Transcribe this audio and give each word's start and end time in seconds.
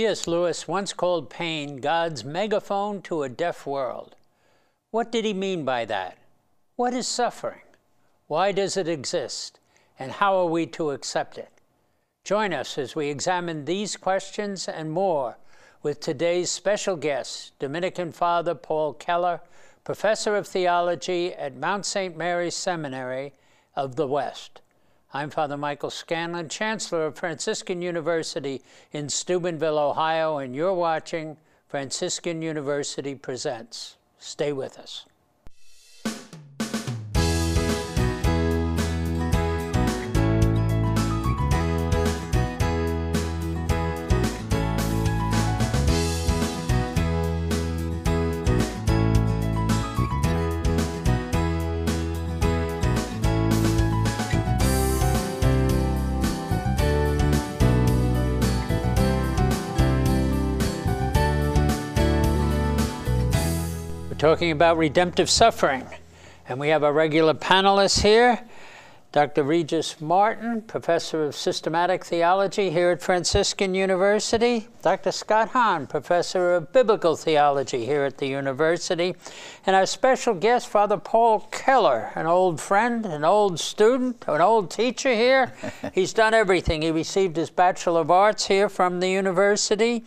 C.S. 0.00 0.26
Lewis 0.26 0.66
once 0.66 0.94
called 0.94 1.28
pain 1.28 1.76
God's 1.76 2.24
megaphone 2.24 3.02
to 3.02 3.22
a 3.22 3.28
deaf 3.28 3.66
world. 3.66 4.16
What 4.92 5.12
did 5.12 5.26
he 5.26 5.34
mean 5.34 5.66
by 5.66 5.84
that? 5.84 6.16
What 6.74 6.94
is 6.94 7.06
suffering? 7.06 7.60
Why 8.26 8.50
does 8.50 8.78
it 8.78 8.88
exist? 8.88 9.60
And 9.98 10.12
how 10.12 10.38
are 10.38 10.46
we 10.46 10.64
to 10.68 10.92
accept 10.92 11.36
it? 11.36 11.50
Join 12.24 12.54
us 12.54 12.78
as 12.78 12.96
we 12.96 13.08
examine 13.10 13.66
these 13.66 13.98
questions 13.98 14.68
and 14.68 14.90
more 14.90 15.36
with 15.82 16.00
today's 16.00 16.50
special 16.50 16.96
guest, 16.96 17.52
Dominican 17.58 18.10
Father 18.10 18.54
Paul 18.54 18.94
Keller, 18.94 19.42
Professor 19.84 20.34
of 20.34 20.46
Theology 20.46 21.34
at 21.34 21.58
Mount 21.58 21.84
St. 21.84 22.16
Mary's 22.16 22.56
Seminary 22.56 23.34
of 23.76 23.96
the 23.96 24.06
West. 24.06 24.59
I'm 25.12 25.30
Father 25.30 25.56
Michael 25.56 25.90
Scanlon, 25.90 26.48
Chancellor 26.48 27.06
of 27.06 27.16
Franciscan 27.16 27.82
University 27.82 28.62
in 28.92 29.08
Steubenville, 29.08 29.76
Ohio, 29.76 30.38
and 30.38 30.54
you're 30.54 30.72
watching 30.72 31.36
Franciscan 31.66 32.42
University 32.42 33.16
Presents. 33.16 33.96
Stay 34.20 34.52
with 34.52 34.78
us. 34.78 35.06
Talking 64.20 64.50
about 64.50 64.76
redemptive 64.76 65.30
suffering. 65.30 65.86
And 66.46 66.60
we 66.60 66.68
have 66.68 66.84
our 66.84 66.92
regular 66.92 67.32
panelists 67.32 68.02
here 68.02 68.38
Dr. 69.12 69.42
Regis 69.42 70.00
Martin, 70.00 70.62
Professor 70.62 71.24
of 71.24 71.34
Systematic 71.34 72.04
Theology 72.04 72.70
here 72.70 72.90
at 72.90 73.02
Franciscan 73.02 73.74
University, 73.74 74.68
Dr. 74.82 75.10
Scott 75.10 75.48
Hahn, 75.48 75.88
Professor 75.88 76.54
of 76.54 76.72
Biblical 76.72 77.16
Theology 77.16 77.84
here 77.84 78.04
at 78.04 78.18
the 78.18 78.28
University, 78.28 79.16
and 79.66 79.74
our 79.74 79.86
special 79.86 80.32
guest, 80.34 80.68
Father 80.68 80.96
Paul 80.96 81.40
Keller, 81.50 82.12
an 82.14 82.26
old 82.26 82.60
friend, 82.60 83.04
an 83.04 83.24
old 83.24 83.58
student, 83.58 84.24
an 84.28 84.40
old 84.40 84.70
teacher 84.70 85.12
here. 85.12 85.54
He's 85.92 86.12
done 86.12 86.32
everything. 86.32 86.82
He 86.82 86.92
received 86.92 87.34
his 87.34 87.50
Bachelor 87.50 88.02
of 88.02 88.12
Arts 88.12 88.46
here 88.46 88.68
from 88.68 89.00
the 89.00 89.10
University. 89.10 90.04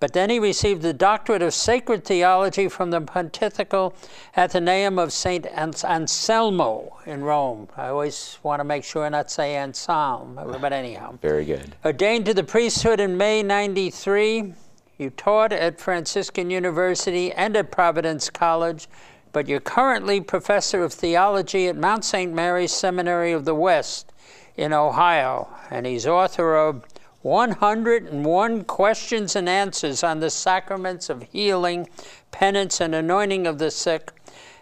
But 0.00 0.14
then 0.14 0.30
he 0.30 0.38
received 0.38 0.80
the 0.80 0.94
doctorate 0.94 1.42
of 1.42 1.52
sacred 1.52 2.06
theology 2.06 2.68
from 2.68 2.90
the 2.90 3.02
Pontifical 3.02 3.94
Athenaeum 4.34 4.98
of 4.98 5.12
St. 5.12 5.46
Anselmo 5.46 6.96
in 7.04 7.22
Rome. 7.22 7.68
I 7.76 7.88
always 7.88 8.38
want 8.42 8.60
to 8.60 8.64
make 8.64 8.82
sure 8.82 9.08
not 9.10 9.30
say 9.30 9.56
Anselm, 9.56 10.36
but 10.36 10.72
anyhow. 10.72 11.18
Very 11.22 11.44
good. 11.44 11.76
Ordained 11.84 12.24
to 12.26 12.34
the 12.34 12.42
priesthood 12.42 12.98
in 12.98 13.18
May 13.18 13.42
93, 13.42 14.54
you 14.96 15.10
taught 15.10 15.52
at 15.52 15.78
Franciscan 15.78 16.50
University 16.50 17.30
and 17.32 17.54
at 17.54 17.70
Providence 17.70 18.30
College, 18.30 18.88
but 19.32 19.48
you're 19.48 19.60
currently 19.60 20.22
professor 20.22 20.82
of 20.82 20.94
theology 20.94 21.68
at 21.68 21.76
Mount 21.76 22.06
St. 22.06 22.32
Mary's 22.32 22.72
Seminary 22.72 23.32
of 23.32 23.44
the 23.44 23.54
West 23.54 24.12
in 24.56 24.72
Ohio, 24.72 25.48
and 25.70 25.86
he's 25.86 26.06
author 26.06 26.56
of 26.56 26.84
101 27.22 28.64
questions 28.64 29.36
and 29.36 29.48
answers 29.48 30.02
on 30.02 30.20
the 30.20 30.30
sacraments 30.30 31.10
of 31.10 31.22
healing, 31.24 31.88
penance, 32.30 32.80
and 32.80 32.94
anointing 32.94 33.46
of 33.46 33.58
the 33.58 33.70
sick. 33.70 34.12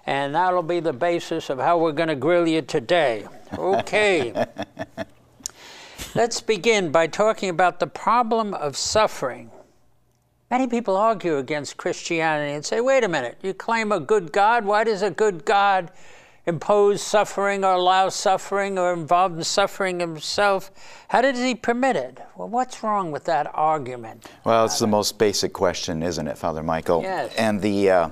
And 0.07 0.35
that'll 0.35 0.63
be 0.63 0.81
the 0.81 0.93
basis 0.93 1.51
of 1.51 1.59
how 1.59 1.79
we're 1.79 1.93
going 1.93 2.09
to 2.09 2.17
grill 2.17 2.49
you 2.49 2.63
today. 2.63 3.27
Okay. 3.57 4.33
Let's 6.15 6.41
begin 6.41 6.91
by 6.91 7.07
talking 7.07 7.49
about 7.49 7.79
the 7.79 7.87
problem 7.87 8.55
of 8.55 8.77
suffering. 8.77 9.51
Many 10.51 10.67
people 10.67 10.97
argue 10.97 11.37
against 11.37 11.77
Christianity 11.77 12.55
and 12.55 12.65
say, 12.65 12.81
wait 12.81 13.05
a 13.05 13.09
minute, 13.09 13.39
you 13.43 13.53
claim 13.53 13.93
a 13.93 14.01
good 14.01 14.33
God. 14.33 14.65
Why 14.65 14.83
does 14.83 15.03
a 15.03 15.11
good 15.11 15.45
God 15.45 15.93
impose 16.49 17.03
suffering 17.03 17.63
or 17.63 17.75
allow 17.75 18.09
suffering 18.09 18.79
or 18.79 18.95
involved 18.95 19.37
in 19.37 19.45
suffering 19.45 20.01
himself. 20.01 20.71
How 21.09 21.21
does 21.21 21.39
he 21.39 21.55
permit 21.55 21.95
it? 21.95 22.19
Well, 22.37 22.49
what's 22.49 22.83
wrong 22.83 23.13
with 23.13 23.25
that 23.25 23.51
argument? 23.55 24.27
Well, 24.45 24.65
it's 24.65 24.79
the 24.79 24.87
most 24.87 25.19
basic 25.19 25.53
question, 25.53 26.03
isn't 26.03 26.27
it, 26.27 26.39
Father 26.39 26.63
Michael? 26.63 27.03
Yes. 27.03 27.35
And 27.37 27.61
the 27.61 27.91
uh, 27.91 28.11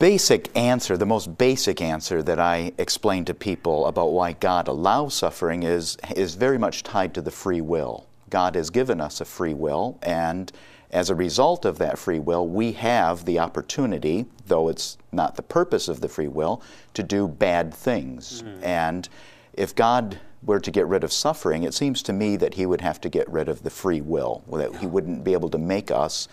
basic 0.00 0.54
answer, 0.56 0.96
the 0.96 1.06
most 1.06 1.38
basic 1.38 1.80
answer 1.80 2.20
that 2.24 2.40
I 2.40 2.72
explain 2.78 3.24
to 3.26 3.34
people 3.34 3.86
about 3.86 4.10
why 4.12 4.32
God 4.32 4.66
allows 4.66 5.14
suffering 5.14 5.62
is, 5.62 5.96
is 6.16 6.34
very 6.34 6.58
much 6.58 6.82
tied 6.82 7.14
to 7.14 7.22
the 7.22 7.30
free 7.30 7.60
will. 7.60 8.06
God 8.28 8.56
has 8.56 8.70
given 8.70 9.00
us 9.00 9.20
a 9.20 9.24
free 9.24 9.54
will, 9.54 9.98
and 10.02 10.52
as 10.90 11.10
a 11.10 11.14
result 11.14 11.64
of 11.64 11.78
that 11.78 11.98
free 11.98 12.18
will, 12.18 12.46
we 12.46 12.72
have 12.72 13.24
the 13.24 13.38
opportunity, 13.38 14.26
though 14.46 14.68
it's 14.68 14.96
not 15.12 15.36
the 15.36 15.42
purpose 15.42 15.88
of 15.88 16.00
the 16.00 16.08
free 16.08 16.28
will, 16.28 16.62
to 16.94 17.02
do 17.02 17.28
bad 17.28 17.74
things. 17.74 18.42
Mm-hmm. 18.42 18.64
And 18.64 19.08
if 19.52 19.74
God 19.74 20.18
were 20.42 20.60
to 20.60 20.70
get 20.70 20.86
rid 20.86 21.04
of 21.04 21.12
suffering, 21.12 21.64
it 21.64 21.74
seems 21.74 22.02
to 22.04 22.12
me 22.12 22.36
that 22.36 22.54
He 22.54 22.64
would 22.64 22.80
have 22.80 23.00
to 23.02 23.08
get 23.08 23.28
rid 23.28 23.48
of 23.48 23.62
the 23.62 23.70
free 23.70 24.00
will, 24.00 24.42
that 24.52 24.76
He 24.76 24.86
wouldn't 24.86 25.24
be 25.24 25.34
able 25.34 25.50
to 25.50 25.58
make 25.58 25.90
us 25.90 26.28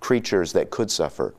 creatures 0.00 0.52
that 0.54 0.70
could 0.70 0.90
suffer. 0.90 1.34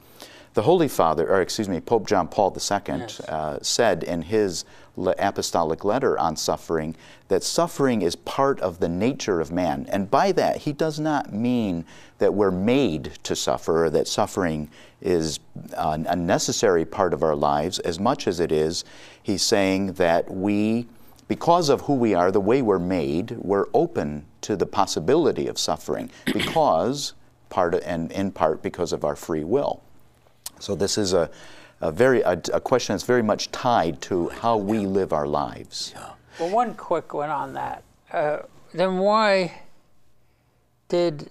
The 0.53 0.63
Holy 0.63 0.89
Father, 0.89 1.29
or 1.29 1.41
excuse 1.41 1.69
me, 1.69 1.79
Pope 1.79 2.05
John 2.05 2.27
Paul 2.27 2.55
II 2.55 2.79
yes. 2.88 3.19
uh, 3.21 3.59
said 3.61 4.03
in 4.03 4.21
his 4.21 4.66
apostolic 4.97 5.84
letter 5.84 6.18
on 6.19 6.35
suffering 6.35 6.96
that 7.28 7.44
suffering 7.44 8.02
is 8.02 8.16
part 8.16 8.59
of 8.59 8.79
the 8.79 8.90
nature 8.90 9.40
of 9.40 9.52
man. 9.52 9.88
And 9.90 10.12
by 10.12 10.31
that, 10.34 10.57
he 10.57 10.74
does 10.74 11.00
not 11.00 11.34
mean 11.34 11.85
that 12.18 12.34
we're 12.34 12.52
made 12.52 13.13
to 13.24 13.35
suffer 13.35 13.85
or 13.85 13.90
that 13.91 14.07
suffering 14.07 14.69
is 15.01 15.40
a 15.75 16.16
necessary 16.16 16.85
part 16.85 17.13
of 17.13 17.24
our 17.24 17.35
lives 17.35 17.80
as 17.80 18.00
much 18.00 18.28
as 18.28 18.40
it 18.40 18.51
is. 18.51 18.84
He's 19.24 19.41
saying 19.41 19.94
that 19.94 20.30
we, 20.30 20.88
because 21.28 21.69
of 21.69 21.81
who 21.81 21.96
we 21.96 22.13
are, 22.13 22.31
the 22.31 22.41
way 22.41 22.62
we're 22.62 22.80
made, 22.80 23.31
we're 23.31 23.68
open 23.74 24.25
to 24.41 24.56
the 24.56 24.66
possibility 24.66 25.47
of 25.47 25.57
suffering 25.57 26.12
because, 26.25 27.13
part 27.50 27.75
and 27.75 28.12
in 28.12 28.31
part, 28.31 28.62
because 28.62 28.94
of 28.94 29.03
our 29.03 29.16
free 29.16 29.44
will. 29.44 29.81
So 30.59 30.75
this 30.75 30.97
is 30.97 31.13
a, 31.13 31.30
a 31.81 31.92
very 31.92 32.22
a, 32.22 32.40
a, 32.53 32.62
question 32.62 32.94
that's 32.94 33.03
very 33.03 33.24
much 33.24 33.52
tied 33.52 34.02
to 34.02 34.30
how 34.30 34.56
we 34.56 34.86
live 34.86 35.12
our 35.12 35.28
lives. 35.28 35.94
Yeah. 35.96 36.12
Well, 36.40 36.50
one 36.52 36.75
quick 36.75 37.14
one 37.14 37.30
on 37.30 37.53
that. 37.53 37.84
Uh, 38.12 38.40
then 38.74 39.00
why 39.00 39.64
did 40.88 41.30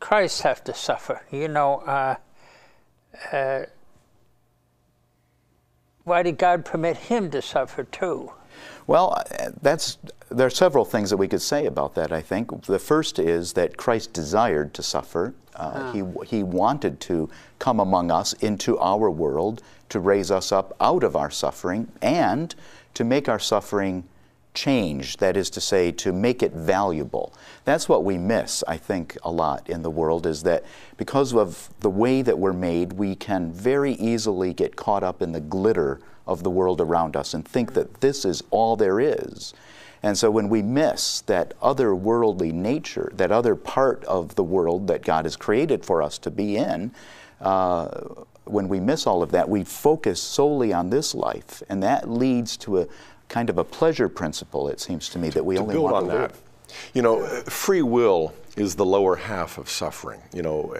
Christ 0.00 0.42
have 0.42 0.64
to 0.64 0.74
suffer? 0.74 1.22
You 1.30 1.48
know, 1.48 1.76
uh, 1.80 2.16
uh, 3.32 3.64
why 6.04 6.22
did 6.22 6.38
God 6.38 6.64
permit 6.64 6.96
him 6.96 7.30
to 7.30 7.40
suffer 7.40 7.84
too? 7.84 8.32
Well, 8.86 9.22
that's 9.60 9.98
there 10.28 10.46
are 10.46 10.50
several 10.50 10.84
things 10.84 11.10
that 11.10 11.16
we 11.16 11.28
could 11.28 11.42
say 11.42 11.66
about 11.66 11.94
that. 11.94 12.10
I 12.10 12.22
think 12.22 12.64
the 12.64 12.78
first 12.78 13.18
is 13.18 13.52
that 13.52 13.76
Christ 13.76 14.12
desired 14.12 14.72
to 14.74 14.82
suffer. 14.82 15.34
Uh, 15.54 15.92
He 15.92 16.02
he 16.26 16.42
wanted 16.42 17.00
to 17.00 17.28
come 17.58 17.80
among 17.80 18.10
us 18.10 18.32
into 18.34 18.78
our 18.78 19.10
world 19.10 19.62
to 19.90 20.00
raise 20.00 20.30
us 20.30 20.52
up 20.52 20.74
out 20.80 21.04
of 21.04 21.14
our 21.14 21.30
suffering 21.30 21.88
and 22.00 22.54
to 22.94 23.04
make 23.04 23.28
our 23.28 23.38
suffering 23.38 24.04
change, 24.54 25.16
that 25.18 25.36
is 25.36 25.50
to 25.50 25.60
say, 25.60 25.92
to 25.92 26.12
make 26.12 26.42
it 26.42 26.52
valuable. 26.52 27.32
That's 27.64 27.88
what 27.88 28.04
we 28.04 28.18
miss, 28.18 28.62
I 28.68 28.76
think, 28.76 29.16
a 29.22 29.30
lot 29.30 29.68
in 29.68 29.82
the 29.82 29.90
world 29.90 30.26
is 30.26 30.42
that 30.42 30.64
because 30.96 31.34
of 31.34 31.70
the 31.80 31.90
way 31.90 32.22
that 32.22 32.38
we're 32.38 32.52
made, 32.52 32.92
we 32.92 33.14
can 33.14 33.52
very 33.52 33.92
easily 33.94 34.52
get 34.52 34.76
caught 34.76 35.02
up 35.02 35.22
in 35.22 35.32
the 35.32 35.40
glitter 35.40 36.00
of 36.26 36.42
the 36.42 36.50
world 36.50 36.80
around 36.80 37.16
us 37.16 37.34
and 37.34 37.46
think 37.46 37.74
that 37.74 38.00
this 38.00 38.24
is 38.24 38.42
all 38.50 38.76
there 38.76 39.00
is. 39.00 39.54
And 40.02 40.18
so 40.18 40.30
when 40.30 40.48
we 40.48 40.62
miss 40.62 41.20
that 41.22 41.58
otherworldly 41.60 42.52
nature, 42.52 43.10
that 43.14 43.30
other 43.30 43.54
part 43.54 44.04
of 44.04 44.34
the 44.34 44.42
world 44.42 44.88
that 44.88 45.02
God 45.02 45.24
has 45.24 45.36
created 45.36 45.84
for 45.84 46.02
us 46.02 46.18
to 46.18 46.30
be 46.30 46.56
in, 46.56 46.92
uh, 47.40 47.88
when 48.44 48.68
we 48.68 48.80
miss 48.80 49.06
all 49.06 49.22
of 49.22 49.30
that, 49.30 49.48
we 49.48 49.62
focus 49.62 50.20
solely 50.20 50.72
on 50.72 50.90
this 50.90 51.14
life. 51.14 51.62
And 51.68 51.82
that 51.82 52.10
leads 52.10 52.56
to 52.58 52.80
a 52.80 52.88
kind 53.32 53.50
of 53.50 53.58
a 53.58 53.64
pleasure 53.64 54.08
principle, 54.08 54.68
it 54.68 54.78
seems 54.78 55.08
to 55.08 55.18
me, 55.18 55.30
that 55.30 55.44
we 55.44 55.56
to 55.56 55.62
only 55.62 55.74
build 55.74 55.90
want 55.90 55.96
on 55.96 56.02
to 56.04 56.08
that. 56.10 56.20
live. 56.20 56.42
You 56.94 57.02
know, 57.02 57.26
free 57.44 57.82
will 57.82 58.32
is 58.56 58.74
the 58.74 58.84
lower 58.84 59.16
half 59.16 59.56
of 59.56 59.68
suffering, 59.68 60.20
you 60.34 60.42
know. 60.42 60.76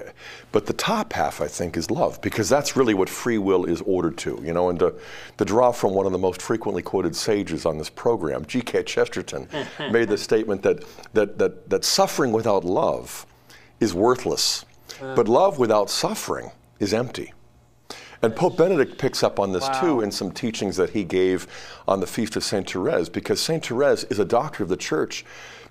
But 0.52 0.66
the 0.66 0.74
top 0.74 1.12
half, 1.14 1.40
I 1.40 1.48
think, 1.48 1.76
is 1.76 1.90
love, 1.90 2.20
because 2.20 2.48
that's 2.48 2.76
really 2.76 2.94
what 2.94 3.08
free 3.08 3.38
will 3.38 3.64
is 3.64 3.80
ordered 3.82 4.18
to, 4.18 4.40
you 4.44 4.52
know. 4.52 4.68
And 4.68 4.78
to, 4.78 4.94
to 5.38 5.44
draw 5.44 5.72
from 5.72 5.94
one 5.94 6.06
of 6.06 6.12
the 6.12 6.18
most 6.18 6.40
frequently 6.42 6.82
quoted 6.82 7.16
sages 7.16 7.64
on 7.64 7.78
this 7.78 7.88
program, 7.88 8.44
G.K. 8.44 8.82
Chesterton, 8.84 9.48
made 9.90 10.08
the 10.08 10.18
statement 10.18 10.62
that, 10.62 10.84
that, 11.14 11.38
that, 11.38 11.70
that 11.70 11.84
suffering 11.84 12.32
without 12.32 12.64
love 12.64 13.26
is 13.80 13.94
worthless. 13.94 14.64
Uh. 15.00 15.14
But 15.14 15.28
love 15.28 15.58
without 15.58 15.88
suffering 15.88 16.50
is 16.78 16.92
empty. 16.92 17.32
And 18.22 18.36
Pope 18.36 18.56
Benedict 18.56 18.98
picks 18.98 19.24
up 19.24 19.40
on 19.40 19.52
this 19.52 19.64
Wow. 19.64 19.80
too 19.80 20.00
in 20.00 20.12
some 20.12 20.30
teachings 20.30 20.76
that 20.76 20.90
he 20.90 21.02
gave 21.02 21.48
on 21.88 21.98
the 21.98 22.06
feast 22.06 22.36
of 22.36 22.44
Saint 22.44 22.70
Therese, 22.70 23.08
because 23.08 23.40
Saint 23.40 23.66
Therese 23.66 24.04
is 24.04 24.20
a 24.20 24.24
doctor 24.24 24.62
of 24.62 24.68
the 24.68 24.76
church, 24.76 25.24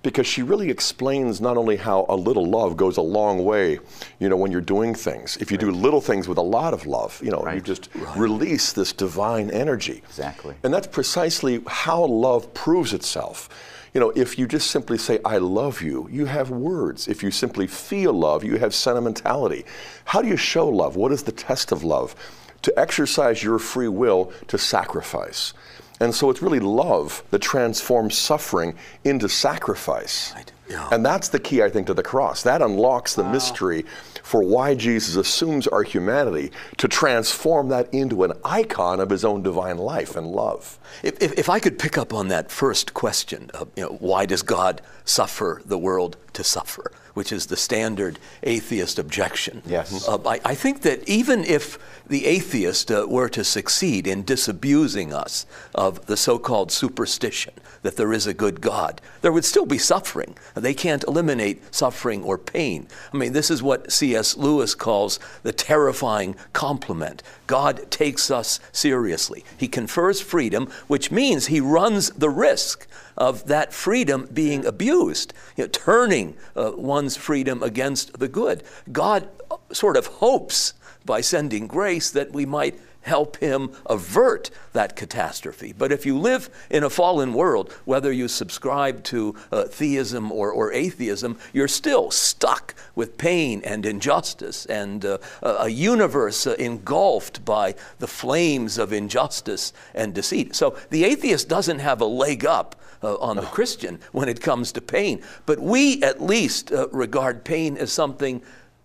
because 0.04 0.28
she 0.28 0.42
really 0.42 0.70
explains 0.70 1.40
not 1.40 1.56
only 1.56 1.78
how 1.78 2.06
a 2.10 2.16
little 2.16 2.46
love 2.46 2.76
goes 2.76 2.98
a 2.98 3.02
long 3.02 3.46
way, 3.46 3.80
you 4.20 4.28
know, 4.28 4.36
when 4.36 4.52
you're 4.52 4.60
doing 4.60 4.94
things. 4.94 5.38
If 5.40 5.50
you 5.52 5.58
do 5.58 5.72
little 5.72 6.02
things 6.02 6.28
with 6.28 6.38
a 6.40 6.42
lot 6.44 6.74
of 6.74 6.86
love, 6.86 7.22
you 7.24 7.32
know, 7.32 7.40
you 7.40 7.46
Right. 7.46 7.64
just 7.64 7.88
release 8.18 8.74
this 8.74 8.92
divine 8.92 9.50
energy. 9.52 10.02
Exactly. 10.10 10.56
And 10.64 10.74
that's 10.74 10.88
precisely 10.88 11.62
how 11.68 12.04
love 12.04 12.54
proves 12.54 12.94
itself. 12.94 13.48
You 13.94 14.00
know, 14.00 14.12
if 14.16 14.40
you 14.40 14.48
just 14.48 14.72
simply 14.72 14.98
say, 14.98 15.20
I 15.26 15.38
love 15.38 15.82
you, 15.82 16.08
you 16.10 16.26
have 16.26 16.50
words. 16.50 17.10
If 17.10 17.22
you 17.22 17.32
simply 17.32 17.68
feel 17.68 18.14
love, 18.14 18.44
you 18.44 18.58
have 18.58 18.74
sentimentality. 18.74 19.66
How 20.06 20.22
do 20.22 20.30
you 20.30 20.38
show 20.38 20.70
love? 20.70 20.96
What 20.96 21.12
is 21.12 21.24
the 21.24 21.34
test 21.34 21.74
of 21.74 21.84
love? 21.84 22.16
To 22.62 22.80
exercise 22.80 23.44
your 23.44 23.60
free 23.60 23.90
will 23.90 24.32
to 24.48 24.58
sacrifice. 24.58 25.54
And 26.02 26.14
so 26.16 26.32
it's 26.32 26.42
really 26.42 26.60
love 26.60 27.24
that 27.30 27.44
transforms 27.44 28.18
suffering 28.18 28.76
into 29.04 29.30
sacrifice. 29.30 30.34
Right, 30.36 30.52
yeah. 30.68 30.90
And 30.92 31.06
that's 31.06 31.30
the 31.30 31.40
key, 31.40 31.62
I 31.62 31.70
think, 31.70 31.86
to 31.88 31.94
the 31.94 32.02
cross. 32.02 32.42
That 32.42 32.64
unlocks 32.64 33.14
the 33.14 33.24
mystery 33.24 33.86
for 34.24 34.42
why 34.42 34.74
Jesus 34.74 35.16
assumes 35.16 35.68
our 35.68 35.84
humanity 35.84 36.52
to 36.78 36.88
transform 36.88 37.70
that 37.70 37.94
into 37.94 38.24
an 38.24 38.34
icon 38.44 39.00
of 39.00 39.12
his 39.12 39.24
own 39.24 39.44
divine 39.44 39.78
life 39.78 40.16
and 40.16 40.26
love. 40.26 40.80
If, 41.04 41.22
if, 41.22 41.38
if 41.38 41.50
I 41.50 41.60
could 41.60 41.78
pick 41.78 42.00
up 42.00 42.14
on 42.14 42.30
that 42.30 42.50
first 42.50 42.96
question, 42.96 43.52
of, 43.54 43.70
you 43.76 43.84
know, 43.84 43.98
why 44.00 44.26
does 44.26 44.42
God 44.42 44.82
suffer 45.06 45.62
the 45.66 45.78
world 45.78 46.18
to 46.34 46.44
suffer, 46.44 46.92
which 47.14 47.32
is 47.32 47.48
the 47.48 47.58
standard 47.58 48.20
atheist 48.44 49.00
objection? 49.00 49.62
Yes. 49.66 50.08
Uh, 50.08 50.18
I, 50.26 50.40
I 50.46 50.56
think 50.56 50.82
that 50.82 51.08
even 51.08 51.44
if 51.44 51.78
the 52.08 52.26
atheist 52.26 52.92
uh, 52.92 53.06
were 53.08 53.30
to 53.30 53.44
succeed 53.44 54.08
in 54.08 54.24
disabusing 54.24 55.14
us 55.14 55.46
of 55.74 56.06
the 56.08 56.18
so 56.18 56.38
called 56.38 56.72
superstition 56.72 57.54
that 57.84 57.96
there 57.96 58.14
is 58.14 58.28
a 58.28 58.34
good 58.34 58.62
God, 58.62 59.02
there 59.22 59.32
would 59.32 59.46
still 59.46 59.66
be 59.66 59.78
suffering. 59.78 60.36
They 60.54 60.74
can't 60.74 61.04
eliminate 61.06 61.74
suffering 61.74 62.24
or 62.24 62.38
pain. 62.38 62.88
I 63.14 63.18
mean, 63.18 63.34
this 63.34 63.50
is 63.50 63.64
what 63.64 63.92
C.S. 63.92 64.38
Lewis 64.38 64.76
calls 64.76 65.20
the 65.44 65.54
terrifying 65.54 66.36
compliment. 66.54 67.24
God 67.48 67.90
takes 67.92 68.30
us 68.32 68.60
seriously. 68.72 69.44
He 69.58 69.68
confers 69.68 70.22
freedom, 70.22 70.70
which 70.88 71.12
means 71.12 71.48
he 71.48 71.60
runs 71.60 72.10
the 72.12 72.30
risk 72.30 72.88
of 73.18 73.46
that 73.48 73.74
freedom 73.74 74.28
being 74.34 74.66
abused, 74.66 75.34
you 75.56 75.64
know, 75.64 75.70
turning 75.70 76.36
uh, 76.56 76.72
one's 76.76 77.16
freedom 77.16 77.62
against 77.64 78.20
the 78.20 78.28
good. 78.28 78.64
God 78.92 79.28
uh, 79.50 79.58
sort 79.72 79.98
of 79.98 80.08
hopes 80.08 80.74
by 81.06 81.22
sending 81.22 81.68
grace 81.68 82.12
that 82.12 82.32
we 82.32 82.46
might 82.46 82.80
help 83.02 83.38
him 83.38 83.72
avert 83.88 84.50
that 84.74 84.96
catastrophe. 84.96 85.74
But 85.76 85.92
if 85.92 86.06
you 86.06 86.18
live 86.18 86.50
in 86.70 86.84
a 86.84 86.90
fallen 86.90 87.34
world, 87.34 87.72
whether 87.86 88.12
you 88.12 88.28
subscribe 88.28 89.04
to 89.06 89.36
uh, 89.52 89.64
theism 89.64 90.32
or, 90.32 90.52
or 90.52 90.72
atheism, 90.72 91.38
you're 91.52 91.68
still 91.68 92.12
stuck 92.12 92.76
with 92.96 93.18
pain 93.18 93.62
and 93.66 93.86
injustice 93.86 94.66
and 94.68 95.04
uh, 95.04 95.18
a 95.42 95.70
universe 95.70 96.46
uh, 96.46 96.56
engulfed 96.60 97.44
by 97.44 97.76
the 98.00 98.08
flames 98.08 98.78
of 98.78 98.94
injustice 98.94 99.74
and 99.96 100.14
deceit. 100.14 100.56
So 100.56 100.78
the 100.90 101.04
atheist 101.04 101.50
doesn't 101.50 101.80
have 101.80 102.02
a 102.02 102.06
leg 102.06 102.46
up 102.46 102.76
uh, 103.04 103.16
on 103.16 103.38
the 103.38 103.44
Christian 103.44 104.00
when 104.12 104.30
it 104.30 104.42
comes 104.42 104.72
to 104.74 104.82
pain. 104.82 105.22
But 105.46 105.60
we 105.60 106.02
at 106.04 106.22
least 106.22 106.72
uh, 106.72 106.88
regard 106.90 107.44
pain 107.44 107.78
as 107.78 107.92
something 107.92 108.42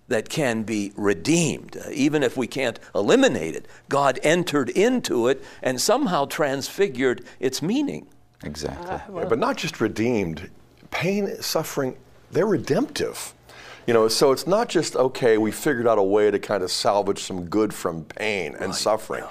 that 0.09 0.29
can 0.29 0.63
be 0.63 0.93
redeemed. 0.97 1.77
Uh, 1.77 1.91
even 1.93 2.23
if 2.23 2.37
we 2.37 2.47
can't 2.47 2.79
eliminate 2.95 3.55
it, 3.55 3.67
God 3.89 4.19
entered 4.23 4.71
into 4.71 5.29
it 5.29 5.45
and 5.63 5.81
somehow 5.81 6.27
transfigured 6.27 7.25
its 7.41 7.63
meaning. 7.63 8.07
Exactly. 8.45 8.87
Yeah, 8.89 9.25
but 9.29 9.39
not 9.39 9.57
just 9.57 9.81
redeemed. 9.81 10.51
Pain, 10.91 11.43
suffering, 11.43 11.97
they're 12.31 12.47
redemptive. 12.47 13.35
You 13.87 13.95
know, 13.95 14.09
so 14.09 14.33
it's 14.33 14.47
not 14.47 14.69
just 14.69 14.97
okay. 14.97 15.39
We 15.39 15.53
figured 15.53 15.87
out 15.87 15.99
a 15.99 16.03
way 16.03 16.31
to 16.31 16.39
kind 16.39 16.63
of 16.63 16.71
salvage 16.71 17.23
some 17.23 17.47
good 17.47 17.73
from 17.73 18.05
pain 18.05 18.57
and 18.59 18.75
suffering. 18.75 19.25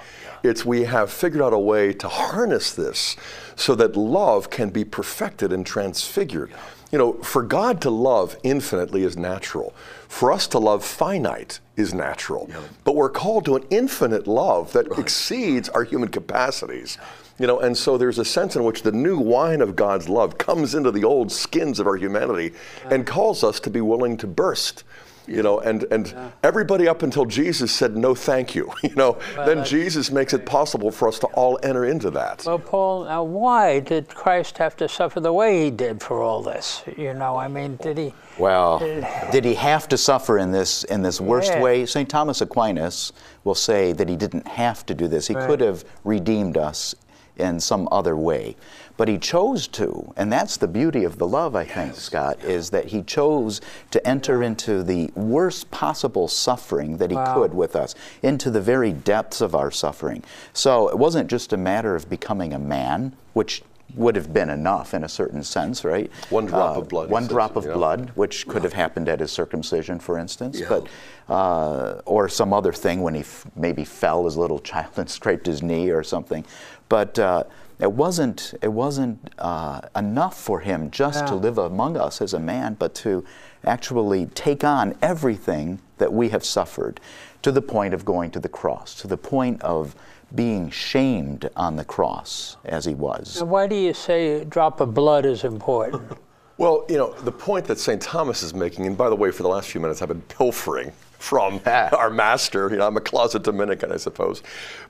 It's 0.44 0.64
we 0.64 0.84
have 0.84 1.12
figured 1.12 1.42
out 1.42 1.54
a 1.54 1.60
way 1.60 1.92
to 1.94 2.08
harness 2.08 2.72
this 2.74 3.16
so 3.56 3.76
that 3.76 3.96
love 3.98 4.50
can 4.50 4.70
be 4.70 4.86
perfected 4.86 5.52
and 5.52 5.66
transfigured. 5.66 6.52
You 6.92 7.00
know, 7.00 7.14
for 7.14 7.42
God 7.42 7.82
to 7.82 7.90
love 7.90 8.38
infinitely 8.44 9.04
is 9.04 9.18
natural. 9.18 9.74
For 10.08 10.32
us 10.32 10.48
to 10.48 10.60
love 10.60 10.86
finite 10.86 11.60
is 11.76 11.94
natural. 11.94 12.50
But 12.84 12.96
we're 12.96 13.10
called 13.10 13.44
to 13.46 13.56
an 13.56 13.66
infinite 13.70 14.28
love 14.28 14.72
that 14.74 14.98
exceeds 14.98 15.68
our 15.70 15.84
human 15.84 16.10
capacities. 16.10 16.98
You 17.38 17.48
know, 17.48 17.60
and 17.60 17.78
so 17.78 17.98
there's 17.98 18.18
a 18.18 18.26
sense 18.26 18.56
in 18.56 18.64
which 18.64 18.84
the 18.84 18.94
new 18.94 19.18
wine 19.18 19.62
of 19.62 19.76
God's 19.76 20.08
love 20.08 20.38
comes 20.38 20.74
into 20.74 20.92
the 20.92 21.04
old 21.04 21.32
skins 21.32 21.80
of 21.80 21.88
our 21.88 21.98
humanity 21.98 22.54
and 22.90 23.06
calls 23.06 23.44
us 23.44 23.60
to 23.62 23.70
be 23.70 23.82
willing 23.82 24.16
to 24.18 24.28
burst. 24.28 24.84
You 25.28 25.42
know, 25.42 25.60
and, 25.60 25.86
and 25.92 26.14
everybody 26.44 26.88
up 26.88 27.02
until 27.02 27.26
Jesus 27.26 27.72
said 27.72 27.98
no 27.98 28.14
thank 28.14 28.54
you. 28.54 28.72
You 28.84 28.94
know, 28.96 29.18
then 29.36 29.66
Jesus 29.66 30.12
makes 30.12 30.34
it 30.34 30.46
possible 30.46 30.92
for 30.92 31.08
us 31.08 31.18
to 31.20 31.28
all 31.28 31.60
enter 31.64 31.86
into 31.86 32.12
that. 32.12 32.44
Well, 32.46 32.60
Paul, 32.60 33.06
now 33.06 33.24
why 33.24 33.80
did 33.80 34.08
Christ 34.08 34.60
have 34.60 34.78
to 34.78 34.88
suffer 34.88 35.20
the 35.20 35.34
way 35.34 35.64
he 35.66 35.72
did 35.72 36.02
for 36.04 36.22
all 36.22 36.44
this? 36.44 36.84
You 36.96 37.16
know, 37.16 37.36
I 37.36 37.48
mean, 37.48 37.78
did 37.78 37.98
he? 37.98 38.14
Well, 38.38 38.76
uh, 38.84 39.32
did 39.32 39.44
he 39.44 39.56
have 39.56 39.90
to 39.90 39.98
suffer 39.98 40.38
in 40.38 40.52
this 40.52 40.84
in 40.84 41.02
this 41.02 41.20
worst 41.20 41.54
Yeah. 41.54 41.62
way? 41.62 41.86
St. 41.88 42.08
Thomas 42.08 42.42
Aquinas 42.42 43.12
will 43.44 43.56
say 43.56 43.92
that 43.94 44.08
he 44.08 44.16
didn't 44.16 44.48
have 44.48 44.86
to 44.86 44.94
do 44.94 45.08
this. 45.08 45.28
He 45.28 45.34
Right. 45.34 45.48
could 45.48 45.62
have 45.62 45.84
redeemed 46.04 46.58
us 46.58 46.94
in 47.38 47.60
some 47.60 47.88
other 47.92 48.16
way. 48.16 48.56
But 48.98 49.08
he 49.10 49.18
chose 49.18 49.68
to, 49.70 50.14
and 50.16 50.32
that's 50.32 50.56
the 50.56 50.68
beauty 50.70 51.04
of 51.04 51.18
the 51.18 51.28
love, 51.28 51.54
I 51.56 51.66
think, 51.66 51.96
Scott, 51.96 52.42
is 52.46 52.70
that 52.70 52.86
he 52.86 53.02
chose 53.02 53.60
to 53.92 54.06
enter 54.08 54.42
into 54.42 54.84
the 54.84 55.12
worst 55.16 55.70
possible 55.70 56.30
suffering 56.30 56.98
that 56.98 57.10
he 57.12 57.18
Wow. 57.18 57.34
could 57.34 57.54
with 57.54 57.76
us, 57.76 57.94
into 58.24 58.50
the 58.50 58.62
very 58.62 58.94
depths 58.94 59.42
of 59.42 59.54
our 59.54 59.70
suffering. 59.70 60.24
So 60.54 60.88
it 60.88 60.98
wasn't 60.98 61.30
just 61.30 61.52
a 61.52 61.58
matter 61.58 61.94
of 61.96 62.10
becoming 62.10 62.54
a 62.54 62.60
man, 62.60 63.14
which 63.34 63.64
would 63.96 64.16
have 64.16 64.34
been 64.34 64.50
enough 64.50 64.94
in 64.94 65.04
a 65.04 65.10
certain 65.10 65.44
sense, 65.44 65.86
right? 65.86 66.10
One 66.30 66.48
drop 66.48 66.76
of 66.76 66.90
blood, 66.90 67.10
One 67.10 67.28
drop 67.28 67.56
of 67.56 67.66
know. 67.66 67.74
blood, 67.76 68.12
which 68.16 68.48
could 68.48 68.64
have 68.64 68.74
happened 68.74 69.08
at 69.08 69.20
his 69.20 69.32
circumcision, 69.32 70.00
for 70.00 70.18
instance, 70.18 70.60
Yeah. 70.60 70.68
but 70.70 70.88
uh, 71.28 72.02
or 72.06 72.30
some 72.30 72.54
other 72.54 72.72
thing 72.72 73.02
when 73.02 73.14
he 73.16 73.22
f- 73.22 73.46
maybe 73.56 73.84
fell 73.84 74.28
as 74.28 74.36
a 74.36 74.40
little 74.40 74.60
child 74.72 74.92
and 74.98 75.10
scraped 75.10 75.46
his 75.48 75.64
knee 75.64 75.90
or 75.90 76.04
something. 76.04 76.46
But 76.90 77.18
uh, 77.18 77.44
it 77.80 77.92
wasn't 77.92 78.54
it 78.62 78.72
wasn't 78.72 79.34
uh, 79.38 79.82
enough 79.96 80.40
for 80.40 80.62
him 80.62 80.92
just 80.92 81.28
to 81.28 81.36
live 81.36 81.58
among 81.58 81.98
us 81.98 82.22
as 82.22 82.34
a 82.34 82.40
man, 82.40 82.76
but 82.76 82.96
to 82.96 83.26
actually 83.66 84.28
take 84.28 84.64
on 84.64 84.96
everything 85.02 85.80
that 85.98 86.12
we 86.12 86.30
have 86.30 86.44
suffered, 86.44 87.00
to 87.42 87.52
the 87.52 87.62
point 87.62 87.94
of 87.94 88.06
going 88.06 88.32
to 88.32 88.40
the 88.40 88.50
cross, 88.50 88.96
to 88.96 89.08
the 89.08 89.18
point 89.18 89.62
of 89.62 89.96
being 90.34 90.70
shamed 90.70 91.50
on 91.56 91.76
the 91.76 91.86
cross 91.86 92.58
as 92.66 92.86
he 92.86 92.94
was. 92.94 93.40
Now, 93.40 93.46
why 93.46 93.68
do 93.68 93.76
you 93.76 93.94
say 93.94 94.42
a 94.42 94.46
drop 94.46 94.82
of 94.82 94.94
blood 94.94 95.26
is 95.26 95.44
important? 95.44 96.12
Well, 96.58 96.86
you 96.88 96.96
know, 96.96 97.12
the 97.12 97.34
point 97.34 97.66
that 97.66 97.80
St. 97.80 98.02
Thomas 98.02 98.42
is 98.42 98.54
making, 98.54 98.88
and 98.88 98.98
by 98.98 99.10
the 99.10 99.16
way, 99.16 99.30
for 99.30 99.44
the 99.44 99.50
last 99.50 99.70
few 99.70 99.82
minutes 99.82 100.02
I've 100.02 100.08
been 100.08 100.22
pilfering 100.22 100.94
from 101.18 101.62
our 101.66 102.10
master. 102.10 102.70
You 102.70 102.78
know, 102.78 102.88
I'm 102.88 102.98
a 102.98 103.02
closet 103.02 103.44
Dominican, 103.44 103.92
I 103.92 103.98
suppose. 103.98 104.44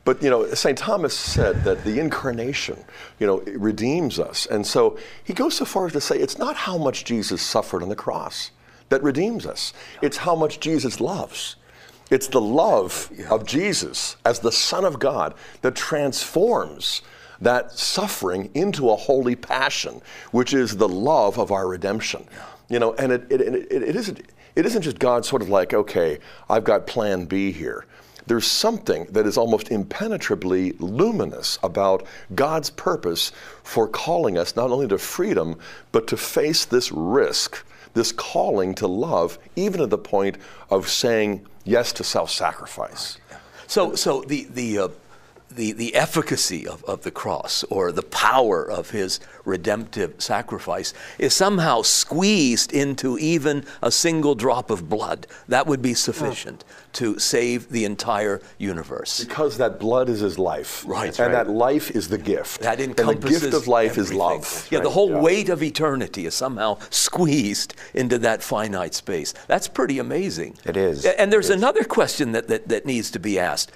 But, 0.04 0.22
you 0.22 0.30
know, 0.30 0.54
St. 0.54 0.78
Thomas 0.78 1.18
said 1.18 1.64
that 1.64 1.84
the 1.84 2.00
incarnation, 2.00 2.84
you 3.20 3.28
know, 3.28 3.40
redeems 3.58 4.20
us. 4.20 4.46
And 4.46 4.66
so 4.66 4.98
he 5.24 5.34
goes 5.34 5.56
so 5.56 5.66
far 5.66 5.88
as 5.88 5.94
to 5.94 6.02
say 6.02 6.18
it's 6.18 6.38
not 6.38 6.56
how 6.56 6.78
much 6.78 7.06
Jesus 7.06 7.42
suffered 7.42 7.82
on 7.82 7.90
the 7.90 7.96
cross 7.96 8.52
that 8.90 9.02
redeems 9.02 9.46
us, 9.46 9.74
it's 10.02 10.18
how 10.18 10.36
much 10.36 10.60
Jesus 10.60 11.02
loves. 11.02 11.56
It's 12.12 12.28
the 12.28 12.42
love 12.42 13.12
of 13.32 13.48
Jesus 13.48 14.16
as 14.24 14.40
the 14.40 14.52
Son 14.52 14.86
of 14.86 15.00
God 15.00 15.34
that 15.64 15.76
transforms 15.76 17.02
that 17.42 17.72
suffering 17.72 18.50
into 18.54 18.90
a 18.90 18.96
holy 18.96 19.36
passion, 19.36 20.02
which 20.32 20.54
is 20.54 20.78
the 20.78 20.88
love 20.88 21.38
of 21.40 21.52
our 21.52 21.68
redemption. 21.68 22.26
You 22.70 22.80
know, 22.80 22.94
and 22.94 23.12
it, 23.12 23.26
it, 23.30 23.42
it, 23.42 23.72
it, 23.72 23.96
isn't, 23.96 24.22
it 24.56 24.66
isn't 24.66 24.82
just 24.82 25.00
God 25.00 25.26
sort 25.26 25.42
of 25.42 25.50
like, 25.50 25.74
okay, 25.74 26.20
I've 26.50 26.64
got 26.64 26.88
plan 26.88 27.26
B 27.26 27.52
here. 27.52 27.86
There's 28.28 28.48
something 28.48 29.06
that 29.12 29.28
is 29.28 29.38
almost 29.38 29.70
impenetrably 29.70 30.74
luminous 30.80 31.60
about 31.62 32.06
God's 32.34 32.72
purpose 32.72 33.32
for 33.64 33.88
calling 33.88 34.38
us 34.38 34.56
not 34.56 34.72
only 34.72 34.88
to 34.88 34.98
freedom, 34.98 35.60
but 35.92 36.08
to 36.08 36.18
face 36.18 36.66
this 36.66 36.92
risk, 36.92 37.64
this 37.94 38.12
calling 38.12 38.74
to 38.76 38.88
love, 38.88 39.38
even 39.56 39.80
at 39.82 39.92
the 39.92 39.98
point 39.98 40.38
of 40.72 40.90
saying 40.90 41.46
yes 41.66 41.94
to 41.94 42.04
self 42.04 42.32
sacrifice. 42.32 43.20
So, 43.68 43.96
so 43.96 44.22
the 44.22 44.48
the 44.50 44.80
uh, 44.80 44.88
the, 45.56 45.72
the 45.72 45.96
efficacy 45.96 46.68
of, 46.68 46.84
of 46.86 47.04
the 47.04 47.12
cross 47.12 47.64
or 47.66 47.92
the 47.92 48.04
power 48.04 48.70
of 48.70 48.92
his 48.92 49.20
redemptive 49.46 50.16
sacrifice 50.22 50.94
is 51.20 51.34
somehow 51.34 51.82
squeezed 51.82 52.74
into 52.74 53.18
even 53.18 53.66
a 53.82 53.92
single 53.92 54.36
drop 54.36 54.70
of 54.70 54.90
blood, 54.90 55.28
that 55.48 55.68
would 55.68 55.82
be 55.82 55.94
sufficient 55.94 56.64
to 56.94 57.20
save 57.20 57.70
the 57.70 57.86
entire 57.86 58.42
universe. 58.58 59.24
Because 59.24 59.58
that 59.58 59.80
blood 59.80 60.10
is 60.10 60.20
his 60.22 60.40
life. 60.40 60.84
Right. 60.88 61.08
And 61.20 61.34
Right. 61.34 61.46
that 61.46 61.50
life 61.50 61.92
is 61.92 62.08
the 62.08 62.18
gift. 62.18 62.62
That 62.62 62.80
and 62.80 62.98
encompasses 62.98 63.42
the 63.42 63.48
gift 63.48 63.54
of 63.62 63.68
life 63.68 63.98
is 63.98 64.08
everything. 64.08 64.18
love. 64.18 64.68
Yeah, 64.72 64.80
the 64.80 64.90
whole 64.90 65.10
yeah. 65.10 65.20
weight 65.22 65.50
of 65.50 65.62
eternity 65.62 66.26
is 66.26 66.34
somehow 66.34 66.78
squeezed 66.90 67.76
into 67.94 68.18
that 68.20 68.42
finite 68.44 68.94
space. 68.94 69.34
That's 69.48 69.68
pretty 69.68 70.00
amazing. 70.00 70.58
It 70.66 70.78
is. 70.78 71.06
And 71.06 71.32
there's 71.32 71.50
another 71.50 71.84
question 71.84 72.32
that, 72.32 72.48
that, 72.48 72.68
that 72.70 72.86
needs 72.86 73.12
to 73.12 73.20
be 73.20 73.38
asked. 73.40 73.72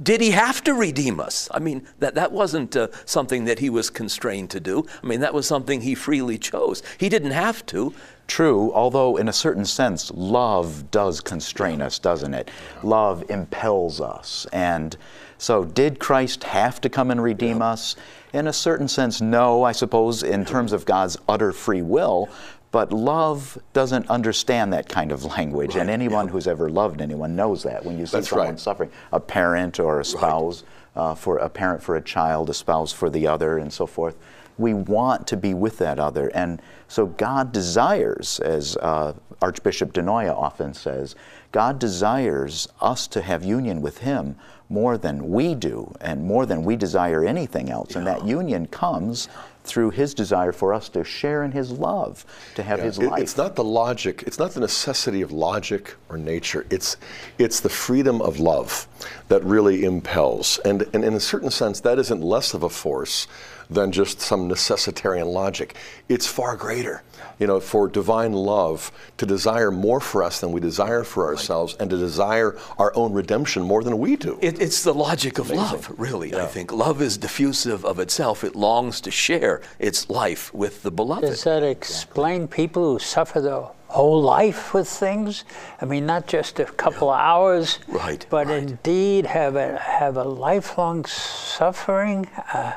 Did 0.00 0.20
he 0.20 0.30
have 0.30 0.62
to 0.64 0.74
redeem 0.74 1.20
us? 1.20 1.48
I 1.50 1.58
mean, 1.58 1.86
that, 1.98 2.14
that 2.14 2.32
wasn't 2.32 2.76
uh, 2.76 2.88
something 3.04 3.44
that 3.44 3.58
he 3.58 3.68
was 3.68 3.90
constrained 3.90 4.50
to 4.50 4.60
do. 4.60 4.86
I 5.02 5.06
mean, 5.06 5.20
that 5.20 5.34
was 5.34 5.46
something 5.46 5.80
he 5.80 5.94
freely 5.94 6.38
chose. 6.38 6.82
He 6.98 7.08
didn't 7.08 7.32
have 7.32 7.66
to. 7.66 7.92
True, 8.26 8.72
although 8.72 9.16
in 9.16 9.28
a 9.28 9.32
certain 9.32 9.64
sense, 9.64 10.10
love 10.12 10.90
does 10.90 11.20
constrain 11.20 11.82
us, 11.82 11.98
doesn't 11.98 12.32
it? 12.32 12.50
Love 12.82 13.24
impels 13.28 14.00
us. 14.00 14.46
And 14.52 14.96
so, 15.36 15.64
did 15.64 15.98
Christ 15.98 16.44
have 16.44 16.80
to 16.82 16.88
come 16.88 17.10
and 17.10 17.22
redeem 17.22 17.60
us? 17.60 17.96
In 18.32 18.46
a 18.46 18.52
certain 18.52 18.88
sense, 18.88 19.20
no, 19.20 19.64
I 19.64 19.72
suppose, 19.72 20.22
in 20.22 20.44
terms 20.44 20.72
of 20.72 20.86
God's 20.86 21.18
utter 21.28 21.52
free 21.52 21.82
will. 21.82 22.30
But 22.72 22.90
love 22.92 23.58
doesn't 23.74 24.08
understand 24.10 24.72
that 24.72 24.88
kind 24.88 25.12
of 25.12 25.24
language. 25.24 25.76
and 25.76 25.88
anyone 25.88 26.26
who's 26.28 26.48
ever 26.48 26.68
loved 26.68 27.00
anyone 27.00 27.36
knows 27.36 27.62
that. 27.62 27.84
When 27.84 27.98
you 27.98 28.06
see 28.06 28.16
That's 28.16 28.30
someone 28.30 28.48
right. 28.48 28.58
suffering, 28.60 28.90
a 29.12 29.20
parent 29.20 29.78
or 29.78 30.00
a 30.00 30.04
spouse, 30.04 30.64
uh, 30.96 31.14
for 31.14 31.36
a 31.38 31.48
parent 31.48 31.82
for 31.82 31.96
a 31.96 32.02
child, 32.02 32.50
a 32.50 32.54
spouse 32.54 32.92
for 32.92 33.08
the 33.08 33.26
other, 33.26 33.58
and 33.58 33.72
so 33.72 33.86
forth. 33.86 34.16
We 34.58 34.74
want 34.74 35.26
to 35.28 35.36
be 35.36 35.54
with 35.54 35.78
that 35.78 35.98
other. 35.98 36.28
And 36.34 36.60
so 36.88 37.06
God 37.06 37.52
desires, 37.52 38.40
as 38.40 38.76
uh, 38.78 39.14
Archbishop 39.42 39.92
Di 39.92 40.00
Noia 40.00 40.34
often 40.34 40.72
says, 40.72 41.16
God 41.50 41.78
desires 41.78 42.68
us 42.80 43.06
to 43.08 43.20
have 43.20 43.44
union 43.44 43.82
with 43.82 43.98
Him 43.98 44.36
more 44.68 44.96
than 44.96 45.30
we 45.30 45.54
do, 45.54 45.92
and 46.00 46.24
more 46.24 46.46
than 46.46 46.64
we 46.64 46.76
desire 46.76 47.24
anything 47.24 47.68
else. 47.68 47.94
And 47.94 48.06
that 48.06 48.24
union 48.24 48.66
comes 48.68 49.28
through 49.64 49.90
His 49.90 50.14
desire 50.14 50.50
for 50.50 50.72
us 50.72 50.88
to 50.90 51.04
share 51.04 51.44
in 51.44 51.52
His 51.52 51.70
love, 51.70 52.24
to 52.54 52.62
have 52.62 52.80
His 52.80 52.98
It- 52.98 53.10
life. 53.10 53.20
It's 53.20 53.36
not 53.36 53.54
the 53.54 53.64
logic, 53.64 54.24
it's 54.26 54.38
not 54.38 54.52
the 54.52 54.60
necessity 54.60 55.20
of 55.20 55.30
logic 55.30 55.94
or 56.08 56.16
nature. 56.16 56.64
It's, 56.70 56.96
it's 57.36 57.60
the 57.60 57.68
freedom 57.68 58.22
of 58.22 58.40
love 58.40 58.88
that 59.28 59.44
really 59.44 59.84
impels. 59.84 60.58
And, 60.64 60.86
and 60.94 61.04
in 61.04 61.14
a 61.14 61.20
certain 61.20 61.50
sense, 61.50 61.80
that 61.80 61.98
isn't 61.98 62.22
less 62.22 62.54
of 62.54 62.62
a 62.62 62.70
force 62.70 63.26
than 63.72 63.90
just 63.92 64.20
some 64.20 64.46
necessitarian 64.48 65.26
logic. 65.28 65.74
It's 66.08 66.26
far 66.26 66.56
greater. 66.56 67.02
You 67.38 67.46
know, 67.46 67.60
for 67.60 67.88
divine 67.88 68.32
love 68.32 68.92
to 69.16 69.26
desire 69.26 69.70
more 69.70 70.00
for 70.00 70.22
us 70.22 70.40
than 70.40 70.52
we 70.52 70.60
desire 70.60 71.02
for 71.02 71.26
ourselves 71.26 71.74
and 71.80 71.88
to 71.90 71.96
desire 71.96 72.56
our 72.78 72.92
own 72.94 73.12
redemption 73.12 73.62
more 73.62 73.82
than 73.82 73.98
we 73.98 74.16
do. 74.16 74.38
It, 74.40 74.60
it's 74.60 74.82
the 74.84 74.94
logic 74.94 75.38
of 75.38 75.50
love, 75.50 75.92
really, 75.98 76.34
I 76.34 76.46
think. 76.46 76.72
Love 76.72 77.00
is 77.02 77.16
diffusive 77.16 77.84
of 77.84 77.98
itself, 77.98 78.44
it 78.44 78.54
longs 78.54 79.00
to 79.02 79.10
share 79.10 79.60
its 79.78 80.08
life 80.10 80.52
with 80.54 80.82
the 80.82 80.90
beloved. 80.90 81.22
Does 81.22 81.44
that 81.44 81.62
explain 81.62 82.46
people 82.48 82.92
who 82.92 82.98
suffer 82.98 83.40
the 83.40 83.68
whole 83.88 84.22
life 84.22 84.72
with 84.74 84.88
things? 84.88 85.44
I 85.80 85.84
mean, 85.84 86.06
not 86.06 86.26
just 86.26 86.60
a 86.60 86.64
couple 86.66 87.10
of 87.10 87.18
hours, 87.18 87.78
Right, 87.88 88.24
but 88.30 88.46
right. 88.46 88.58
indeed 88.62 89.26
have 89.26 89.56
a 89.56 89.78
have 89.78 90.16
a 90.16 90.24
lifelong 90.24 91.04
suffering. 91.06 92.28
Uh, 92.52 92.72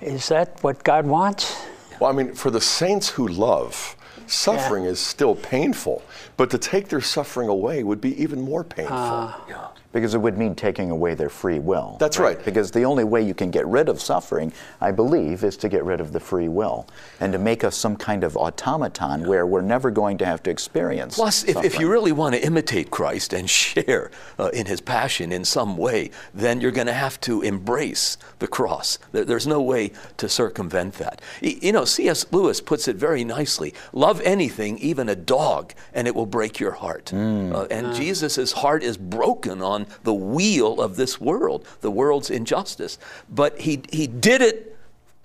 is 0.00 0.28
that 0.28 0.62
what 0.62 0.84
God 0.84 1.06
wants? 1.06 1.60
Well, 2.00 2.10
I 2.10 2.12
mean, 2.12 2.34
for 2.34 2.50
the 2.50 2.60
saints 2.60 3.08
who 3.08 3.26
love, 3.26 3.96
suffering 4.26 4.84
is 4.84 5.00
still 5.00 5.34
painful, 5.34 6.02
but 6.36 6.50
to 6.50 6.58
take 6.58 6.88
their 6.88 7.00
suffering 7.00 7.48
away 7.48 7.82
would 7.82 8.00
be 8.00 8.20
even 8.22 8.40
more 8.40 8.62
painful. 8.64 8.96
Ah. 8.96 9.72
Because 9.90 10.12
it 10.14 10.18
would 10.18 10.36
mean 10.36 10.54
taking 10.54 10.90
away 10.90 11.14
their 11.14 11.30
free 11.30 11.58
will. 11.58 11.96
That's 11.98 12.18
right. 12.18 12.42
Because 12.44 12.70
the 12.70 12.84
only 12.84 13.04
way 13.04 13.22
you 13.22 13.32
can 13.32 13.50
get 13.50 13.66
rid 13.66 13.88
of 13.88 14.00
suffering, 14.02 14.52
I 14.82 14.90
believe, 14.90 15.42
is 15.44 15.56
to 15.58 15.68
get 15.70 15.82
rid 15.82 16.00
of 16.00 16.12
the 16.12 16.20
free 16.20 16.48
will 16.48 16.86
and 17.20 17.32
to 17.32 17.38
make 17.38 17.64
us 17.64 17.74
some 17.74 17.96
kind 17.96 18.22
of 18.22 18.36
automaton 18.36 19.26
where 19.26 19.46
we're 19.46 19.62
never 19.62 19.90
going 19.90 20.18
to 20.18 20.26
have 20.26 20.42
to 20.42 20.50
experience. 20.50 21.14
Plus, 21.14 21.42
if, 21.44 21.56
if 21.64 21.80
you 21.80 21.90
really 21.90 22.12
want 22.12 22.34
to 22.34 22.44
imitate 22.44 22.90
Christ 22.90 23.32
and 23.32 23.48
share 23.58 24.10
uh, 24.38 24.50
in 24.52 24.66
his 24.66 24.82
passion 24.82 25.32
in 25.32 25.42
some 25.44 25.78
way, 25.78 26.10
then 26.34 26.60
you're 26.60 26.70
going 26.70 26.86
to 26.86 26.92
have 26.92 27.18
to 27.22 27.40
embrace 27.40 28.18
the 28.40 28.46
cross. 28.46 28.98
There- 29.12 29.24
There's 29.24 29.46
no 29.46 29.62
way 29.62 29.92
to 30.18 30.28
circumvent 30.28 30.94
that. 30.94 31.22
You 31.40 31.72
know, 31.72 31.86
C.S. 31.86 32.26
Lewis 32.30 32.60
puts 32.60 32.88
it 32.88 32.96
very 32.96 33.24
nicely 33.24 33.72
love 33.94 34.20
anything, 34.20 34.78
even 34.80 35.08
a 35.08 35.16
dog, 35.16 35.72
and 35.94 36.06
it 36.06 36.14
will 36.14 36.26
break 36.26 36.60
your 36.60 36.72
heart. 36.72 37.10
Uh, 37.14 37.66
and 37.70 37.94
Jesus' 37.94 38.52
heart 38.52 38.82
is 38.82 38.98
broken 38.98 39.62
on 39.62 39.77
the 40.02 40.14
wheel 40.14 40.80
of 40.80 40.96
this 40.96 41.20
world, 41.20 41.66
the 41.80 41.90
world's 41.90 42.30
injustice. 42.30 42.98
But 43.28 43.60
he, 43.60 43.82
he 43.90 44.06
did 44.06 44.40
it 44.42 44.76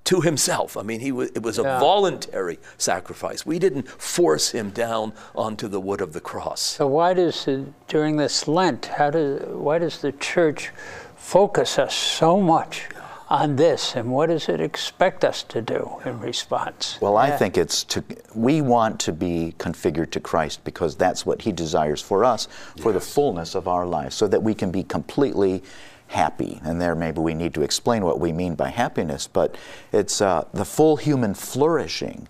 to 0.06 0.20
himself. 0.22 0.76
I 0.76 0.82
mean, 0.82 1.00
he 1.00 1.12
was, 1.12 1.30
it 1.30 1.42
was 1.44 1.58
a 1.60 1.64
Yeah. 1.64 1.80
voluntary 1.80 2.60
sacrifice. 2.78 3.46
We 3.46 3.58
didn't 3.58 3.88
force 3.88 4.52
him 4.52 4.70
down 4.72 5.14
onto 5.34 5.68
the 5.70 5.80
wood 5.80 6.02
of 6.02 6.12
the 6.12 6.20
cross. 6.20 6.60
So 6.62 6.88
why 6.88 7.14
does 7.14 7.46
the, 7.46 7.66
during 7.88 8.18
this 8.18 8.48
Lent, 8.48 8.88
how 8.88 9.12
does 9.12 9.42
why 9.48 9.78
does 9.80 10.00
the 10.02 10.12
church 10.12 10.72
focus 11.16 11.80
us 11.80 11.96
so 11.96 12.42
much 12.42 12.90
on 13.30 13.56
this, 13.56 13.96
and 13.96 14.12
what 14.12 14.28
does 14.28 14.50
it 14.50 14.60
expect 14.60 15.24
us 15.24 15.44
to 15.44 15.62
do 15.62 15.98
in 16.06 16.20
response? 16.20 16.98
Well, 17.02 17.18
I 17.18 17.30
Yeah. 17.30 17.38
think 17.38 17.58
it's 17.58 17.84
to, 17.86 18.04
we 18.36 18.62
want 18.62 19.00
to 19.02 19.12
be 19.12 19.56
configured 19.58 20.12
to 20.12 20.20
Christ 20.20 20.64
because 20.64 20.96
that's 20.96 21.26
what 21.26 21.42
He 21.42 21.52
desires 21.52 22.02
for 22.02 22.24
us, 22.26 22.48
for 22.80 22.92
the 22.92 23.00
fullness 23.02 23.56
of 23.56 23.68
our 23.68 23.86
lives, 23.86 24.16
so 24.16 24.28
that 24.28 24.44
we 24.44 24.54
can 24.54 24.72
be 24.72 24.84
completely 24.84 25.64
happy. 26.08 26.62
And 26.64 26.80
there, 26.80 26.96
maybe 26.96 27.22
we 27.22 27.34
need 27.34 27.54
to 27.56 27.62
explain 27.62 28.04
what 28.06 28.20
we 28.20 28.32
mean 28.32 28.56
by 28.56 28.70
happiness, 28.70 29.28
but 29.28 29.56
it's 29.92 30.22
uh, 30.22 30.46
the 30.54 30.66
full 30.66 30.98
human 30.98 31.34
flourishing. 31.34 32.28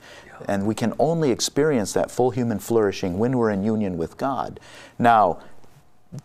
And 0.48 0.66
we 0.66 0.76
can 0.76 0.94
only 1.00 1.32
experience 1.32 1.94
that 1.94 2.12
full 2.12 2.32
human 2.32 2.60
flourishing 2.60 3.18
when 3.18 3.38
we're 3.38 3.52
in 3.52 3.64
union 3.64 3.98
with 3.98 4.18
God. 4.18 4.60
Now, 5.00 5.40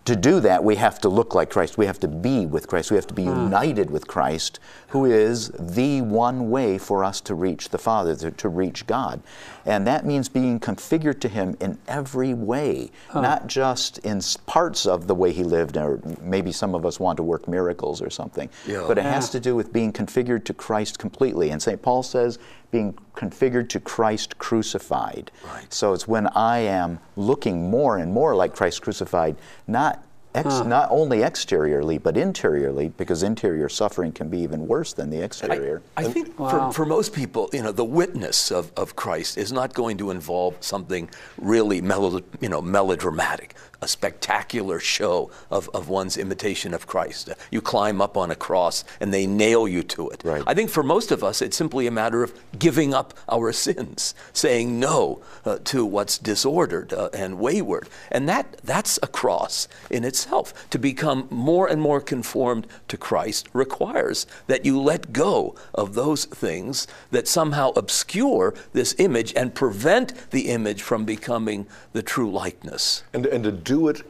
to 0.05 0.15
do 0.15 0.41
that, 0.41 0.63
we 0.63 0.77
have 0.77 0.99
to 1.01 1.09
look 1.09 1.35
like 1.35 1.49
Christ. 1.49 1.79
We 1.79 1.87
have 1.87 2.01
to 2.01 2.09
be 2.09 2.45
with 2.45 2.69
Christ. 2.69 2.91
We 2.91 2.97
have 2.97 3.07
to 3.07 3.15
be 3.15 3.25
hmm. 3.25 3.31
united 3.31 3.91
with 3.91 4.07
Christ, 4.07 4.61
who 4.89 5.07
is 5.07 5.51
the 5.59 6.03
one 6.03 6.51
way 6.51 6.77
for 6.77 7.05
us 7.05 7.21
to 7.23 7.35
reach 7.35 7.71
the 7.71 7.79
Father, 7.79 8.15
to, 8.17 8.31
to 8.31 8.49
reach 8.49 8.87
God. 8.87 9.23
And 9.65 9.87
that 9.87 10.05
means 10.05 10.29
being 10.29 10.61
configured 10.61 11.21
to 11.21 11.29
Him 11.29 11.57
in 11.61 11.79
every 11.89 12.35
way, 12.35 12.91
oh. 13.15 13.21
not 13.21 13.47
just 13.47 13.99
in 13.99 14.21
parts 14.47 14.85
of 14.85 15.07
the 15.07 15.15
way 15.15 15.33
He 15.33 15.43
lived, 15.43 15.77
or 15.77 16.01
maybe 16.21 16.53
some 16.53 16.75
of 16.75 16.85
us 16.85 17.01
want 17.01 17.17
to 17.17 17.23
work 17.23 17.49
miracles 17.49 18.03
or 18.03 18.11
something. 18.11 18.51
Yeah. 18.67 18.85
But 18.87 18.99
it 18.99 19.05
has 19.05 19.31
to 19.31 19.41
do 19.41 19.57
with 19.57 19.73
being 19.73 19.93
configured 19.93 20.45
to 20.45 20.55
Christ 20.55 20.99
completely. 20.99 21.51
And 21.51 21.63
St. 21.63 21.81
Paul 21.81 22.03
says, 22.03 22.39
being 22.71 22.97
configured 23.15 23.69
to 23.71 23.81
Christ 23.81 24.39
crucified. 24.39 25.31
Right. 25.45 25.73
So 25.73 25.93
it's 25.93 26.07
when 26.07 26.27
I 26.29 26.59
am 26.59 26.99
looking 27.17 27.71
more 27.71 27.99
and 27.99 28.13
more 28.13 28.35
like 28.35 28.55
Christ 28.55 28.83
crucified, 28.83 29.37
not 29.67 30.05
ex- 30.35 30.61
not 30.65 30.89
only 30.91 31.23
exteriorly 31.23 31.97
but 31.99 32.17
interiorly, 32.17 32.91
because 32.91 33.23
interior 33.23 33.69
suffering 33.69 34.13
can 34.13 34.29
be 34.29 34.39
even 34.41 34.67
worse 34.69 34.93
than 34.93 35.09
the 35.11 35.21
exterior. 35.23 35.83
I 35.97 36.05
think 36.05 36.39
Wow. 36.39 36.69
for, 36.69 36.85
for 36.85 36.87
most 36.87 37.13
people, 37.15 37.49
you 37.53 37.63
know, 37.63 37.73
the 37.73 37.85
witness 37.85 38.51
of, 38.53 38.71
of 38.77 38.95
Christ 38.95 39.39
is 39.39 39.51
not 39.51 39.73
going 39.73 39.97
to 39.99 40.11
involve 40.11 40.57
something 40.61 41.09
really 41.39 41.81
melo, 41.81 42.21
you 42.41 42.49
know, 42.51 42.61
melodramatic, 42.61 43.55
a 43.81 43.89
spectacular 43.89 44.81
show 44.81 45.31
of, 45.51 45.71
of 45.73 45.89
one's 45.89 46.17
imitation 46.17 46.75
of 46.75 46.87
Christ. 46.87 47.31
You 47.51 47.61
climb 47.61 48.01
up 48.01 48.17
on 48.17 48.31
a 48.31 48.35
cross 48.35 48.85
and 49.01 49.15
they 49.15 49.27
nail 49.27 49.69
you 49.69 49.83
to 49.85 50.11
it. 50.11 50.23
Right. 50.25 50.43
I 50.47 50.55
think 50.55 50.71
for 50.71 50.83
most 50.83 51.13
of 51.13 51.23
us, 51.23 51.41
it's 51.41 51.57
simply 51.57 51.87
a 51.87 51.91
matter 51.91 52.23
of 52.23 52.33
giving 52.59 52.93
up 52.93 53.15
our 53.29 53.53
sins, 53.53 54.15
saying 54.33 54.81
no 54.81 55.23
uh, 55.45 55.59
to 55.65 55.85
what's 55.85 56.19
disordered 56.19 56.93
uh, 56.93 57.11
and 57.15 57.39
wayward. 57.39 57.89
And 58.11 58.29
that, 58.29 58.59
that's 58.65 58.99
a 59.03 59.07
cross 59.07 59.69
in 59.91 60.05
itself. 60.05 60.69
To 60.71 60.79
become 60.79 61.29
more 61.31 61.69
and 61.69 61.81
more 61.81 62.01
conformed 62.01 62.67
to 62.89 62.97
Christ 62.97 63.49
requires 63.53 64.27
that 64.49 64.65
you 64.65 64.81
let 64.81 65.13
go 65.13 65.55
of 65.75 65.95
those 65.95 66.25
things 66.25 66.87
that 67.11 67.29
somehow 67.29 67.71
obscure 67.77 68.55
this 68.73 68.95
image 68.99 69.33
and 69.37 69.55
prevent 69.55 70.31
the 70.31 70.49
image 70.49 70.83
from 70.83 71.05
becoming 71.05 71.67
the 71.93 72.03
true 72.03 72.31
likeness. 72.31 73.05
and, 73.13 73.27
and 73.27 73.47
do 73.69 73.89
it 73.89 74.03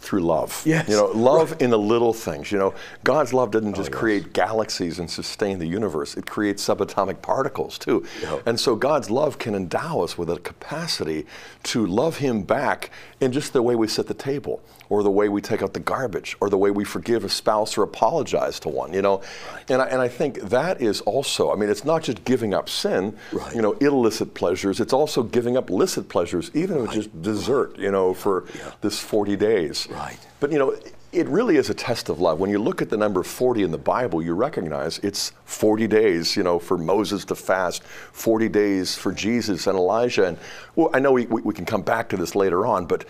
through 0.00 0.20
love. 0.20 0.62
Yes. 0.66 0.88
You 0.88 0.96
know, 0.96 1.06
love 1.06 1.56
in 1.60 1.70
the 1.70 1.78
little 1.78 2.12
things. 2.12 2.50
You 2.50 2.58
know, 2.58 2.74
God's 3.04 3.32
love 3.32 3.50
doesn't 3.52 3.74
oh, 3.74 3.76
just 3.76 3.90
yes. 3.90 3.98
create 3.98 4.32
galaxies 4.32 4.98
and 4.98 5.08
sustain 5.08 5.58
the 5.58 5.66
universe. 5.66 6.16
It 6.16 6.26
creates 6.26 6.66
subatomic 6.66 7.22
particles 7.22 7.78
too. 7.78 8.04
Yeah. 8.20 8.40
And 8.44 8.58
so 8.58 8.74
God's 8.74 9.08
love 9.10 9.38
can 9.38 9.54
endow 9.54 10.00
us 10.00 10.18
with 10.18 10.30
a 10.30 10.38
capacity 10.38 11.26
to 11.64 11.86
love 11.86 12.18
him 12.18 12.42
back 12.42 12.90
in 13.20 13.32
just 13.32 13.52
the 13.52 13.62
way 13.62 13.76
we 13.76 13.86
set 13.86 14.06
the 14.08 14.14
table 14.14 14.62
or 14.90 15.02
the 15.02 15.10
way 15.10 15.28
we 15.28 15.40
take 15.40 15.62
out 15.62 15.72
the 15.72 15.80
garbage 15.80 16.36
or 16.40 16.50
the 16.50 16.58
way 16.58 16.70
we 16.70 16.84
forgive 16.84 17.24
a 17.24 17.28
spouse 17.28 17.78
or 17.78 17.82
apologize 17.82 18.60
to 18.60 18.68
one, 18.68 18.92
you 18.92 19.00
know. 19.00 19.22
And 19.68 19.80
I, 19.80 19.86
and 19.86 20.00
I 20.00 20.08
think 20.08 20.40
that 20.42 20.82
is 20.82 21.00
also, 21.02 21.52
I 21.52 21.56
mean, 21.56 21.70
it's 21.70 21.84
not 21.84 22.02
just 22.02 22.24
giving 22.24 22.52
up 22.52 22.68
sin, 22.68 23.16
Right. 23.32 23.54
you 23.54 23.62
know, 23.62 23.72
illicit 23.74 24.34
pleasures, 24.34 24.80
it's 24.80 24.92
also 24.92 25.22
giving 25.22 25.56
up 25.56 25.70
licit 25.70 26.08
pleasures, 26.08 26.50
even 26.52 26.78
if 26.78 26.84
it's 26.86 26.94
just 26.94 27.22
dessert, 27.22 27.78
you 27.78 27.90
know, 27.90 28.12
for 28.12 28.44
Yeah. 28.58 28.72
this 28.82 28.98
40 28.98 29.36
days. 29.36 29.83
Right. 29.88 30.18
But 30.40 30.52
you 30.52 30.58
know, 30.58 30.76
it 31.14 31.28
really 31.28 31.56
is 31.56 31.70
a 31.70 31.74
test 31.74 32.08
of 32.08 32.20
love. 32.20 32.40
When 32.40 32.50
you 32.50 32.58
look 32.58 32.82
at 32.82 32.90
the 32.90 32.96
number 32.96 33.22
40 33.22 33.62
in 33.62 33.70
the 33.70 33.78
Bible, 33.78 34.20
you 34.20 34.34
recognize 34.34 34.98
it's 34.98 35.32
40 35.44 35.86
days, 35.86 36.36
you 36.36 36.42
know, 36.42 36.58
for 36.58 36.76
Moses 36.76 37.24
to 37.26 37.34
fast, 37.34 37.84
40 37.84 38.48
days 38.48 38.96
for 38.96 39.12
Jesus 39.12 39.66
and 39.66 39.78
Elijah. 39.78 40.26
And 40.26 40.38
well, 40.74 40.90
I 40.92 40.98
know 40.98 41.12
we, 41.12 41.26
we, 41.26 41.42
we 41.42 41.54
can 41.54 41.64
come 41.64 41.82
back 41.82 42.08
to 42.10 42.16
this 42.16 42.34
later 42.34 42.66
on, 42.66 42.86
but 42.86 43.04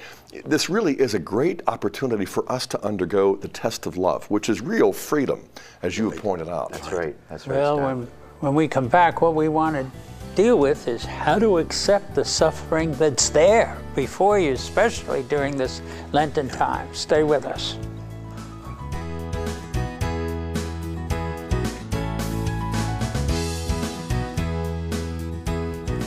this 0.44 0.68
really 0.68 1.00
is 1.00 1.14
a 1.14 1.18
great 1.18 1.62
opportunity 1.66 2.26
for 2.26 2.50
us 2.50 2.66
to 2.68 2.84
undergo 2.84 3.36
the 3.36 3.48
test 3.48 3.86
of 3.86 3.96
love, 3.96 4.30
which 4.30 4.48
is 4.48 4.60
real 4.60 4.92
freedom, 4.92 5.42
as 5.82 5.96
you 5.96 6.10
have 6.10 6.20
pointed 6.20 6.48
out. 6.48 6.72
That's 6.72 6.92
right. 6.92 7.16
That's 7.30 7.46
right. 7.48 7.56
Well, 7.56 7.76
Scott. 7.78 7.96
when, 7.96 8.08
when 8.40 8.54
we 8.54 8.68
come 8.68 8.88
back, 8.88 9.22
what 9.22 9.34
we 9.34 9.48
wanted 9.48 9.84
to 9.84 10.13
deal 10.34 10.58
with 10.58 10.88
is 10.88 11.04
how 11.04 11.38
to 11.38 11.58
accept 11.58 12.14
the 12.14 12.24
suffering 12.24 12.92
that's 12.92 13.28
there 13.28 13.78
before 13.94 14.38
you, 14.38 14.52
especially 14.52 15.22
during 15.24 15.56
this 15.56 15.80
Lenten 16.12 16.48
time. 16.48 16.92
Stay 16.92 17.22
with 17.22 17.44
us. 17.44 17.78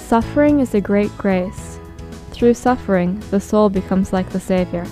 Suffering 0.08 0.60
is 0.60 0.74
a 0.74 0.82
great 0.82 1.16
grace. 1.18 1.80
Through 2.32 2.54
suffering, 2.54 3.20
the 3.32 3.40
soul 3.40 3.70
becomes 3.70 4.14
like 4.14 4.30
the 4.30 4.40
Savior. 4.40 4.86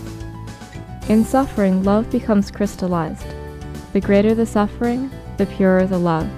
In 1.08 1.24
suffering, 1.24 1.84
love 1.84 2.10
becomes 2.10 2.52
crystallized. 2.52 3.28
The 3.94 4.02
greater 4.02 4.34
the 4.34 4.46
suffering, 4.46 5.10
the 5.38 5.46
purer 5.46 5.86
the 5.86 5.98
love. 5.98 6.30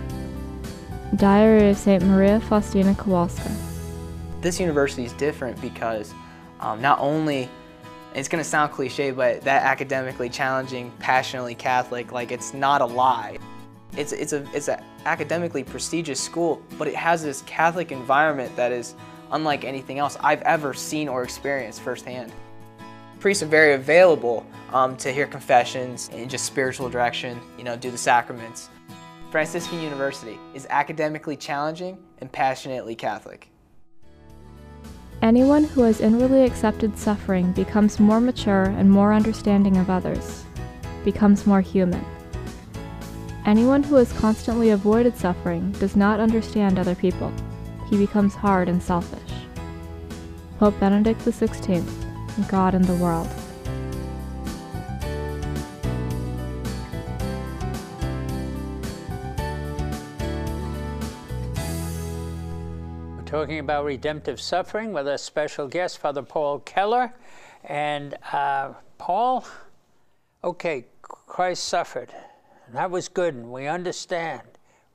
Diary 1.15 1.69
of 1.69 1.77
St. 1.77 2.03
Maria 2.03 2.39
Faustina 2.41 2.93
Kowalska. 2.93 3.49
this 4.41 4.59
university 4.59 5.05
is 5.05 5.13
different 5.13 5.59
because 5.61 6.13
um, 6.59 6.81
not 6.81 6.99
only 6.99 7.49
it's 8.13 8.27
going 8.27 8.43
to 8.43 8.49
sound 8.49 8.73
cliche 8.73 9.11
but 9.11 9.41
that 9.41 9.63
academically 9.63 10.27
challenging 10.29 10.91
passionately 10.99 11.55
catholic 11.55 12.11
like 12.11 12.31
it's 12.31 12.53
not 12.53 12.81
a 12.81 12.85
lie 12.85 13.37
it's, 13.95 14.11
it's 14.11 14.33
a 14.33 14.45
it's 14.53 14.67
an 14.67 14.83
academically 15.05 15.63
prestigious 15.63 16.19
school 16.19 16.61
but 16.77 16.89
it 16.89 16.95
has 16.95 17.23
this 17.23 17.41
catholic 17.43 17.91
environment 17.93 18.53
that 18.57 18.73
is 18.73 18.93
unlike 19.31 19.63
anything 19.63 19.99
else 19.99 20.17
i've 20.21 20.41
ever 20.41 20.73
seen 20.73 21.07
or 21.07 21.23
experienced 21.23 21.81
firsthand 21.81 22.33
priests 23.21 23.41
are 23.41 23.47
very 23.47 23.73
available 23.73 24.45
um, 24.73 24.97
to 24.97 25.11
hear 25.11 25.25
confessions 25.25 26.09
and 26.11 26.29
just 26.29 26.43
spiritual 26.43 26.89
direction 26.89 27.39
you 27.57 27.63
know 27.63 27.77
do 27.77 27.89
the 27.91 27.97
sacraments 27.97 28.69
franciscan 29.31 29.81
university 29.81 30.39
is 30.53 30.67
academically 30.69 31.35
challenging 31.35 31.97
and 32.19 32.31
passionately 32.31 32.95
catholic 32.95 33.49
Anyone 35.23 35.63
who 35.63 35.81
has 35.81 35.99
inwardly 35.99 36.43
accepted 36.43 36.95
suffering 36.95 37.51
becomes 37.53 37.99
more 37.99 38.21
mature 38.21 38.65
and 38.65 38.89
more 38.89 39.13
understanding 39.13 39.77
of 39.77 39.89
others, 39.89 40.45
becomes 41.03 41.47
more 41.47 41.59
human. 41.59 42.05
Anyone 43.43 43.81
who 43.81 43.95
has 43.95 44.13
constantly 44.13 44.69
avoided 44.69 45.17
suffering 45.17 45.71
does 45.79 45.95
not 45.95 46.19
understand 46.19 46.77
other 46.77 46.93
people. 46.93 47.33
He 47.89 47.97
becomes 47.97 48.35
hard 48.35 48.69
and 48.69 48.81
selfish. 48.81 49.31
Pope 50.59 50.79
Benedict 50.79 51.21
XVI, 51.21 51.83
God 52.47 52.75
in 52.75 52.83
the 52.83 52.95
World. 52.95 53.27
Talking 63.37 63.59
about 63.59 63.85
redemptive 63.85 64.41
suffering 64.41 64.91
with 64.91 65.07
a 65.07 65.15
special 65.15 65.67
guest, 65.67 65.99
Father 65.99 66.23
Paul 66.23 66.57
Keller. 66.61 67.13
And 67.65 68.15
uh, 68.33 68.73
Paul, 68.97 69.45
okay, 70.43 70.87
Christ 71.03 71.65
suffered, 71.65 72.11
and 72.65 72.75
that 72.75 72.89
was 72.89 73.07
good, 73.07 73.35
and 73.35 73.51
we 73.51 73.67
understand 73.67 74.41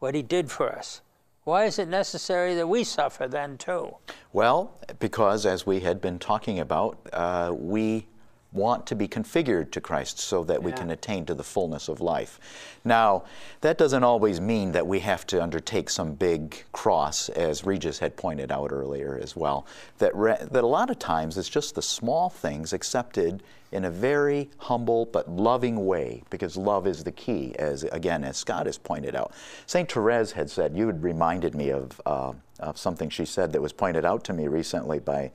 what 0.00 0.16
he 0.16 0.22
did 0.22 0.50
for 0.50 0.72
us. 0.72 1.02
Why 1.44 1.66
is 1.66 1.78
it 1.78 1.87
necessary 1.87 2.57
that 2.57 2.66
we 2.66 2.83
suffer 2.83 3.28
then 3.28 3.59
too? 3.59 3.94
Well, 4.33 4.76
because 4.98 5.46
as 5.46 5.64
we 5.64 5.78
had 5.78 6.00
been 6.00 6.18
talking 6.18 6.59
about, 6.59 6.98
uh, 7.12 7.52
we 7.57 8.09
want 8.53 8.87
to 8.87 8.95
be 8.95 9.09
configured 9.09 9.71
to 9.71 9.81
Christ 9.81 10.19
so 10.19 10.45
that 10.45 10.62
we 10.62 10.73
can 10.73 10.91
attain 10.91 11.25
to 11.27 11.35
the 11.35 11.43
fullness 11.43 11.88
of 11.88 12.01
life. 12.01 12.38
Now, 12.85 13.25
that 13.62 13.79
doesn't 13.79 14.05
always 14.05 14.41
mean 14.41 14.73
that 14.73 14.87
we 14.87 15.01
have 15.01 15.27
to 15.29 15.43
undertake 15.43 15.88
some 15.88 16.15
big 16.15 16.65
cross, 16.73 17.29
as 17.31 17.65
Regis 17.65 17.99
had 17.99 18.17
pointed 18.17 18.53
out 18.53 18.71
earlier 18.71 19.19
as 19.23 19.35
well. 19.35 19.67
That, 19.99 20.15
re- 20.15 20.37
that 20.51 20.65
a 20.65 20.67
lot 20.67 20.91
of 20.91 20.99
times 20.99 21.38
it's 21.38 21.49
just 21.49 21.75
the 21.75 21.83
small 21.83 22.29
things 22.29 22.73
accepted 22.73 23.43
in 23.71 23.87
a 23.87 23.91
very 23.91 24.51
humble 24.59 25.07
but 25.07 25.31
loving 25.31 25.87
way, 25.87 26.23
because 26.29 26.59
love 26.59 26.87
is 26.87 27.05
the 27.05 27.12
key, 27.12 27.55
as 27.59 27.85
again, 27.85 28.23
as 28.23 28.37
Scott 28.37 28.67
has 28.67 28.77
pointed 28.77 29.17
out. 29.17 29.33
St. 29.65 29.91
Therese 29.91 30.33
had 30.33 30.51
said, 30.51 30.77
you 30.77 30.87
had 30.87 31.03
reminded 31.03 31.55
me 31.55 31.71
of, 31.71 31.99
uh, 32.05 32.33
of 32.61 32.77
something 32.77 33.09
she 33.09 33.25
said 33.25 33.53
that 33.53 33.62
was 33.62 33.73
pointed 33.73 34.05
out 34.05 34.25
to 34.25 34.35
me 34.35 34.47
recently 34.47 34.99
by 34.99 35.31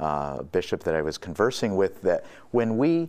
uh, 0.00 0.38
a 0.40 0.42
bishop 0.42 0.82
that 0.84 0.94
I 0.94 1.02
was 1.02 1.18
conversing 1.18 1.76
with, 1.76 2.02
that 2.02 2.24
when 2.50 2.76
we 2.78 3.08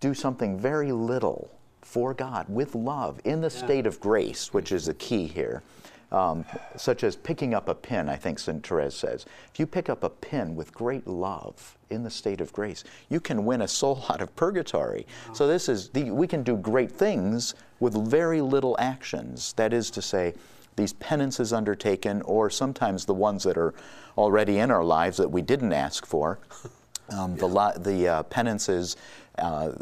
do 0.00 0.14
something 0.14 0.58
very 0.58 0.92
little 0.92 1.50
for 1.82 2.14
God 2.14 2.46
with 2.48 2.74
love 2.74 3.20
in 3.24 3.40
the 3.40 3.50
state 3.50 3.86
of 3.86 3.98
grace, 4.00 4.52
which 4.52 4.72
is 4.72 4.86
the 4.86 4.94
key 4.94 5.26
here, 5.26 5.62
um, 6.10 6.44
such 6.76 7.04
as 7.04 7.16
picking 7.16 7.54
up 7.54 7.68
a 7.68 7.74
pin, 7.74 8.08
I 8.08 8.16
think 8.16 8.38
St. 8.38 8.66
Therese 8.66 8.94
says. 8.94 9.26
If 9.52 9.60
you 9.60 9.66
pick 9.66 9.88
up 9.88 10.04
a 10.04 10.10
pin 10.10 10.56
with 10.56 10.72
great 10.72 11.06
love 11.06 11.76
in 11.90 12.02
the 12.02 12.10
state 12.10 12.40
of 12.40 12.52
grace, 12.52 12.84
you 13.08 13.20
can 13.20 13.44
win 13.44 13.62
a 13.62 13.68
soul 13.68 14.04
out 14.08 14.20
of 14.20 14.34
purgatory. 14.36 15.06
So 15.32 15.46
this 15.46 15.68
is 15.68 15.90
the, 15.90 16.10
we 16.10 16.26
can 16.26 16.42
do 16.42 16.56
great 16.56 16.90
things 16.90 17.54
with 17.80 17.94
very 18.08 18.40
little 18.40 18.76
actions. 18.78 19.52
That 19.54 19.72
is 19.72 19.90
to 19.90 20.02
say, 20.02 20.34
these 20.78 20.94
penances 20.94 21.52
undertaken, 21.52 22.22
or 22.22 22.48
sometimes 22.48 23.04
the 23.04 23.12
ones 23.12 23.42
that 23.42 23.58
are 23.58 23.74
already 24.16 24.58
in 24.58 24.70
our 24.70 24.84
lives 24.84 25.18
that 25.18 25.30
we 25.30 25.42
didn't 25.42 25.74
ask 25.74 26.06
for. 26.06 26.38
Um, 27.10 27.36
The, 27.36 27.48
li- 27.48 27.72
the 27.78 28.08
uh, 28.08 28.22
penances 28.24 28.94
uh, 29.38 29.72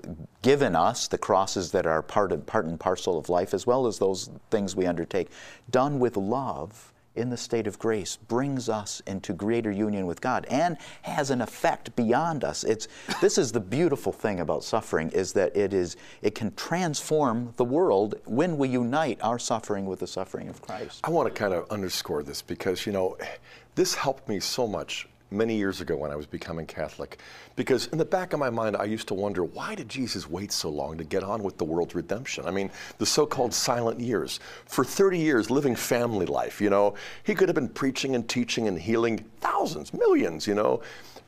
given 0.42 0.76
us, 0.76 1.08
the 1.08 1.18
crosses 1.18 1.72
that 1.72 1.84
are 1.84 2.00
part, 2.00 2.30
of, 2.30 2.46
part 2.46 2.66
and 2.66 2.78
parcel 2.78 3.18
of 3.18 3.28
life, 3.28 3.52
as 3.52 3.66
well 3.66 3.88
as 3.88 3.98
those 3.98 4.30
things 4.48 4.76
we 4.76 4.86
undertake, 4.86 5.28
done 5.68 5.98
with 5.98 6.16
love 6.16 6.92
in 7.16 7.30
the 7.30 7.36
state 7.36 7.66
of 7.66 7.78
grace, 7.78 8.16
brings 8.16 8.68
us 8.68 9.00
into 9.06 9.32
greater 9.32 9.70
union 9.70 10.06
with 10.06 10.20
God 10.20 10.46
and 10.50 10.76
has 11.02 11.30
an 11.30 11.40
effect 11.40 11.94
beyond 11.96 12.44
us. 12.44 12.64
It's, 12.64 12.88
this 13.20 13.38
is 13.38 13.52
the 13.52 13.60
beautiful 13.60 14.12
thing 14.12 14.40
about 14.40 14.64
suffering 14.64 15.10
is 15.10 15.32
that 15.34 15.56
it, 15.56 15.72
is, 15.72 15.96
it 16.22 16.34
can 16.34 16.54
transform 16.54 17.52
the 17.56 17.64
world 17.64 18.16
when 18.24 18.58
we 18.58 18.68
unite 18.68 19.18
our 19.22 19.38
suffering 19.38 19.86
with 19.86 20.00
the 20.00 20.06
suffering 20.06 20.48
of 20.48 20.62
Christ. 20.62 21.00
I 21.04 21.10
want 21.10 21.32
to 21.32 21.34
kind 21.34 21.54
of 21.54 21.70
underscore 21.70 22.22
this 22.22 22.42
because, 22.42 22.86
you 22.86 22.92
know, 22.92 23.16
this 23.74 23.94
helped 23.94 24.28
me 24.28 24.40
so 24.40 24.66
much 24.66 25.08
many 25.30 25.56
years 25.56 25.80
ago 25.80 25.96
when 25.96 26.10
I 26.10 26.16
was 26.16 26.26
becoming 26.26 26.66
Catholic. 26.66 27.18
Because 27.56 27.86
in 27.88 27.98
the 27.98 28.04
back 28.04 28.32
of 28.32 28.38
my 28.38 28.50
mind, 28.50 28.76
I 28.76 28.84
used 28.84 29.08
to 29.08 29.14
wonder 29.14 29.44
why 29.44 29.74
did 29.74 29.88
Jesus 29.88 30.28
wait 30.28 30.52
so 30.52 30.68
long 30.68 30.96
to 30.98 31.04
get 31.04 31.22
on 31.22 31.42
with 31.42 31.58
the 31.58 31.64
world's 31.64 31.94
redemption? 31.94 32.46
I 32.46 32.50
mean, 32.50 32.70
the 32.98 33.06
so 33.06 33.26
called 33.26 33.52
silent 33.52 34.00
years. 34.00 34.40
For 34.66 34.84
30 34.84 35.18
years, 35.18 35.50
living 35.50 35.74
family 35.74 36.26
life, 36.26 36.60
you 36.60 36.70
know, 36.70 36.94
he 37.24 37.34
could 37.34 37.48
have 37.48 37.56
been 37.56 37.68
preaching 37.68 38.14
and 38.14 38.28
teaching 38.28 38.68
and 38.68 38.78
healing 38.78 39.24
thousands, 39.40 39.92
millions, 39.92 40.46
you 40.46 40.54
know. 40.54 40.82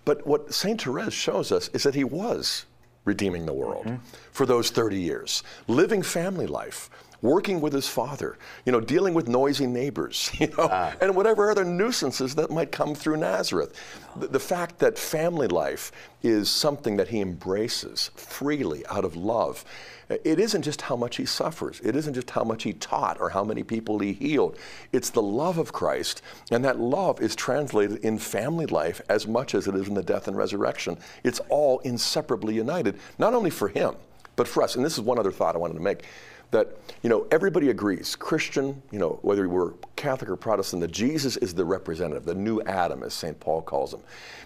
But 0.04 0.26
what 0.26 0.54
St. 0.54 0.80
Therese 0.80 1.12
shows 1.12 1.52
us 1.52 1.68
is 1.68 1.82
that 1.82 1.94
he 1.94 2.04
was 2.04 2.66
redeeming 3.04 3.46
the 3.46 3.52
world 3.52 3.86
mm-hmm. 3.86 4.04
for 4.32 4.46
those 4.46 4.70
30 4.70 5.00
years, 5.00 5.42
living 5.66 6.02
family 6.02 6.46
life, 6.46 6.90
working 7.22 7.60
with 7.60 7.72
his 7.72 7.88
father, 7.88 8.38
you 8.64 8.72
know, 8.72 8.80
dealing 8.80 9.14
with 9.14 9.28
noisy 9.28 9.66
neighbors, 9.66 10.30
you 10.38 10.46
know, 10.48 10.68
ah. 10.70 10.94
and 11.00 11.14
whatever 11.14 11.50
other 11.50 11.64
nuisances 11.64 12.34
that 12.34 12.50
might 12.50 12.72
come 12.72 12.94
through 12.94 13.16
Nazareth. 13.16 13.74
The, 14.16 14.28
the 14.28 14.40
fact 14.40 14.78
that 14.78 14.98
family 14.98 15.48
life 15.48 15.92
is 16.22 16.48
something 16.48 16.96
that 16.96 17.08
he 17.08 17.20
embraces 17.20 18.10
freely 18.14 18.84
out 18.86 19.04
of 19.04 19.16
love. 19.16 19.64
It 20.08 20.40
isn't 20.40 20.62
just 20.62 20.80
how 20.82 20.96
much 20.96 21.16
he 21.16 21.26
suffers. 21.26 21.80
It 21.80 21.94
isn't 21.94 22.14
just 22.14 22.30
how 22.30 22.42
much 22.42 22.62
he 22.62 22.72
taught 22.72 23.20
or 23.20 23.28
how 23.28 23.44
many 23.44 23.62
people 23.62 23.98
he 23.98 24.14
healed. 24.14 24.56
It's 24.90 25.10
the 25.10 25.20
love 25.20 25.58
of 25.58 25.72
Christ, 25.72 26.22
and 26.50 26.64
that 26.64 26.80
love 26.80 27.20
is 27.20 27.36
translated 27.36 27.98
in 27.98 28.18
family 28.18 28.64
life 28.64 29.02
as 29.10 29.26
much 29.26 29.54
as 29.54 29.66
it 29.66 29.74
is 29.74 29.86
in 29.86 29.94
the 29.94 30.02
death 30.02 30.26
and 30.26 30.36
resurrection. 30.36 30.96
It's 31.24 31.40
all 31.50 31.80
inseparably 31.80 32.54
united, 32.54 32.98
not 33.18 33.34
only 33.34 33.50
for 33.50 33.68
him, 33.68 33.96
but 34.34 34.48
for 34.48 34.62
us. 34.62 34.76
And 34.76 34.84
this 34.84 34.94
is 34.94 35.00
one 35.00 35.18
other 35.18 35.32
thought 35.32 35.56
I 35.56 35.58
wanted 35.58 35.74
to 35.74 35.80
make 35.80 36.04
that 36.50 36.78
you 37.02 37.10
know 37.10 37.26
everybody 37.30 37.70
agrees 37.70 38.16
christian 38.16 38.80
you 38.90 38.98
know 38.98 39.18
whether 39.22 39.48
we're 39.48 39.72
catholic 39.96 40.30
or 40.30 40.36
protestant 40.36 40.80
that 40.80 40.90
jesus 40.90 41.36
is 41.38 41.54
the 41.54 41.64
representative 41.64 42.24
the 42.24 42.34
new 42.34 42.60
adam 42.62 43.02
as 43.02 43.12
st 43.14 43.38
paul 43.40 43.60
calls 43.60 43.92
him 43.92 44.00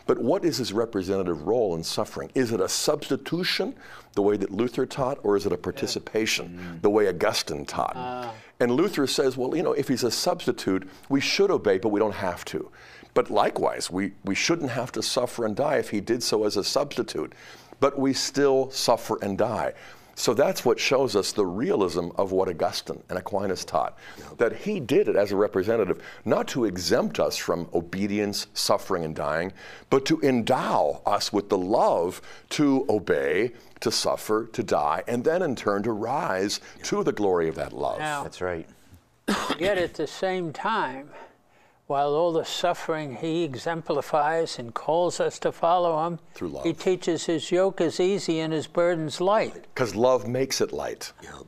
but 0.07 0.19
what 0.19 0.45
is 0.45 0.57
his 0.57 0.73
representative 0.73 1.43
role 1.47 1.75
in 1.75 1.83
suffering 1.83 2.31
is 2.35 2.53
it 2.53 2.61
a 2.61 2.69
substitution 2.69 3.75
the 4.15 4.23
way 4.23 4.37
that 4.37 4.51
luther 4.51 4.85
taught 4.85 5.19
or 5.23 5.37
is 5.37 5.47
it 5.47 5.53
a 5.53 5.57
participation 5.57 6.55
yeah. 6.55 6.65
mm. 6.73 6.83
the 6.83 6.91
way 6.91 7.09
augustine 7.09 7.65
taught 7.65 7.97
uh. 7.97 8.31
and 8.61 8.73
luther 8.73 9.07
says 9.07 9.37
well 9.37 9.57
you 9.57 9.63
know 9.63 9.73
if 9.73 9.89
he's 9.89 10.05
a 10.05 10.11
substitute 10.11 10.89
we 11.09 11.21
should 11.21 11.51
obey 11.51 11.79
but 11.79 11.91
we 11.91 12.01
don't 12.01 12.15
have 12.15 12.45
to 12.45 12.69
but 13.15 13.31
likewise 13.31 13.91
we, 13.91 14.13
we 14.25 14.35
shouldn't 14.35 14.71
have 14.71 14.91
to 14.91 15.03
suffer 15.03 15.45
and 15.45 15.55
die 15.55 15.77
if 15.77 15.91
he 15.91 16.01
did 16.01 16.23
so 16.23 16.45
as 16.45 16.57
a 16.57 16.65
substitute 16.65 17.33
but 17.79 17.99
we 17.99 18.13
still 18.13 18.71
suffer 18.71 19.19
and 19.23 19.39
die 19.39 19.73
so 20.15 20.35
that's 20.35 20.65
what 20.65 20.79
shows 20.79 21.17
us 21.17 21.33
the 21.33 21.47
realism 21.47 22.09
of 22.17 22.33
what 22.33 22.49
Augustine 22.49 23.03
and 23.09 23.19
Aquinas 23.19 23.65
taught. 23.65 23.99
That 24.39 24.55
he 24.55 24.81
did 24.81 25.09
it 25.09 25.17
as 25.17 25.33
a 25.33 25.37
representative, 25.37 26.03
not 26.25 26.49
to 26.49 26.65
exempt 26.65 27.19
us 27.19 27.37
from 27.37 27.69
obedience, 27.73 28.47
suffering, 28.55 29.05
and 29.05 29.15
dying, 29.15 29.53
but 29.91 30.05
to 30.07 30.21
endow 30.21 31.01
us 31.07 31.33
with 31.33 31.49
the 31.49 31.59
love 31.59 32.21
to 32.51 32.85
obey, 32.89 33.53
to 33.81 33.91
suffer, 33.91 34.47
to 34.53 34.63
die, 34.63 35.03
and 35.09 35.25
then 35.25 35.43
in 35.43 35.57
turn 35.57 35.83
to 35.83 35.93
rise 35.93 36.61
to 36.85 37.03
the 37.03 37.13
glory 37.13 37.49
of 37.49 37.55
that 37.57 37.73
love. 37.73 37.99
Now, 37.99 38.23
that's 38.23 38.41
right. 38.41 38.69
Yet 39.59 39.79
at 39.79 39.95
the 39.95 40.07
same 40.07 40.53
time, 40.53 41.09
while 41.93 42.15
all 42.15 42.33
the 42.33 42.43
suffering 42.43 43.17
he 43.17 43.45
exemplifies 43.45 44.59
and 44.59 44.73
calls 44.73 45.21
us 45.21 45.39
to 45.39 45.53
follow 45.53 46.07
him, 46.07 46.19
Through 46.33 46.49
love. 46.49 46.65
he 46.65 46.73
teaches 46.73 47.27
his 47.27 47.53
yoke 47.53 47.83
is 47.83 48.01
easy 48.01 48.41
and 48.41 48.51
his 48.51 48.67
burden's 48.67 49.21
light. 49.21 49.65
Because 49.75 49.95
love 49.95 50.27
makes 50.27 50.63
it 50.63 50.73
light. 50.73 51.13
Yeah. 51.23 51.41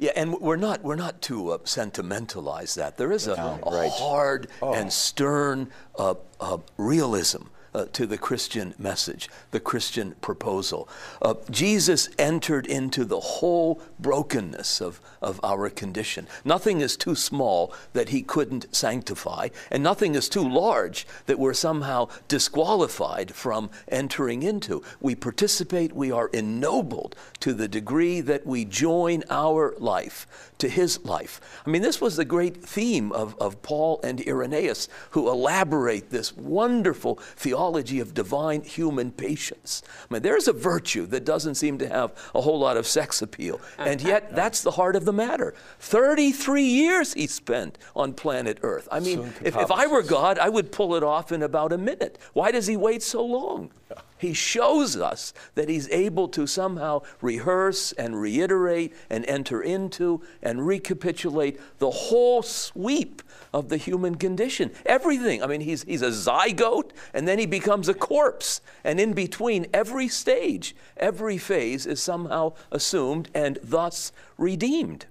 Yeah, 0.00 0.12
and 0.14 0.40
we're 0.40 0.54
not 0.54 0.84
we're 0.84 0.94
not 0.94 1.20
to 1.22 1.50
uh, 1.50 1.58
sentimentalize 1.64 2.76
that. 2.76 2.96
There 2.96 3.10
is 3.10 3.26
a, 3.26 3.34
no, 3.34 3.58
a 3.66 3.74
right. 3.74 3.90
hard 3.90 4.46
oh. 4.62 4.72
and 4.72 4.92
stern 4.92 5.72
uh, 5.98 6.14
uh, 6.38 6.58
realism 6.76 7.42
uh, 7.74 7.86
to 7.92 8.06
the 8.06 8.18
Christian 8.18 8.74
message, 8.78 9.28
the 9.50 9.60
Christian 9.60 10.14
proposal. 10.20 10.88
Uh, 11.20 11.34
Jesus 11.50 12.08
entered 12.18 12.66
into 12.66 13.04
the 13.04 13.20
whole 13.20 13.80
brokenness 13.98 14.80
of, 14.80 15.00
of 15.20 15.40
our 15.42 15.68
condition. 15.70 16.26
Nothing 16.44 16.80
is 16.80 16.96
too 16.96 17.14
small 17.14 17.72
that 17.92 18.08
he 18.08 18.22
couldn't 18.22 18.74
sanctify, 18.74 19.48
and 19.70 19.82
nothing 19.82 20.14
is 20.14 20.28
too 20.28 20.48
large 20.48 21.06
that 21.26 21.38
we're 21.38 21.54
somehow 21.54 22.08
disqualified 22.28 23.34
from 23.34 23.70
entering 23.88 24.42
into. 24.42 24.82
We 25.00 25.14
participate, 25.14 25.92
we 25.92 26.10
are 26.10 26.28
ennobled 26.28 27.14
to 27.40 27.52
the 27.52 27.68
degree 27.68 28.20
that 28.22 28.46
we 28.46 28.64
join 28.64 29.24
our 29.30 29.74
life 29.78 30.26
to 30.58 30.68
his 30.68 31.04
life. 31.04 31.40
I 31.64 31.70
mean, 31.70 31.82
this 31.82 32.00
was 32.00 32.16
the 32.16 32.24
great 32.24 32.64
theme 32.64 33.12
of, 33.12 33.36
of 33.40 33.62
Paul 33.62 34.00
and 34.02 34.20
Irenaeus, 34.26 34.88
who 35.10 35.28
elaborate 35.28 36.10
this 36.10 36.36
wonderful 36.36 37.16
theology 37.36 37.57
of 37.58 38.14
divine 38.14 38.62
human 38.62 39.10
patience. 39.10 39.82
I 40.08 40.14
mean, 40.14 40.22
there's 40.22 40.48
a 40.48 40.52
virtue 40.52 41.06
that 41.06 41.24
doesn't 41.24 41.56
seem 41.56 41.78
to 41.78 41.88
have 41.88 42.12
a 42.34 42.40
whole 42.40 42.58
lot 42.58 42.76
of 42.76 42.86
sex 42.86 43.20
appeal, 43.20 43.60
and 43.78 44.00
yet 44.00 44.34
that's 44.34 44.62
the 44.62 44.70
heart 44.72 44.96
of 44.96 45.04
the 45.04 45.12
matter. 45.12 45.54
33 45.80 46.62
years 46.62 47.14
he 47.14 47.26
spent 47.26 47.76
on 47.96 48.14
planet 48.14 48.58
Earth. 48.62 48.88
I 48.92 49.00
mean, 49.00 49.32
if, 49.42 49.56
if 49.56 49.70
I 49.70 49.86
were 49.86 50.02
God, 50.02 50.38
I 50.38 50.48
would 50.48 50.72
pull 50.72 50.94
it 50.94 51.02
off 51.02 51.32
in 51.32 51.42
about 51.42 51.72
a 51.72 51.78
minute. 51.78 52.18
Why 52.32 52.52
does 52.52 52.66
he 52.66 52.76
wait 52.76 53.02
so 53.02 53.24
long? 53.24 53.70
He 54.18 54.32
shows 54.32 54.96
us 54.96 55.32
that 55.54 55.68
he's 55.68 55.88
able 55.90 56.28
to 56.28 56.46
somehow 56.46 57.02
rehearse 57.20 57.92
and 57.92 58.20
reiterate 58.20 58.94
and 59.08 59.24
enter 59.26 59.62
into 59.62 60.22
and 60.42 60.66
recapitulate 60.66 61.60
the 61.78 61.90
whole 61.90 62.42
sweep 62.42 63.22
of 63.52 63.68
the 63.68 63.76
human 63.76 64.16
condition. 64.16 64.70
Everything. 64.84 65.42
I 65.42 65.46
mean, 65.46 65.60
he's, 65.60 65.84
he's 65.84 66.02
a 66.02 66.10
zygote 66.10 66.90
and 67.14 67.26
then 67.26 67.38
he 67.38 67.46
becomes 67.46 67.88
a 67.88 67.94
corpse. 67.94 68.60
And 68.84 69.00
in 69.00 69.12
between, 69.12 69.66
every 69.72 70.08
stage, 70.08 70.74
every 70.96 71.38
phase 71.38 71.86
is 71.86 72.02
somehow 72.02 72.54
assumed 72.70 73.30
and 73.34 73.58
thus 73.62 74.12
redeemed. 74.36 75.06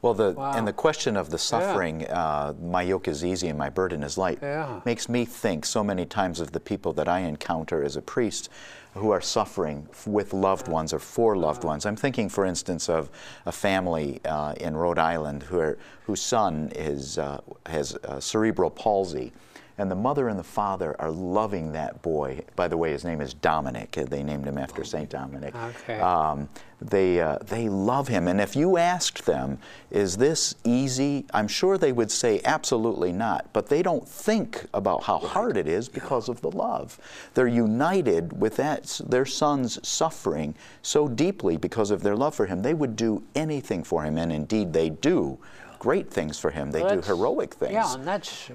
Well, 0.00 0.14
the 0.14 0.32
wow. 0.32 0.52
and 0.52 0.66
the 0.66 0.72
question 0.72 1.16
of 1.16 1.30
the 1.30 1.38
suffering, 1.38 2.02
yeah. 2.02 2.22
uh, 2.22 2.54
my 2.62 2.82
yoke 2.82 3.08
is 3.08 3.24
easy 3.24 3.48
and 3.48 3.58
my 3.58 3.68
burden 3.68 4.02
is 4.04 4.16
light, 4.16 4.38
yeah. 4.40 4.80
makes 4.84 5.08
me 5.08 5.24
think 5.24 5.64
so 5.64 5.82
many 5.82 6.06
times 6.06 6.38
of 6.38 6.52
the 6.52 6.60
people 6.60 6.92
that 6.94 7.08
I 7.08 7.20
encounter 7.20 7.82
as 7.82 7.96
a 7.96 8.02
priest 8.02 8.48
who 8.94 9.10
are 9.10 9.20
suffering 9.20 9.88
with 10.06 10.32
loved 10.32 10.68
ones 10.68 10.92
or 10.92 10.98
for 10.98 11.36
loved 11.36 11.64
ones. 11.64 11.84
I'm 11.84 11.96
thinking, 11.96 12.28
for 12.28 12.44
instance, 12.44 12.88
of 12.88 13.10
a 13.44 13.52
family 13.52 14.20
uh, 14.24 14.54
in 14.60 14.76
Rhode 14.76 14.98
Island 14.98 15.42
who 15.44 15.58
are, 15.58 15.78
whose 16.04 16.22
son 16.22 16.70
is, 16.74 17.18
uh, 17.18 17.40
has 17.66 17.96
cerebral 18.20 18.70
palsy 18.70 19.32
and 19.78 19.90
the 19.90 19.96
mother 19.96 20.28
and 20.28 20.38
the 20.38 20.44
father 20.44 20.96
are 20.98 21.10
loving 21.10 21.72
that 21.72 22.02
boy. 22.02 22.42
By 22.56 22.66
the 22.68 22.76
way, 22.76 22.90
his 22.90 23.04
name 23.04 23.20
is 23.20 23.32
Dominic. 23.32 23.92
They 23.92 24.22
named 24.24 24.44
him 24.44 24.58
after 24.58 24.84
Saint 24.84 25.08
Dominic. 25.08 25.54
Okay. 25.54 26.00
Um, 26.00 26.48
they 26.80 27.20
uh, 27.20 27.38
they 27.38 27.68
love 27.68 28.06
him, 28.06 28.28
and 28.28 28.40
if 28.40 28.54
you 28.54 28.76
asked 28.76 29.26
them, 29.26 29.58
"Is 29.90 30.16
this 30.16 30.54
easy?" 30.64 31.26
I'm 31.34 31.48
sure 31.48 31.76
they 31.76 31.92
would 31.92 32.10
say, 32.10 32.40
"Absolutely 32.44 33.12
not." 33.12 33.52
But 33.52 33.68
they 33.68 33.82
don't 33.82 34.06
think 34.06 34.66
about 34.74 35.02
how 35.04 35.18
hard 35.18 35.56
it 35.56 35.66
is 35.66 35.88
because 35.88 36.28
of 36.28 36.40
the 36.40 36.50
love. 36.50 36.98
They're 37.34 37.48
united 37.48 38.38
with 38.40 38.56
that 38.56 39.00
their 39.04 39.26
son's 39.26 39.86
suffering 39.86 40.54
so 40.82 41.08
deeply 41.08 41.56
because 41.56 41.90
of 41.90 42.02
their 42.02 42.16
love 42.16 42.34
for 42.34 42.46
him. 42.46 42.62
They 42.62 42.74
would 42.74 42.94
do 42.94 43.22
anything 43.34 43.82
for 43.82 44.04
him, 44.04 44.16
and 44.16 44.32
indeed 44.32 44.72
they 44.72 44.90
do 44.90 45.38
great 45.78 46.10
things 46.10 46.38
for 46.38 46.50
him. 46.50 46.70
They 46.70 46.82
well, 46.82 46.96
do 46.96 47.02
heroic 47.02 47.54
things. 47.54 47.72
Yeah, 47.72 47.94
and 47.94 48.06
that's 48.06 48.50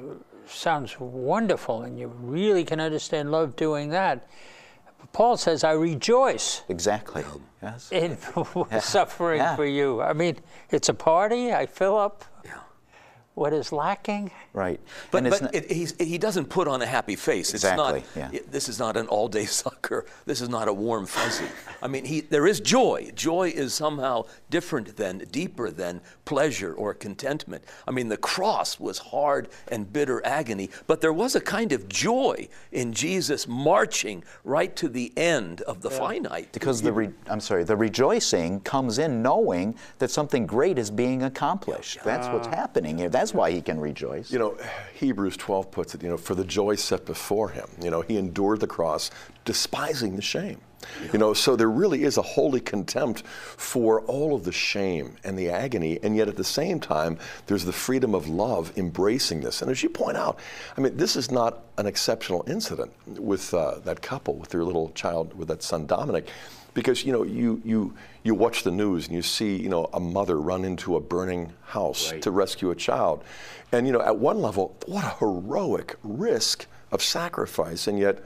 sounds 0.47 0.99
wonderful, 0.99 1.83
and 1.83 1.97
you 1.97 2.07
really 2.07 2.63
can 2.63 2.79
understand 2.79 3.31
love 3.31 3.55
doing 3.55 3.89
that. 3.89 4.27
Paul 5.11 5.37
says, 5.37 5.63
I 5.63 5.73
rejoice. 5.73 6.63
Exactly. 6.69 7.23
Yes. 7.61 7.91
In 7.91 8.17
suffering 8.79 9.39
yeah. 9.39 9.55
for 9.55 9.65
you. 9.65 10.01
I 10.01 10.13
mean, 10.13 10.37
it's 10.71 10.89
a 10.89 10.93
party. 10.93 11.53
I 11.53 11.65
fill 11.65 11.97
up 11.97 12.25
what 13.35 13.51
is 13.51 13.71
lacking. 13.71 14.29
Right. 14.53 14.79
But, 15.09 15.23
but 15.23 15.55
it, 15.55 15.71
he 15.99 16.17
doesn't 16.19 16.45
put 16.45 16.67
on 16.67 16.81
a 16.81 16.85
happy 16.85 17.15
face. 17.15 17.53
Exactly. 17.53 17.99
It's 17.99 18.15
not, 18.15 18.33
yeah. 18.33 18.39
this 18.51 18.69
is 18.69 18.77
not 18.77 18.95
an 18.95 19.07
all 19.07 19.27
day 19.27 19.45
sucker. 19.63 20.05
This 20.25 20.41
is 20.41 20.49
not 20.49 20.67
a 20.67 20.73
warm 20.73 21.05
fuzzy. 21.07 21.47
I 21.81 21.87
mean, 21.87 22.05
he, 22.05 22.21
there 22.21 22.45
is 22.45 22.59
joy. 22.59 23.11
Joy 23.15 23.49
is 23.49 23.73
somehow 23.73 24.25
different 24.51 24.95
than, 24.97 25.19
deeper 25.31 25.71
than 25.71 26.01
pleasure 26.25 26.73
or 26.73 26.93
contentment. 26.93 27.63
I 27.87 27.91
mean, 27.91 28.07
the 28.07 28.17
cross 28.17 28.79
was 28.79 28.99
hard 28.99 29.49
and 29.69 29.91
bitter 29.91 30.23
agony, 30.25 30.69
but 30.85 31.01
there 31.01 31.13
was 31.13 31.35
a 31.35 31.41
kind 31.41 31.71
of 31.71 31.89
joy 31.89 32.47
in 32.71 32.93
Jesus 32.93 33.47
marching 33.47 34.23
right 34.43 34.75
to 34.75 34.87
the 34.87 35.11
end 35.17 35.61
of 35.61 35.81
the 35.81 35.89
yeah. 35.89 35.97
finite. 35.97 36.51
Because 36.51 36.83
the, 36.83 36.93
re, 36.93 37.09
I'm 37.27 37.39
sorry, 37.39 37.63
the 37.63 37.75
rejoicing 37.75 38.59
comes 38.61 38.99
in 38.99 39.23
knowing 39.23 39.75
that 39.97 40.11
something 40.11 40.45
great 40.45 40.77
is 40.77 40.91
being 40.91 41.23
accomplished. 41.23 41.97
Yeah. 41.97 42.03
That's 42.03 42.27
what's 42.27 42.47
happening 42.47 42.99
here. 42.99 43.09
That's 43.09 43.22
why 43.31 43.51
he 43.51 43.61
can 43.61 43.79
rejoice. 43.79 44.31
You 44.31 44.39
know, 44.39 44.57
Hebrews 44.95 45.37
12 45.37 45.69
puts 45.69 45.93
it, 45.93 46.01
you 46.01 46.09
know, 46.09 46.17
for 46.17 46.33
the 46.33 46.43
joy 46.43 46.75
set 46.75 47.05
before 47.05 47.49
him. 47.49 47.67
You 47.79 47.91
know, 47.91 48.01
he 48.01 48.17
endured 48.17 48.59
the 48.59 48.67
cross, 48.67 49.11
despising 49.45 50.15
the 50.15 50.23
shame. 50.23 50.59
Yeah. 51.01 51.09
You 51.13 51.19
know, 51.19 51.33
so 51.33 51.55
there 51.55 51.69
really 51.69 52.03
is 52.03 52.17
a 52.17 52.21
holy 52.21 52.59
contempt 52.59 53.25
for 53.25 54.01
all 54.01 54.35
of 54.35 54.43
the 54.43 54.51
shame 54.51 55.15
and 55.23 55.37
the 55.37 55.49
agony, 55.49 55.99
and 56.03 56.15
yet 56.17 56.27
at 56.27 56.35
the 56.35 56.43
same 56.43 56.79
time, 56.79 57.17
there's 57.45 57.65
the 57.65 57.73
freedom 57.73 58.15
of 58.15 58.27
love 58.27 58.73
embracing 58.77 59.41
this. 59.41 59.61
And 59.61 59.71
as 59.71 59.83
you 59.83 59.89
point 59.89 60.17
out, 60.17 60.39
I 60.77 60.81
mean, 60.81 60.97
this 60.97 61.15
is 61.15 61.31
not 61.31 61.63
an 61.77 61.85
exceptional 61.85 62.43
incident 62.47 62.91
with 63.07 63.53
uh, 63.53 63.79
that 63.85 64.01
couple, 64.01 64.35
with 64.35 64.49
their 64.49 64.63
little 64.63 64.89
child, 64.89 65.33
with 65.37 65.47
that 65.47 65.63
son 65.63 65.85
Dominic 65.85 66.29
because 66.73 67.05
you 67.05 67.11
know 67.11 67.23
you 67.23 67.61
you 67.63 67.93
you 68.23 68.33
watch 68.33 68.63
the 68.63 68.71
news 68.71 69.07
and 69.07 69.15
you 69.15 69.21
see 69.21 69.55
you 69.55 69.69
know 69.69 69.89
a 69.93 69.99
mother 69.99 70.39
run 70.39 70.65
into 70.65 70.95
a 70.95 70.99
burning 70.99 71.53
house 71.61 72.11
right. 72.11 72.21
to 72.21 72.31
rescue 72.31 72.71
a 72.71 72.75
child 72.75 73.23
and 73.71 73.85
you 73.85 73.93
know 73.93 74.01
at 74.01 74.17
one 74.17 74.41
level 74.41 74.75
what 74.85 75.03
a 75.03 75.15
heroic 75.19 75.95
risk 76.03 76.65
of 76.91 77.01
sacrifice 77.01 77.87
and 77.87 77.99
yet 77.99 78.23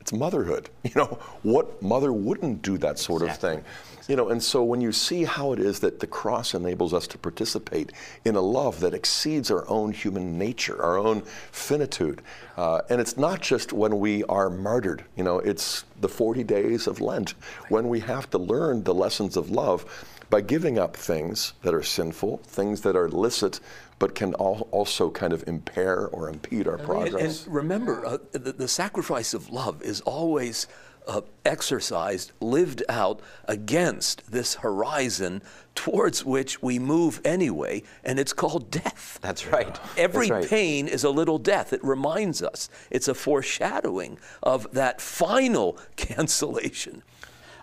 It's 0.00 0.12
motherhood. 0.12 0.68
You 0.82 0.92
know, 0.96 1.18
what 1.42 1.80
mother 1.82 2.12
wouldn't 2.12 2.62
do 2.62 2.76
that 2.78 2.98
sort 2.98 3.22
Exactly. 3.22 3.50
of 3.50 3.56
thing? 3.56 3.64
You 4.08 4.16
know, 4.16 4.30
and 4.30 4.42
so 4.42 4.64
when 4.64 4.80
you 4.80 4.90
see 4.90 5.22
how 5.24 5.52
it 5.52 5.60
is 5.60 5.78
that 5.80 6.00
the 6.00 6.06
cross 6.06 6.54
enables 6.54 6.92
us 6.92 7.06
to 7.08 7.18
participate 7.18 7.92
in 8.24 8.34
a 8.34 8.40
love 8.40 8.80
that 8.80 8.92
exceeds 8.92 9.52
our 9.52 9.68
own 9.68 9.92
human 9.92 10.36
nature, 10.36 10.82
our 10.82 10.98
own 10.98 11.20
finitude, 11.52 12.22
uh, 12.56 12.80
and 12.88 13.00
it's 13.00 13.16
not 13.16 13.40
just 13.40 13.72
when 13.72 14.00
we 14.00 14.24
are 14.24 14.50
martyred, 14.50 15.04
you 15.16 15.22
know, 15.22 15.38
it's 15.38 15.84
the 16.00 16.08
40 16.08 16.42
days 16.42 16.88
of 16.88 17.00
Lent 17.00 17.34
when 17.68 17.88
we 17.88 18.00
have 18.00 18.28
to 18.30 18.38
learn 18.38 18.82
the 18.82 18.94
lessons 18.94 19.36
of 19.36 19.50
love 19.50 19.84
by 20.28 20.40
giving 20.40 20.78
up 20.78 20.96
things 20.96 21.52
that 21.62 21.74
are 21.74 21.82
sinful, 21.82 22.38
things 22.38 22.80
that 22.80 22.96
are 22.96 23.06
illicit, 23.06 23.60
but 24.00 24.14
can 24.16 24.34
al- 24.40 24.66
also 24.72 25.10
kind 25.10 25.32
of 25.32 25.46
impair 25.46 26.08
or 26.08 26.28
impede 26.28 26.66
our 26.66 26.74
And, 26.76 26.84
progress. 26.84 27.44
and 27.46 27.54
remember, 27.54 28.04
uh, 28.04 28.18
the, 28.32 28.52
the 28.52 28.66
sacrifice 28.66 29.32
of 29.34 29.50
love 29.50 29.80
is 29.82 30.00
always 30.00 30.66
uh, 31.06 31.20
exercised, 31.44 32.32
lived 32.40 32.82
out 32.88 33.20
against 33.46 34.30
this 34.32 34.54
horizon 34.56 35.42
towards 35.74 36.24
which 36.24 36.62
we 36.62 36.78
move 36.78 37.20
anyway, 37.24 37.82
and 38.04 38.18
it's 38.18 38.32
called 38.32 38.70
death. 38.70 39.18
That's 39.20 39.46
right. 39.46 39.78
Every 39.96 40.28
That's 40.28 40.42
right. 40.42 40.48
pain 40.48 40.88
is 40.88 41.04
a 41.04 41.10
little 41.10 41.38
death. 41.38 41.72
It 41.72 41.82
reminds 41.84 42.42
us. 42.42 42.68
It's 42.90 43.08
a 43.08 43.14
foreshadowing 43.14 44.18
of 44.42 44.66
that 44.72 45.00
final 45.00 45.78
cancellation. 45.96 47.02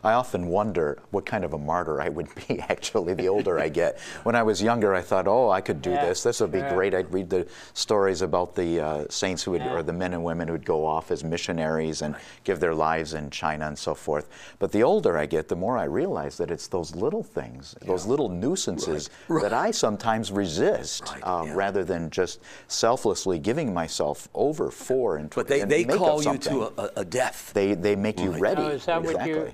I 0.07 0.13
often 0.13 0.47
wonder 0.47 0.99
what 1.11 1.25
kind 1.25 1.43
of 1.43 1.51
a 1.51 1.57
martyr 1.57 1.99
I 2.01 2.07
would 2.07 2.29
be 2.47 2.59
actually 2.69 3.13
the 3.13 3.27
older 3.27 3.59
I 3.59 3.67
get. 3.67 3.99
When 4.23 4.35
I 4.35 4.43
was 4.43 4.63
younger, 4.63 4.95
I 4.95 5.01
thought, 5.01 5.27
oh, 5.27 5.49
I 5.49 5.59
could 5.59 5.81
do 5.81 5.89
Yeah, 5.89 6.05
this. 6.05 6.23
This 6.23 6.39
would 6.39 6.53
be 6.53 6.61
right. 6.61 6.73
great. 6.73 6.95
I'd 6.95 7.11
read 7.13 7.29
the 7.29 7.45
stories 7.73 8.21
about 8.21 8.55
the 8.55 8.79
uh, 8.79 9.05
saints 9.09 9.43
who 9.43 9.51
would, 9.51 9.63
or 9.63 9.83
the 9.83 9.91
men 9.91 10.13
and 10.13 10.23
women 10.23 10.47
who'd 10.47 10.65
go 10.65 10.85
off 10.85 11.11
as 11.11 11.25
missionaries 11.25 12.01
and 12.03 12.15
give 12.45 12.61
their 12.61 12.73
lives 12.73 13.15
in 13.15 13.29
China 13.31 13.67
and 13.67 13.77
so 13.77 13.93
forth. 13.93 14.29
But 14.59 14.71
the 14.71 14.81
older 14.81 15.17
I 15.17 15.25
get, 15.25 15.49
the 15.49 15.57
more 15.57 15.77
I 15.77 15.83
realize 15.83 16.37
that 16.37 16.51
it's 16.51 16.67
those 16.67 16.95
little 16.95 17.23
things, 17.23 17.75
those 17.81 18.05
little 18.05 18.29
nuisances 18.29 19.09
Right, 19.27 19.41
that 19.43 19.53
I 19.53 19.71
sometimes 19.71 20.31
resist 20.31 21.03
Right, 21.11 21.21
uh, 21.23 21.43
yeah. 21.47 21.53
rather 21.53 21.83
than 21.83 22.09
just 22.11 22.39
selflessly 22.69 23.39
giving 23.39 23.73
myself 23.73 24.29
over 24.33 24.71
for 24.71 25.17
and 25.17 25.29
But 25.35 25.49
they, 25.49 25.59
and 25.59 25.69
they 25.69 25.83
make 25.83 25.97
call 25.97 26.23
you 26.23 26.37
to 26.37 26.71
a, 26.81 26.91
a 27.01 27.05
death. 27.05 27.51
They, 27.53 27.73
they 27.73 27.97
make 27.97 28.21
you 28.21 28.31
ready. 28.31 28.61
Now, 28.61 28.67
is 28.69 28.85
that 28.85 29.01
exactly. 29.03 29.33
what 29.33 29.47
you, 29.47 29.53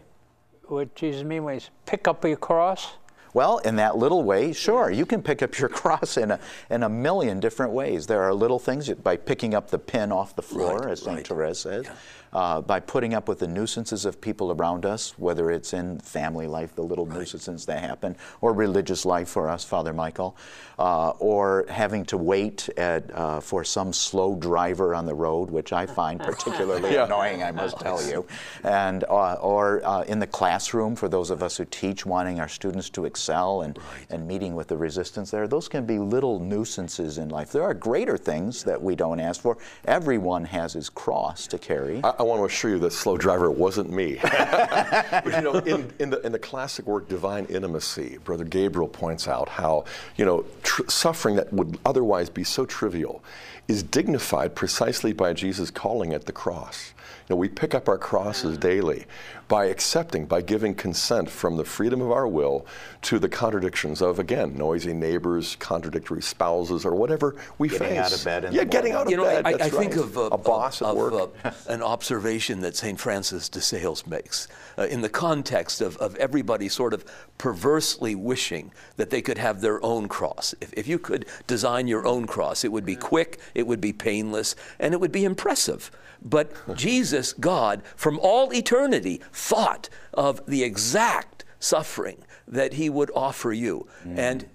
what 0.68 0.96
Jesus 0.96 1.24
mean 1.24 1.44
when 1.44 1.56
he 1.56 1.60
says, 1.60 1.70
pick 1.86 2.08
up 2.08 2.24
your 2.24 2.38
cross? 2.38 2.94
Well, 3.34 3.58
in 3.60 3.78
that 3.78 3.98
little 3.98 4.24
way, 4.24 4.54
sure, 4.54 4.92
you 4.92 5.06
can 5.06 5.24
pick 5.24 5.42
up 5.42 5.58
your 5.58 5.70
cross 5.82 6.18
in 6.18 6.32
a, 6.32 6.40
in 6.70 6.84
a 6.84 6.90
million 6.90 7.40
different 7.40 7.72
ways. 7.72 8.06
There 8.06 8.22
are 8.22 8.34
little 8.34 8.60
things 8.60 8.90
by 8.90 9.18
picking 9.18 9.54
up 9.56 9.70
the 9.72 9.80
pin 9.80 10.12
off 10.12 10.36
the 10.36 10.42
floor, 10.44 10.80
Right, 10.80 10.92
as 10.92 11.02
St. 11.02 11.16
right. 11.18 11.28
Therese 11.28 11.60
says, 11.60 11.88
uh, 12.34 12.62
by 12.62 12.80
putting 12.80 13.14
up 13.14 13.28
with 13.28 13.40
the 13.40 13.48
nuisances 13.48 14.06
of 14.06 14.20
people 14.20 14.52
around 14.52 14.86
us, 14.86 15.18
whether 15.18 15.52
it's 15.52 15.74
in 15.74 16.00
family 16.00 16.48
life, 16.48 16.76
the 16.76 16.82
little 16.82 17.06
nuisances 17.06 17.66
that 17.66 17.80
happen, 17.80 18.16
or 18.42 18.54
religious 18.54 19.06
life 19.06 19.30
for 19.30 19.50
us, 19.50 19.64
Father 19.64 19.94
Michael, 19.94 20.36
uh, 20.80 21.10
or 21.20 21.66
having 21.70 22.04
to 22.06 22.18
wait 22.18 22.70
at, 22.78 23.10
uh, 23.16 23.40
for 23.40 23.64
some 23.64 23.94
slow 23.94 24.36
driver 24.36 24.96
on 24.96 25.06
the 25.06 25.14
road, 25.16 25.50
which 25.52 25.72
I 25.74 25.86
find 25.86 26.20
particularly 26.32 26.94
Yeah. 26.94 27.06
annoying, 27.06 27.44
I 27.44 27.52
must 27.52 27.80
tell 27.80 28.04
you, 28.04 28.26
and 28.64 29.04
uh, 29.06 29.34
or 29.36 29.82
uh, 29.86 30.02
in 30.04 30.20
the 30.20 30.28
classroom 30.28 30.96
for 30.96 31.08
those 31.08 31.30
of 31.30 31.44
us 31.44 31.58
who 31.58 31.66
teach, 31.66 32.06
wanting 32.06 32.40
our 32.40 32.48
students 32.48 32.90
to 32.92 33.06
excel 33.06 33.62
and 33.62 33.78
and 34.10 34.28
meeting 34.28 34.56
with 34.56 34.68
the 34.68 34.78
resistance 34.78 35.32
there. 35.32 35.48
Those 35.48 35.68
can 35.68 35.86
be 35.86 36.00
little 36.00 36.40
nuisances 36.40 37.18
in 37.18 37.30
life. 37.30 37.52
There 37.52 37.64
are 37.64 37.74
greater 37.74 38.18
things 38.18 38.64
that 38.64 38.82
we 38.82 38.96
don't 38.96 39.20
ask 39.20 39.42
for. 39.42 39.58
Everyone 39.86 40.46
has 40.46 40.74
his 40.74 40.90
cross 40.90 41.48
to 41.48 41.58
carry. 41.58 42.02
I, 42.04 42.10
I 42.20 42.23
want 42.24 42.42
to 42.42 42.46
assure 42.46 42.72
you 42.72 42.80
that 42.80 42.92
slow 42.92 43.18
driver 43.18 43.52
wasn't 43.52 43.92
me. 43.92 44.20
but 44.22 45.26
you 45.26 45.42
know, 45.42 45.54
in, 45.60 45.92
in, 46.00 46.10
the, 46.10 46.22
in 46.22 46.32
the 46.32 46.40
classic 46.40 46.86
work 46.86 47.08
Divine 47.08 47.46
Intimacy, 47.46 48.18
Brother 48.24 48.44
Gabriel 48.44 48.88
points 48.88 49.28
out 49.28 49.50
how 49.50 49.86
you 50.18 50.26
know 50.26 50.46
tr- 50.64 50.90
suffering 50.90 51.36
that 51.36 51.52
would 51.54 51.78
otherwise 51.86 52.30
be 52.30 52.44
so 52.44 52.66
trivial 52.66 53.24
is 53.68 53.84
dignified 53.84 54.56
precisely 54.56 55.14
by 55.14 55.34
Jesus 55.34 55.72
calling 55.72 56.12
it 56.12 56.26
the 56.26 56.32
cross. 56.32 56.94
You 57.30 57.36
know, 57.36 57.38
we 57.38 57.48
pick 57.48 57.74
up 57.74 57.88
our 57.88 57.98
crosses 57.98 58.58
daily 58.58 59.06
by 59.54 59.66
accepting, 59.66 60.26
by 60.26 60.42
giving 60.42 60.74
consent 60.74 61.30
from 61.30 61.58
the 61.58 61.64
freedom 61.64 62.02
of 62.02 62.10
our 62.12 62.28
will 62.28 62.66
to 63.04 63.20
the 63.20 63.30
contradictions 63.30 64.02
of, 64.02 64.18
again, 64.18 64.58
noisy 64.58 64.94
neighbors, 64.96 65.56
contradictory 65.58 66.24
spouses, 66.24 66.84
or 66.84 66.96
whatever 66.96 67.36
we 67.60 67.70
Getting 67.70 67.90
face. 67.90 68.00
out 68.00 68.18
of 68.18 68.26
bed 68.26 68.46
in 68.46 68.54
yeah, 68.54 68.62
the 68.62 68.66
getting 68.66 68.94
out 68.94 69.06
morning. 69.06 69.06
of 69.06 69.12
You 69.12 69.18
know, 69.18 69.44
bed. 69.44 69.46
I, 69.46 69.50
I 69.50 69.58
that's 69.58 69.78
think 69.78 69.96
right. 69.96 70.06
of, 70.06 70.18
uh, 70.18 70.22
a 70.32 70.38
boss 70.40 70.82
of, 70.82 70.88
at 70.88 70.96
work. 70.96 71.14
of, 71.14 71.46
uh, 71.46 71.52
an 71.72 71.84
observation 71.84 72.62
that 72.62 72.76
St. 72.76 73.00
Francis 73.00 73.48
de 73.48 73.62
Sales 73.62 74.08
makes 74.08 74.48
uh, 74.80 74.88
in 74.88 75.02
the 75.02 75.10
context 75.10 75.82
of, 75.82 75.98
of 75.98 76.16
everybody 76.16 76.68
sort 76.68 76.92
of 76.96 77.06
perversely 77.38 78.16
wishing 78.16 78.72
that 78.98 79.12
they 79.12 79.22
could 79.22 79.38
have 79.38 79.62
their 79.62 79.86
own 79.86 80.08
cross. 80.08 80.56
If, 80.62 80.74
if 80.74 80.88
you 80.88 80.98
could 80.98 81.28
design 81.46 81.86
your 81.86 82.08
own 82.08 82.26
cross, 82.26 82.64
it 82.64 82.72
would 82.72 82.86
be 82.88 82.96
quick, 82.96 83.38
it 83.54 83.68
would 83.68 83.82
be 83.82 83.94
painless, 83.94 84.56
and 84.80 84.96
it 84.96 85.00
would 85.00 85.12
be 85.12 85.26
impressive. 85.26 85.92
But 86.24 86.76
Jesus, 86.76 87.34
God, 87.34 87.84
from 87.96 88.20
all 88.20 88.54
eternity, 88.54 89.22
thought 89.32 89.90
of 90.14 90.46
the 90.46 90.64
exact 90.64 91.44
suffering 91.60 92.24
that 92.48 92.74
he 92.74 92.90
would 92.90 93.12
offer 93.16 93.52
you. 93.52 93.88
And 94.06 94.46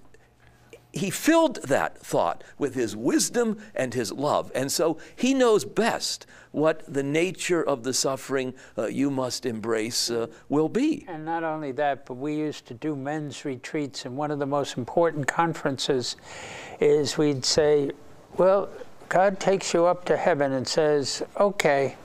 he 0.92 1.10
filled 1.10 1.62
that 1.64 1.98
thought 1.98 2.42
with 2.58 2.74
his 2.74 2.96
wisdom 2.96 3.58
and 3.74 3.94
his 3.94 4.10
love. 4.12 4.50
And 4.54 4.72
so 4.72 4.98
he 5.14 5.34
knows 5.34 5.64
best 5.64 6.26
what 6.50 6.82
the 6.92 7.02
nature 7.02 7.62
of 7.62 7.82
the 7.84 7.92
suffering 7.92 8.54
uh, 8.76 8.86
you 8.86 9.10
must 9.10 9.44
embrace 9.44 10.10
uh, 10.10 10.28
will 10.48 10.68
be. 10.68 11.04
And 11.06 11.24
not 11.24 11.44
only 11.44 11.72
that, 11.72 12.06
but 12.06 12.14
we 12.14 12.34
used 12.34 12.66
to 12.66 12.74
do 12.74 12.96
men's 12.96 13.44
retreats, 13.44 14.06
and 14.06 14.16
one 14.16 14.30
of 14.30 14.38
the 14.38 14.46
most 14.46 14.78
important 14.78 15.26
conferences 15.26 16.16
is 16.80 17.18
we'd 17.18 17.44
say, 17.44 17.90
Well, 18.36 18.70
God 19.08 19.40
takes 19.40 19.72
you 19.72 19.86
up 19.86 20.04
to 20.06 20.16
heaven 20.16 20.52
and 20.52 20.66
says, 20.66 21.22
Okay, 21.38 21.96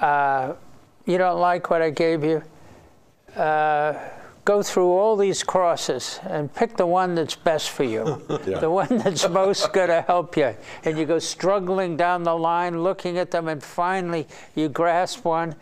uh, 0.00 0.54
you 1.06 1.18
don't 1.18 1.40
like 1.40 1.70
what 1.70 1.82
I 1.82 1.90
gave 1.90 2.24
you? 2.24 2.42
Uh, 3.36 3.94
go 4.44 4.62
through 4.62 4.88
all 4.88 5.16
these 5.16 5.42
crosses 5.42 6.20
and 6.24 6.52
pick 6.54 6.76
the 6.76 6.86
one 6.86 7.14
that's 7.14 7.34
best 7.34 7.70
for 7.70 7.84
you, 7.84 8.22
Yeah. 8.46 8.58
the 8.60 8.70
one 8.70 8.88
that's 8.98 9.28
most 9.28 9.72
going 9.74 9.88
to 9.88 10.00
help 10.02 10.36
you. 10.36 10.54
And 10.84 10.98
you 10.98 11.04
go 11.04 11.18
struggling 11.18 11.96
down 11.98 12.22
the 12.22 12.34
line, 12.34 12.82
looking 12.82 13.18
at 13.18 13.30
them, 13.30 13.48
and 13.48 13.62
finally 13.62 14.26
you 14.54 14.70
grasp 14.70 15.24
one. 15.24 15.54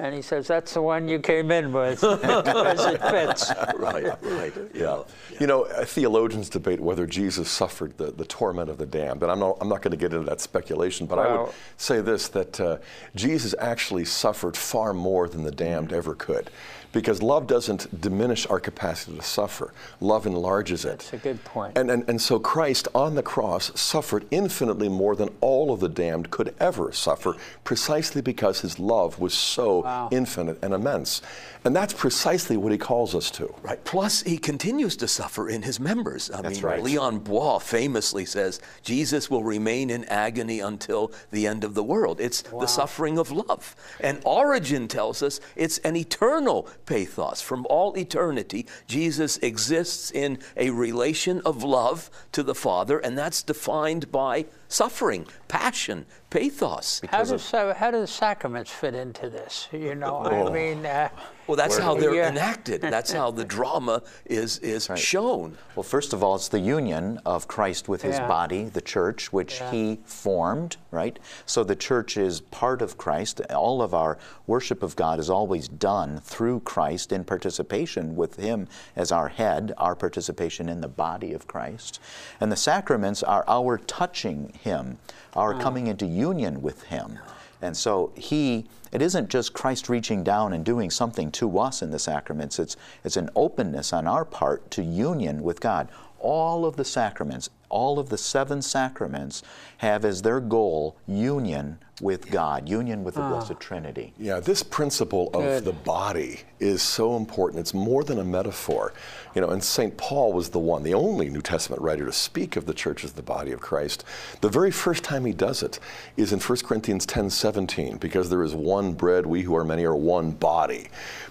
And 0.00 0.14
he 0.14 0.22
says, 0.22 0.46
That's 0.46 0.74
the 0.74 0.82
one 0.82 1.08
you 1.08 1.18
came 1.18 1.50
in 1.50 1.72
with 1.72 2.00
because 2.00 2.86
it 2.86 3.00
fits. 3.02 3.52
Right, 3.76 4.04
right. 4.22 4.52
Yeah. 4.74 5.02
You 5.38 5.46
know, 5.46 5.64
uh, 5.64 5.84
theologians 5.84 6.48
debate 6.48 6.80
whether 6.80 7.06
Jesus 7.06 7.50
suffered 7.50 7.96
the, 7.98 8.10
the 8.10 8.24
torment 8.24 8.70
of 8.70 8.78
the 8.78 8.86
damned. 8.86 9.22
And 9.22 9.30
I'm 9.30 9.38
not, 9.38 9.58
I'm 9.60 9.68
not 9.68 9.82
going 9.82 9.90
to 9.92 9.98
get 9.98 10.12
into 10.14 10.24
that 10.24 10.40
speculation, 10.40 11.06
but 11.06 11.18
I 11.18 11.36
would 11.36 11.52
say 11.76 12.00
this 12.00 12.28
that 12.28 12.60
uh, 12.60 12.78
Jesus 13.14 13.54
actually 13.58 14.06
suffered 14.06 14.56
far 14.56 14.94
more 14.94 15.28
than 15.28 15.44
the 15.44 15.52
damned 15.52 15.92
ever 15.92 16.14
could. 16.14 16.50
Because 16.92 17.22
love 17.22 17.46
doesn't 17.46 18.00
diminish 18.00 18.46
our 18.48 18.58
capacity 18.58 19.16
to 19.16 19.22
suffer, 19.22 19.72
love 20.00 20.26
enlarges 20.26 20.84
it. 20.84 20.98
That's 20.98 21.12
a 21.12 21.16
good 21.18 21.44
point. 21.44 21.78
And, 21.78 21.90
and, 21.90 22.08
and 22.08 22.20
so 22.20 22.38
Christ 22.40 22.88
on 22.94 23.14
the 23.14 23.22
cross 23.22 23.70
suffered 23.80 24.26
infinitely 24.30 24.88
more 24.88 25.14
than 25.14 25.28
all 25.40 25.72
of 25.72 25.80
the 25.80 25.88
damned 25.88 26.30
could 26.30 26.54
ever 26.58 26.90
suffer, 26.92 27.36
precisely 27.62 28.20
because 28.22 28.60
his 28.60 28.78
love 28.78 29.18
was 29.20 29.34
so 29.34 29.82
Wow. 29.82 30.08
infinite 30.10 30.58
and 30.62 30.74
immense. 30.74 31.22
And 31.64 31.76
that's 31.76 31.92
precisely 31.92 32.56
what 32.56 32.72
he 32.72 32.78
calls 32.78 33.14
us 33.14 33.30
to. 33.32 33.54
Right. 33.62 33.82
Plus, 33.84 34.22
he 34.22 34.38
continues 34.38 34.96
to 34.96 35.06
suffer 35.08 35.48
in 35.48 35.62
his 35.62 35.78
members. 35.78 36.30
I 36.30 36.40
That's 36.42 36.56
mean, 36.56 36.64
right. 36.64 36.82
Leon 36.82 37.18
Bloy 37.20 37.58
famously 37.58 38.24
says 38.24 38.60
Jesus 38.82 39.30
will 39.30 39.44
remain 39.44 39.90
in 39.90 40.04
agony 40.06 40.60
until 40.60 41.12
the 41.30 41.46
end 41.46 41.62
of 41.64 41.74
the 41.74 41.84
world. 41.84 42.18
It's 42.20 42.42
the 42.42 42.66
suffering 42.66 43.18
of 43.18 43.30
love. 43.30 43.76
And 44.00 44.20
Origen 44.24 44.88
tells 44.88 45.22
us 45.22 45.40
it's 45.54 45.78
an 45.78 45.96
eternal 45.96 46.66
pathos. 46.90 47.40
From 47.40 47.66
all 47.70 47.96
eternity, 47.96 48.66
Jesus 48.88 49.36
exists 49.38 50.10
in 50.10 50.40
a 50.56 50.70
relation 50.70 51.40
of 51.46 51.62
love 51.62 52.10
to 52.32 52.42
the 52.42 52.54
Father, 52.54 52.98
and 52.98 53.16
that's 53.16 53.44
defined 53.44 54.10
by 54.10 54.46
suffering, 54.70 55.26
passion, 55.48 56.06
pathos. 56.30 57.02
How 57.08 57.24
does 57.24 57.42
so 57.42 57.74
how 57.74 57.90
do 57.90 58.00
the 58.00 58.06
sacraments 58.06 58.70
fit 58.70 58.94
into 58.94 59.28
this? 59.28 59.68
You 59.72 59.96
know, 59.96 60.24
I 60.24 60.50
mean, 60.50 60.86
uh, 60.86 61.10
Well, 61.46 61.56
that's 61.56 61.78
how 61.78 61.96
they're 61.96 62.14
Yeah. 62.14 62.28
enacted. 62.28 62.80
That's 62.80 63.10
how 63.10 63.32
the 63.32 63.44
drama 63.44 64.02
is 64.24 64.58
is 64.58 64.88
shown. 64.94 65.58
Well, 65.74 65.82
first 65.82 66.12
of 66.12 66.22
all, 66.22 66.36
it's 66.36 66.46
the 66.46 66.60
union 66.60 67.18
of 67.26 67.48
Christ 67.48 67.88
with 67.88 68.02
his 68.02 68.18
Yeah. 68.18 68.28
body, 68.28 68.64
the 68.68 68.80
church, 68.80 69.32
which 69.32 69.58
Yeah. 69.58 69.70
he 69.72 70.00
formed, 70.04 70.76
right? 70.92 71.18
So 71.46 71.64
the 71.64 71.74
church 71.74 72.16
is 72.16 72.40
part 72.40 72.80
of 72.82 72.96
Christ. 72.96 73.40
All 73.52 73.82
of 73.82 73.92
our 73.92 74.16
worship 74.46 74.84
of 74.84 74.94
God 74.94 75.18
is 75.18 75.28
always 75.28 75.66
done 75.66 76.20
through 76.22 76.60
Christ 76.60 77.10
in 77.10 77.24
participation 77.24 78.14
with 78.14 78.36
him 78.36 78.68
as 78.94 79.10
our 79.10 79.28
head, 79.28 79.72
our 79.76 79.96
participation 79.96 80.68
in 80.68 80.82
the 80.82 80.88
body 80.88 81.32
of 81.32 81.48
Christ. 81.48 81.98
And 82.40 82.52
the 82.52 82.56
sacraments 82.56 83.24
are 83.24 83.44
our 83.48 83.76
touching 83.76 84.52
him, 84.60 84.98
our 85.34 85.54
hmm. 85.54 85.60
coming 85.60 85.86
into 85.86 86.06
union 86.06 86.62
with 86.62 86.84
him. 86.84 87.18
And 87.62 87.76
so 87.76 88.12
he 88.16 88.66
it 88.92 89.02
isn't 89.02 89.30
just 89.30 89.52
Christ 89.52 89.88
reaching 89.88 90.24
down 90.24 90.52
and 90.52 90.64
doing 90.64 90.90
something 90.90 91.30
to 91.32 91.58
us 91.58 91.80
in 91.80 91.90
the 91.90 91.98
sacraments. 91.98 92.58
It's, 92.58 92.76
it's 93.04 93.16
an 93.16 93.30
openness 93.36 93.92
on 93.92 94.06
our 94.06 94.24
part 94.24 94.68
to 94.72 94.82
union 94.82 95.42
with 95.42 95.60
God. 95.60 95.88
All 96.18 96.66
of 96.66 96.76
the 96.76 96.84
sacraments, 96.84 97.50
all 97.70 97.98
of 97.98 98.08
the 98.08 98.18
seven 98.18 98.60
sacraments 98.60 99.42
have 99.78 100.04
as 100.04 100.22
their 100.22 100.40
goal 100.40 100.96
union 101.06 101.78
with 102.00 102.30
God, 102.30 102.68
union 102.68 103.04
with 103.04 103.14
the 103.14 103.20
ah. 103.20 103.30
Blessed 103.30 103.60
Trinity. 103.60 104.12
Yeah, 104.18 104.40
this 104.40 104.62
principle 104.62 105.28
of 105.28 105.42
Good. 105.42 105.64
the 105.64 105.72
body 105.72 106.40
is 106.58 106.82
so 106.82 107.16
important. 107.16 107.60
It's 107.60 107.74
more 107.74 108.04
than 108.04 108.18
a 108.18 108.24
metaphor. 108.24 108.92
You 109.34 109.40
know, 109.40 109.50
and 109.50 109.62
St. 109.62 109.96
Paul 109.96 110.32
was 110.32 110.48
the 110.48 110.58
one, 110.58 110.82
the 110.82 110.94
only 110.94 111.28
New 111.28 111.42
Testament 111.42 111.80
writer 111.82 112.06
to 112.06 112.12
speak 112.12 112.56
of 112.56 112.66
the 112.66 112.74
church 112.74 113.04
as 113.04 113.12
the 113.12 113.22
body 113.22 113.52
of 113.52 113.60
Christ. 113.60 114.04
The 114.40 114.48
very 114.48 114.70
first 114.70 115.04
time 115.04 115.24
he 115.24 115.32
does 115.32 115.62
it 115.62 115.78
is 116.16 116.32
in 116.32 116.40
1 116.40 116.58
Corinthians 116.64 117.06
10 117.06 117.30
17, 117.30 117.98
because 117.98 118.28
there 118.30 118.42
is 118.42 118.54
one 118.54 118.92
bread, 118.92 119.26
we 119.26 119.42
who 119.42 119.54
are 119.54 119.64
many 119.64 119.84
are 119.84 119.96
one 119.96 120.32
body. 120.32 120.88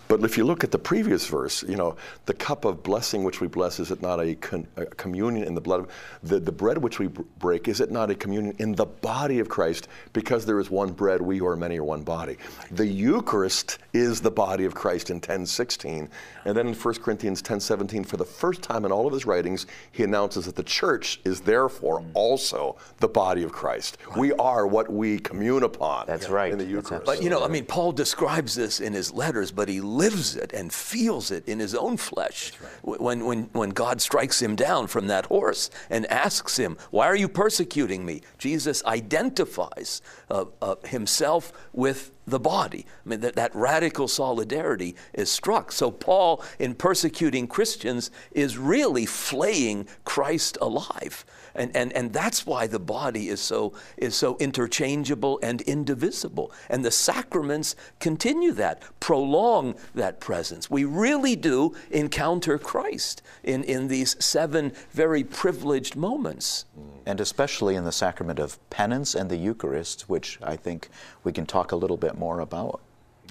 But 0.07 0.23
if 0.23 0.37
you 0.37 0.43
look 0.43 0.63
at 0.63 0.71
the 0.71 0.79
previous 0.79 1.27
verse, 1.27 1.61
you 1.61 1.75
know, 1.75 1.95
the 2.25 2.33
cup 2.33 2.65
of 2.65 2.81
blessing 2.81 3.23
which 3.23 3.41
we 3.41 3.47
bless, 3.47 3.79
is 3.79 3.91
it 3.91 4.01
not 4.01 4.19
a, 4.19 4.33
con- 4.35 4.67
a 4.75 4.87
communion 4.87 5.45
in 5.45 5.53
the 5.53 5.61
blood 5.61 5.81
of 5.81 5.91
the, 6.29 6.39
the 6.39 6.51
bread 6.51 6.77
which 6.77 6.99
we 6.99 7.07
break, 7.39 7.67
is 7.67 7.81
it 7.81 7.91
not 7.91 8.09
a 8.09 8.15
communion 8.15 8.55
in 8.59 8.73
the 8.73 8.85
body 8.85 9.39
of 9.39 9.49
Christ? 9.49 9.87
Because 10.13 10.45
there 10.45 10.59
is 10.59 10.69
one 10.69 10.91
bread, 10.91 11.21
we 11.21 11.37
who 11.39 11.47
are 11.47 11.55
many 11.57 11.79
are 11.79 11.83
one 11.83 12.03
body. 12.03 12.37
The 12.71 12.85
Eucharist 12.85 13.79
is 13.93 14.21
the 14.21 14.31
body 14.31 14.65
of 14.65 14.73
Christ 14.73 15.09
in 15.09 15.19
10:16. 15.19 16.07
And 16.45 16.55
then 16.55 16.67
in 16.67 16.73
1 16.73 16.93
Corinthians 17.01 17.41
10:17, 17.41 18.05
for 18.05 18.17
the 18.17 18.25
first 18.25 18.61
time 18.61 18.85
in 18.85 18.91
all 18.91 19.07
of 19.07 19.13
his 19.13 19.25
writings, 19.25 19.65
he 19.91 20.03
announces 20.03 20.45
that 20.45 20.55
the 20.55 20.63
church 20.63 21.19
is 21.25 21.41
therefore 21.41 22.03
also 22.13 22.77
the 22.99 23.07
body 23.07 23.43
of 23.43 23.51
Christ. 23.51 23.97
We 24.15 24.31
are 24.33 24.67
what 24.67 24.89
we 24.91 25.19
commune 25.19 25.63
upon. 25.63 26.05
That's 26.07 26.29
right. 26.29 26.51
In 26.51 26.57
the 26.59 26.65
Eucharist. 26.65 27.05
But 27.05 27.23
you 27.23 27.29
know, 27.29 27.43
I 27.43 27.47
mean, 27.47 27.65
Paul 27.65 27.91
describes 27.91 28.55
this 28.55 28.79
in 28.79 28.93
his 28.93 29.11
letters, 29.11 29.51
but 29.51 29.67
he 29.67 29.81
lives 29.81 30.35
it 30.35 30.53
and 30.53 30.71
feels 30.71 31.31
it 31.31 31.47
in 31.47 31.59
his 31.59 31.73
own 31.75 31.97
flesh. 31.97 32.53
Wh- 32.83 32.99
When, 33.01 33.25
when, 33.25 33.49
when 33.53 33.69
God 33.71 34.01
strikes 34.01 34.41
him 34.41 34.55
down 34.55 34.87
from 34.87 35.07
that 35.07 35.25
horse 35.25 35.69
and 35.89 36.05
asks 36.19 36.57
him, 36.57 36.77
Why 36.91 37.07
are 37.07 37.15
you 37.15 37.29
persecuting 37.29 38.05
me? 38.05 38.21
Jesus 38.37 38.83
identifies 38.85 40.01
uh, 40.29 40.45
uh, 40.61 40.75
himself 40.83 41.53
with 41.73 42.11
the 42.27 42.39
body. 42.39 42.85
I 43.05 43.09
mean, 43.09 43.21
that, 43.21 43.35
that 43.35 43.55
radical 43.55 44.07
solidarity 44.07 44.95
is 45.13 45.31
struck. 45.31 45.71
So, 45.71 45.91
Paul, 45.91 46.43
in 46.59 46.75
persecuting 46.75 47.47
Christians, 47.47 48.11
is 48.31 48.57
really 48.57 49.05
flaying 49.05 49.87
Christ 50.03 50.57
alive. 50.61 51.25
And, 51.55 51.75
and, 51.75 51.91
and 51.93 52.13
that's 52.13 52.45
why 52.45 52.67
the 52.67 52.79
body 52.79 53.29
is 53.29 53.39
so, 53.39 53.73
is 53.97 54.15
so 54.15 54.37
interchangeable 54.37 55.39
and 55.43 55.61
indivisible. 55.61 56.51
And 56.69 56.83
the 56.83 56.91
sacraments 56.91 57.75
continue 57.99 58.51
that, 58.53 58.83
prolong 58.99 59.75
that 59.95 60.19
presence. 60.19 60.69
We 60.69 60.85
really 60.85 61.35
do 61.35 61.75
encounter 61.91 62.57
Christ 62.57 63.21
in, 63.43 63.63
in 63.63 63.87
these 63.87 64.15
seven 64.23 64.73
very 64.91 65.23
privileged 65.23 65.95
moments. 65.95 66.65
And 67.05 67.19
especially 67.19 67.75
in 67.75 67.85
the 67.85 67.91
sacrament 67.91 68.39
of 68.39 68.57
penance 68.69 69.15
and 69.15 69.29
the 69.29 69.37
Eucharist, 69.37 70.09
which 70.09 70.39
I 70.41 70.55
think 70.55 70.89
we 71.23 71.31
can 71.31 71.45
talk 71.45 71.71
a 71.71 71.75
little 71.75 71.97
bit 71.97 72.17
more 72.17 72.39
about. 72.39 72.81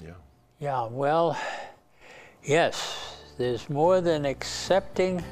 yeah. 0.03 0.11
Yeah, 0.59 0.87
well, 0.91 1.37
yes, 2.43 3.15
there's 3.37 3.69
more 3.69 4.01
than 4.01 4.25
accepting 4.25 5.23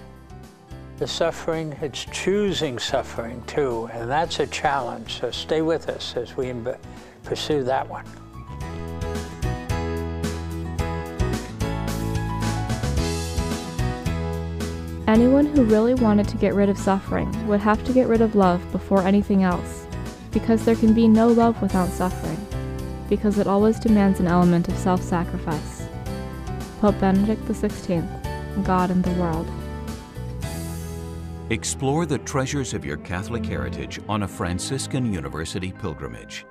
the 0.98 1.08
suffering, 1.08 1.78
it's 1.82 2.06
choosing 2.06 2.80
suffering 2.80 3.44
too, 3.46 3.88
and 3.94 4.10
that's 4.10 4.40
a 4.40 4.48
challenge. 4.48 5.20
So 5.20 5.30
stay 5.30 5.62
with 5.62 5.90
us 5.90 6.16
as 6.18 6.36
we 6.36 6.54
pursue 7.24 7.64
that 7.64 7.88
one. 7.88 8.06
Anyone 15.08 15.46
who 15.46 15.64
really 15.64 15.94
wanted 15.94 16.28
to 16.30 16.38
get 16.38 16.54
rid 16.54 16.68
of 16.68 16.78
suffering 16.78 17.48
would 17.48 17.62
have 17.62 17.84
to 17.86 17.94
get 17.94 18.08
rid 18.08 18.22
of 18.22 18.36
love 18.36 18.62
before 18.72 19.04
anything 19.04 19.44
else, 19.44 19.86
because 20.32 20.66
there 20.66 20.76
can 20.76 20.94
be 20.94 21.08
no 21.08 21.28
love 21.28 21.62
without 21.62 21.90
suffering, 21.90 22.46
because 23.08 23.38
it 23.38 23.48
always 23.48 23.80
demands 23.80 24.20
an 24.20 24.28
element 24.28 24.68
of 24.68 24.78
self 24.78 25.02
sacrifice. 25.02 25.88
Pope 26.82 27.00
Benedict 27.00 27.42
XVI, 27.48 28.04
God 28.66 28.90
and 28.90 29.04
the 29.04 29.12
World. 29.12 29.48
Explore 31.50 32.06
the 32.06 32.18
treasures 32.18 32.74
of 32.74 32.84
your 32.84 32.98
Catholic 32.98 33.46
heritage 33.46 34.02
on 34.10 34.24
a 34.24 34.28
Franciscan 34.28 35.14
University 35.14 35.72
pilgrimage. 35.72 36.46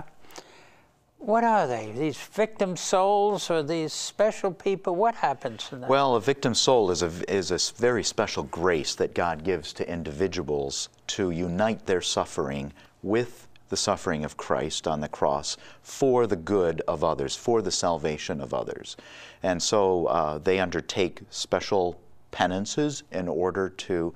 what 1.18 1.44
are 1.44 1.66
they? 1.66 1.92
These 1.92 2.18
victim 2.18 2.76
souls 2.76 3.50
or 3.50 3.62
these 3.62 3.92
special 3.92 4.52
people? 4.52 4.94
What 4.94 5.14
happens 5.16 5.68
to 5.68 5.76
them? 5.76 5.88
Well, 5.88 6.14
a 6.14 6.20
victim 6.20 6.54
soul 6.54 6.90
is 6.90 7.02
a, 7.02 7.10
is 7.32 7.50
a 7.50 7.58
very 7.76 8.04
special 8.04 8.44
grace 8.44 8.94
that 8.94 9.14
God 9.14 9.42
gives 9.42 9.72
to 9.74 9.90
individuals 9.90 10.88
to 11.08 11.30
unite 11.30 11.86
their 11.86 12.00
suffering 12.00 12.72
with 13.02 13.48
the 13.68 13.76
suffering 13.76 14.24
of 14.24 14.36
Christ 14.36 14.86
on 14.86 15.00
the 15.00 15.08
cross 15.08 15.56
for 15.82 16.26
the 16.26 16.36
good 16.36 16.82
of 16.82 17.02
others, 17.02 17.34
for 17.34 17.62
the 17.62 17.72
salvation 17.72 18.40
of 18.40 18.54
others. 18.54 18.96
And 19.42 19.60
so 19.60 20.06
uh, 20.06 20.38
they 20.38 20.60
undertake 20.60 21.22
special 21.30 22.00
penances 22.30 23.02
in 23.10 23.26
order 23.26 23.70
to, 23.70 24.14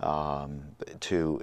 um, 0.00 0.62
to 1.00 1.42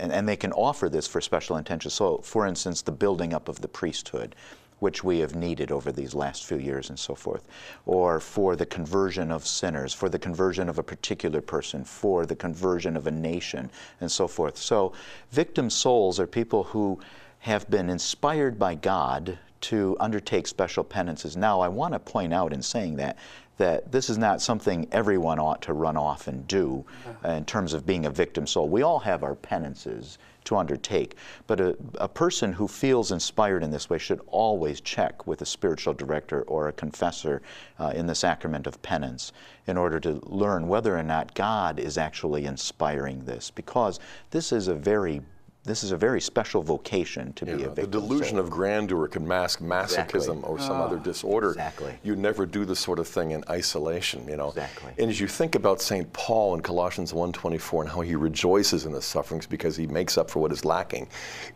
and, 0.00 0.12
and 0.12 0.28
they 0.28 0.36
can 0.36 0.52
offer 0.52 0.88
this 0.88 1.06
for 1.06 1.20
special 1.20 1.56
intentions. 1.56 1.94
So, 1.94 2.18
for 2.18 2.46
instance, 2.46 2.82
the 2.82 2.92
building 2.92 3.32
up 3.34 3.48
of 3.48 3.60
the 3.60 3.68
priesthood, 3.68 4.34
which 4.78 5.04
we 5.04 5.18
have 5.18 5.34
needed 5.34 5.70
over 5.70 5.92
these 5.92 6.14
last 6.14 6.46
few 6.46 6.56
years 6.56 6.88
and 6.88 6.98
so 6.98 7.14
forth, 7.14 7.46
or 7.84 8.18
for 8.18 8.56
the 8.56 8.66
conversion 8.66 9.30
of 9.30 9.46
sinners, 9.46 9.92
for 9.92 10.08
the 10.08 10.18
conversion 10.18 10.68
of 10.68 10.78
a 10.78 10.82
particular 10.82 11.40
person, 11.40 11.84
for 11.84 12.24
the 12.24 12.36
conversion 12.36 12.96
of 12.96 13.06
a 13.06 13.10
nation, 13.10 13.70
and 14.00 14.10
so 14.10 14.26
forth. 14.26 14.56
So, 14.56 14.92
victim 15.30 15.68
souls 15.68 16.18
are 16.18 16.26
people 16.26 16.64
who 16.64 16.98
have 17.40 17.68
been 17.70 17.88
inspired 17.90 18.58
by 18.58 18.74
God 18.74 19.38
to 19.60 19.96
undertake 20.00 20.46
special 20.46 20.84
penances. 20.84 21.36
Now, 21.36 21.60
I 21.60 21.68
want 21.68 21.92
to 21.92 21.98
point 21.98 22.32
out 22.32 22.52
in 22.52 22.62
saying 22.62 22.96
that 22.96 23.18
that 23.60 23.92
this 23.92 24.08
is 24.08 24.16
not 24.16 24.40
something 24.40 24.88
everyone 24.90 25.38
ought 25.38 25.60
to 25.60 25.74
run 25.74 25.94
off 25.94 26.28
and 26.28 26.46
do 26.46 26.82
uh, 27.22 27.32
in 27.32 27.44
terms 27.44 27.74
of 27.74 27.84
being 27.84 28.06
a 28.06 28.10
victim 28.10 28.46
soul. 28.46 28.70
We 28.70 28.80
all 28.80 28.98
have 29.00 29.22
our 29.22 29.34
penances 29.34 30.16
to 30.44 30.56
undertake, 30.56 31.16
but 31.46 31.60
a, 31.60 31.76
a 31.96 32.08
person 32.08 32.54
who 32.54 32.66
feels 32.66 33.12
inspired 33.12 33.62
in 33.62 33.70
this 33.70 33.90
way 33.90 33.98
should 33.98 34.22
always 34.28 34.80
check 34.80 35.26
with 35.26 35.42
a 35.42 35.46
spiritual 35.46 35.92
director 35.92 36.40
or 36.42 36.68
a 36.68 36.72
confessor 36.72 37.42
uh, 37.78 37.92
in 37.94 38.06
the 38.06 38.14
sacrament 38.14 38.66
of 38.66 38.80
penance 38.80 39.30
in 39.66 39.76
order 39.76 40.00
to 40.00 40.20
learn 40.22 40.66
whether 40.66 40.98
or 40.98 41.02
not 41.02 41.34
God 41.34 41.78
is 41.78 41.98
actually 41.98 42.46
inspiring 42.46 43.26
this, 43.26 43.50
because 43.50 44.00
this 44.30 44.52
is 44.52 44.68
a 44.68 44.74
very 44.74 45.20
this 45.64 45.84
is 45.84 45.92
a 45.92 45.96
very 45.96 46.22
special 46.22 46.62
vocation 46.62 47.34
to 47.34 47.44
You 47.44 47.56
be 47.56 47.62
a 47.64 47.68
victim. 47.68 47.84
the 47.84 47.90
delusion 48.00 48.36
So- 48.36 48.40
of 48.40 48.50
grandeur 48.50 49.06
can 49.08 49.28
mask 49.28 49.60
masochism 49.60 50.38
Exactly. 50.38 50.42
or 50.44 50.58
some 50.58 50.80
ah, 50.80 50.84
other 50.84 50.96
disorder. 50.96 51.50
exactly. 51.50 51.98
You 52.02 52.16
never 52.16 52.46
do 52.46 52.64
this 52.64 52.80
sort 52.80 52.98
of 52.98 53.06
thing 53.06 53.32
in 53.32 53.44
isolation, 53.50 54.26
you 54.26 54.38
know. 54.38 54.48
Exactly. 54.48 54.92
And 54.98 55.10
as 55.10 55.20
you 55.20 55.28
think 55.28 55.54
about 55.54 55.82
St. 55.82 56.10
Paul 56.14 56.54
in 56.54 56.62
Colossians 56.62 57.12
1.24 57.12 57.82
and 57.82 57.90
how 57.90 58.00
he 58.00 58.16
rejoices 58.16 58.86
in 58.86 58.92
his 58.94 59.04
sufferings 59.04 59.46
because 59.46 59.76
he 59.76 59.86
makes 59.86 60.16
up 60.16 60.30
for 60.30 60.38
what 60.40 60.50
is 60.50 60.64
lacking 60.64 61.08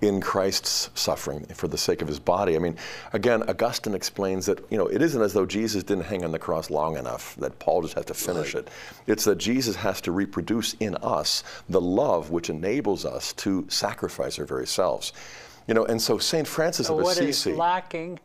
in 0.02 0.20
Christ's 0.20 0.90
suffering 0.94 1.46
for 1.54 1.66
the 1.68 1.78
sake 1.78 2.02
of 2.02 2.08
his 2.08 2.20
body. 2.20 2.56
I 2.56 2.58
mean, 2.58 2.76
again, 3.14 3.42
Augustine 3.48 3.94
explains 3.94 4.44
that, 4.46 4.58
you 4.70 4.76
know, 4.76 4.86
it 4.86 5.00
isn't 5.00 5.20
as 5.22 5.32
though 5.32 5.46
Jesus 5.46 5.82
didn't 5.82 6.04
hang 6.04 6.24
on 6.26 6.30
the 6.30 6.38
cross 6.38 6.68
long 6.68 6.98
enough, 6.98 7.36
that 7.36 7.58
Paul 7.58 7.80
just 7.80 7.94
has 7.94 8.04
to 8.06 8.14
finish 8.14 8.54
it. 8.54 8.68
It's 9.06 9.24
that 9.24 9.38
Jesus 9.38 9.76
has 9.76 10.02
to 10.02 10.12
reproduce 10.12 10.74
in 10.74 10.94
us 10.96 11.42
the 11.70 11.80
love 11.80 12.30
which 12.30 12.50
enables 12.50 13.06
us 13.06 13.32
to 13.34 13.64
sacrifice 13.70 13.93
our 14.02 14.44
very 14.44 14.66
selves. 14.66 15.12
You 15.66 15.74
know, 15.74 15.84
and 15.86 16.00
so 16.00 16.18
St. 16.18 16.46
Francis 16.46 16.88
So 16.88 16.98
of 16.98 17.04
what 17.04 17.12
is 17.18 17.38
Assisi. 17.38 17.54
lacking? 17.54 18.20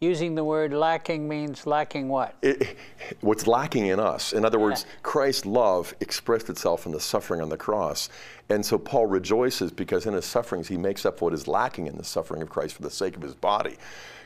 Using 0.00 0.34
the 0.34 0.44
word 0.44 0.72
lacking 0.72 1.28
means 1.28 1.66
lacking 1.66 2.08
what? 2.08 2.34
it, 2.40 2.78
what's 3.20 3.46
lacking 3.46 3.86
in 3.86 4.00
us. 4.00 4.32
In 4.32 4.46
other 4.46 4.58
words, 4.58 4.86
Christ's 5.02 5.44
love 5.44 5.94
expressed 6.00 6.48
itself 6.48 6.86
in 6.86 6.92
the 6.92 7.00
suffering 7.00 7.42
on 7.42 7.50
the 7.50 7.58
cross. 7.58 8.08
And 8.48 8.64
so 8.64 8.78
Paul 8.78 9.06
rejoices 9.06 9.70
because 9.70 10.06
in 10.06 10.14
his 10.14 10.24
sufferings 10.24 10.68
he 10.68 10.78
makes 10.78 11.04
up 11.04 11.20
what 11.20 11.34
is 11.34 11.46
lacking 11.46 11.86
in 11.86 11.98
the 11.98 12.04
suffering 12.04 12.40
of 12.40 12.48
Christ 12.48 12.76
for 12.76 12.82
the 12.82 12.90
sake 12.90 13.14
of 13.14 13.22
his 13.22 13.34
body. 13.34 13.76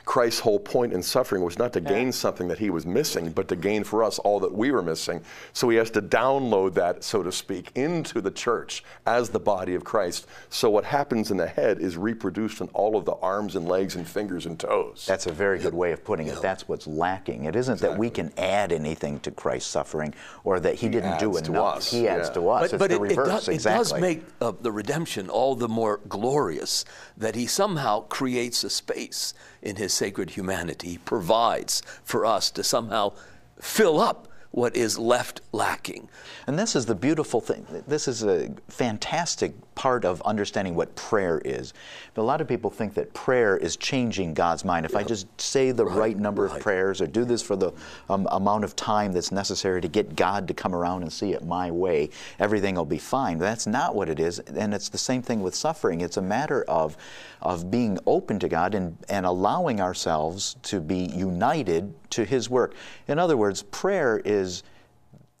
Christ's 0.05 0.39
whole 0.39 0.59
point 0.59 0.93
in 0.93 1.01
suffering 1.01 1.43
was 1.43 1.57
not 1.57 1.73
to 1.73 1.81
gain 1.81 2.11
something 2.11 2.47
that 2.47 2.59
he 2.59 2.69
was 2.69 2.85
missing, 2.85 3.31
but 3.31 3.47
to 3.47 3.55
gain 3.55 3.83
for 3.83 4.03
us 4.03 4.19
all 4.19 4.39
that 4.41 4.53
we 4.53 4.71
were 4.71 4.83
missing. 4.83 5.21
So 5.53 5.67
he 5.69 5.77
has 5.77 5.89
to 5.91 6.01
download 6.01 6.75
that, 6.75 7.03
so 7.03 7.23
to 7.23 7.31
speak, 7.31 7.71
into 7.75 8.21
the 8.21 8.31
church 8.31 8.83
as 9.07 9.29
the 9.29 9.39
body 9.39 9.73
of 9.73 9.83
Christ. 9.83 10.27
So 10.49 10.69
what 10.69 10.85
happens 10.85 11.31
in 11.31 11.37
the 11.37 11.47
head 11.47 11.79
is 11.79 11.97
reproduced 11.97 12.61
in 12.61 12.67
all 12.69 12.95
of 12.95 13.05
the 13.05 13.15
arms 13.15 13.55
and 13.55 13.67
legs 13.67 13.95
and 13.95 14.07
fingers 14.07 14.45
and 14.45 14.59
toes. 14.59 15.05
That's 15.07 15.25
a 15.25 15.31
very 15.31 15.57
good 15.59 15.73
way 15.73 15.91
of 15.91 16.03
putting 16.03 16.27
it. 16.27 16.39
That's 16.41 16.67
what's 16.67 16.85
lacking. 16.85 17.45
It 17.45 17.55
isn't 17.55 17.79
that 17.79 17.97
we 17.97 18.09
can 18.11 18.31
add 18.37 18.71
anything 18.71 19.19
to 19.21 19.31
Christ's 19.31 19.71
suffering 19.71 20.13
or 20.43 20.59
that 20.59 20.75
he, 20.75 20.87
didn't 20.87 21.19
do 21.19 21.35
adds 21.35 21.47
to 21.47 21.51
enough. 21.53 21.77
us, 21.77 21.91
He 21.91 22.07
adds 22.07 22.27
yeah. 22.27 22.33
to 22.35 22.49
us. 22.49 22.61
But, 22.61 22.73
it's 22.73 22.79
but 22.79 22.89
the 22.91 22.95
it, 22.95 23.11
it 23.11 23.17
reverse. 23.17 23.27
does, 23.27 23.49
it 23.49 23.53
exactly. 23.53 23.79
does 23.79 24.01
make 24.01 24.23
uh, 24.39 24.53
the 24.61 24.71
redemption 24.71 25.29
all 25.29 25.55
the 25.55 25.67
more 25.67 25.99
glorious 26.07 26.85
that 27.17 27.35
he 27.35 27.47
somehow 27.47 28.01
creates 28.01 28.63
a 28.63 28.69
space 28.69 29.33
in 29.61 29.75
his 29.75 29.94
sacred 29.95 30.31
humanity. 30.31 30.89
He 30.89 30.97
provides 30.99 31.81
for 32.03 32.25
us 32.25 32.51
to 32.51 32.63
somehow 32.63 33.13
fill 33.59 33.99
up 33.99 34.27
what 34.51 34.75
is 34.75 34.97
left 34.97 35.41
lacking. 35.51 36.07
And 36.47 36.57
this 36.57 36.75
is 36.75 36.85
the 36.85 36.95
beautiful 36.95 37.41
thing. 37.41 37.65
This 37.87 38.07
is 38.07 38.23
a 38.23 38.53
fantastic 38.69 39.53
part 39.75 40.05
of 40.05 40.21
understanding 40.23 40.73
what 40.73 40.95
prayer 40.95 41.41
is. 41.45 41.73
But 42.13 42.21
a 42.21 42.23
lot 42.23 42.41
of 42.41 42.47
people 42.47 42.69
think 42.69 42.93
that 42.95 43.13
prayer 43.13 43.57
is 43.57 43.75
changing 43.75 44.33
God's 44.33 44.65
mind. 44.65 44.85
If 44.85 44.95
I 44.95 45.03
just 45.03 45.27
say 45.39 45.71
the 45.71 45.85
right, 45.85 46.17
number 46.17 46.45
of 46.45 46.59
prayers 46.59 47.01
or 47.01 47.07
do 47.07 47.25
this 47.25 47.41
for 47.41 47.55
the 47.55 47.71
um, 48.09 48.27
amount 48.31 48.63
of 48.63 48.75
time 48.75 49.11
that's 49.11 49.31
necessary 49.31 49.81
to 49.81 49.87
get 49.87 50.15
God 50.15 50.47
to 50.47 50.53
come 50.53 50.73
around 50.73 51.03
and 51.03 51.11
see 51.11 51.33
it 51.33 51.45
my 51.45 51.69
way, 51.69 52.09
everything 52.39 52.75
will 52.75 52.85
be 52.85 52.97
fine. 52.97 53.37
That's 53.37 53.67
not 53.67 53.95
what 53.95 54.09
it 54.09 54.19
is. 54.19 54.39
And 54.39 54.73
it's 54.73 54.89
the 54.89 54.97
same 54.97 55.21
thing 55.21 55.41
with 55.41 55.53
suffering. 55.53 56.01
It's 56.01 56.17
a 56.17 56.21
matter 56.21 56.63
of, 56.63 56.97
of 57.41 57.69
being 57.69 57.99
open 58.07 58.39
to 58.39 58.47
God 58.47 58.73
and, 58.73 58.97
and 59.09 59.25
allowing 59.25 59.81
ourselves 59.81 60.55
to 60.63 60.79
be 60.79 60.97
united 60.97 61.93
to 62.11 62.23
His 62.23 62.49
work. 62.49 62.73
In 63.07 63.19
other 63.19 63.35
words, 63.35 63.61
prayer 63.63 64.21
is 64.23 64.63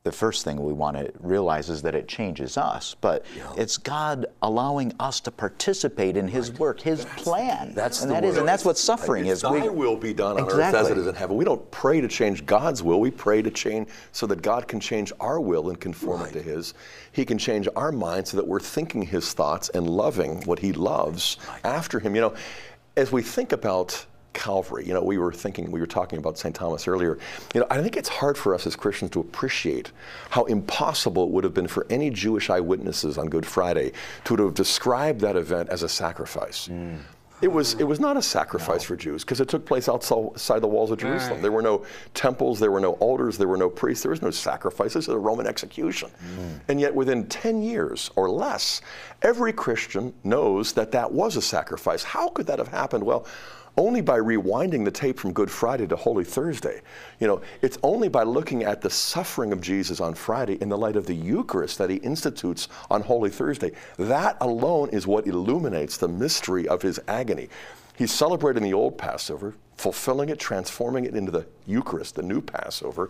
the 0.05 0.11
first 0.11 0.45
thing 0.45 0.63
we 0.63 0.71
want 0.71 0.95
to 0.95 1.11
realize 1.19 1.67
is 1.67 1.81
that 1.81 1.95
it 1.95 2.07
changes 2.07 2.57
us, 2.59 2.95
but 3.01 3.25
it's 3.57 3.75
God 3.75 4.27
allowing 4.43 4.93
us 4.99 5.19
to 5.21 5.31
participate 5.31 6.15
in 6.15 6.27
His 6.27 6.51
work, 6.53 6.79
His 6.79 7.05
plan. 7.17 7.73
That's 7.73 8.03
and 8.03 8.11
that 8.11 8.23
is, 8.23 8.37
and 8.37 8.47
that's 8.47 8.63
what 8.63 8.77
suffering 8.77 9.25
is. 9.25 9.41
Thy 9.41 9.67
will 9.67 9.97
be 9.97 10.13
done 10.13 10.39
on 10.39 10.47
earth 10.47 10.75
as 10.75 10.91
it 10.91 10.99
is 10.99 11.07
in 11.07 11.15
heaven. 11.15 11.35
We 11.35 11.43
don't 11.43 11.69
pray 11.71 12.01
to 12.01 12.07
change 12.07 12.45
God's 12.45 12.83
will. 12.83 12.99
We 12.99 13.09
pray 13.09 13.41
to 13.41 13.49
change 13.49 13.89
so 14.11 14.27
that 14.27 14.43
God 14.43 14.67
can 14.67 14.79
change 14.79 15.11
our 15.19 15.39
will 15.39 15.69
and 15.69 15.79
conform 15.79 16.21
it 16.21 16.33
to 16.33 16.41
His. 16.41 16.75
He 17.11 17.25
can 17.25 17.39
change 17.39 17.67
our 17.75 17.91
mind 17.91 18.27
so 18.27 18.37
that 18.37 18.45
we're 18.45 18.59
thinking 18.59 19.01
His 19.01 19.33
thoughts 19.33 19.69
and 19.69 19.89
loving 19.89 20.43
what 20.43 20.59
He 20.59 20.71
loves 20.71 21.37
after 21.63 21.99
Him. 21.99 22.13
You 22.13 22.21
know, 22.21 22.33
as 22.95 23.11
we 23.11 23.23
think 23.23 23.53
about 23.53 24.05
Calvary, 24.35 24.85
you 24.85 24.93
know, 24.93 25.01
we 25.01 25.17
were 25.17 25.33
thinking, 25.33 25.71
we 25.71 25.79
were 25.79 25.87
talking 25.87 26.19
about 26.19 26.37
St. 26.37 26.53
Thomas 26.53 26.87
earlier. 26.87 27.17
You 27.55 27.61
know, 27.61 27.67
I 27.71 27.81
think 27.81 27.97
it's 27.97 28.09
hard 28.09 28.37
for 28.37 28.53
us 28.53 28.67
as 28.67 28.75
Christians 28.75 29.11
to 29.11 29.21
appreciate 29.21 29.91
how 30.29 30.43
impossible 30.43 31.23
it 31.23 31.29
would 31.31 31.43
have 31.43 31.53
been 31.53 31.67
for 31.67 31.87
any 31.89 32.11
Jewish 32.11 32.51
eyewitnesses 32.51 33.17
on 33.17 33.27
Good 33.27 33.45
Friday 33.45 33.93
to 34.25 34.35
have 34.35 34.53
described 34.53 35.21
that 35.21 35.35
event 35.35 35.69
as 35.69 35.81
a 35.81 35.89
sacrifice. 35.89 36.67
Mm. 36.67 36.99
It 37.41 37.49
was, 37.49 37.73
it 37.73 37.83
was 37.83 37.99
not 37.99 38.15
a 38.15 38.21
sacrifice 38.21 38.83
for 38.83 38.95
Jews 38.95 39.23
because 39.23 39.41
it 39.41 39.49
took 39.49 39.65
place 39.65 39.89
outside 39.89 40.61
the 40.61 40.67
walls 40.67 40.91
of 40.91 40.99
Jerusalem. 40.99 41.41
There 41.41 41.51
were 41.51 41.61
no 41.61 41.85
temples, 42.13 42.59
there 42.59 42.71
were 42.71 42.79
no 42.79 42.93
altars, 42.93 43.37
there 43.37 43.49
were 43.49 43.57
no 43.57 43.69
priests, 43.69 44.03
there 44.03 44.09
was 44.11 44.21
no 44.21 44.31
sacrifice. 44.31 44.93
This 44.93 45.09
is 45.09 45.13
a 45.13 45.17
Roman 45.17 45.45
execution. 45.45 46.09
Mm. 46.09 46.59
And 46.69 46.79
yet, 46.79 46.95
within 46.95 47.27
10 47.27 47.61
years 47.61 48.09
or 48.15 48.29
less, 48.29 48.81
every 49.21 49.51
Christian 49.51 50.13
knows 50.23 50.71
that 50.73 50.91
that 50.93 51.11
was 51.11 51.35
a 51.35 51.41
sacrifice. 51.41 52.03
How 52.03 52.29
could 52.29 52.47
that 52.47 52.57
have 52.57 52.69
happened? 52.69 53.03
Well, 53.03 53.27
only 53.77 54.01
by 54.01 54.17
rewinding 54.17 54.85
the 54.85 54.91
tape 54.91 55.19
from 55.19 55.33
Good 55.33 55.51
Friday 55.51 55.87
to 55.87 55.95
Holy 55.95 56.23
Thursday. 56.23 56.81
You 57.19 57.27
know, 57.27 57.41
it's 57.61 57.77
only 57.83 58.07
by 58.07 58.23
looking 58.23 58.63
at 58.63 58.81
the 58.81 58.89
suffering 58.89 59.51
of 59.51 59.61
Jesus 59.61 59.99
on 59.99 60.13
Friday 60.13 60.57
in 60.61 60.69
the 60.69 60.77
light 60.77 60.95
of 60.95 61.05
the 61.05 61.13
Eucharist 61.13 61.77
that 61.77 61.89
he 61.89 61.97
institutes 61.97 62.67
on 62.89 63.01
Holy 63.01 63.29
Thursday. 63.29 63.71
That 63.97 64.37
alone 64.41 64.89
is 64.89 65.07
what 65.07 65.27
illuminates 65.27 65.97
the 65.97 66.07
mystery 66.07 66.67
of 66.67 66.81
his 66.81 66.99
agony. 67.07 67.49
He's 67.97 68.11
celebrating 68.11 68.63
the 68.63 68.73
old 68.73 68.97
Passover, 68.97 69.55
fulfilling 69.77 70.29
it, 70.29 70.39
transforming 70.39 71.05
it 71.05 71.15
into 71.15 71.31
the 71.31 71.45
Eucharist, 71.65 72.15
the 72.15 72.23
new 72.23 72.41
Passover. 72.41 73.09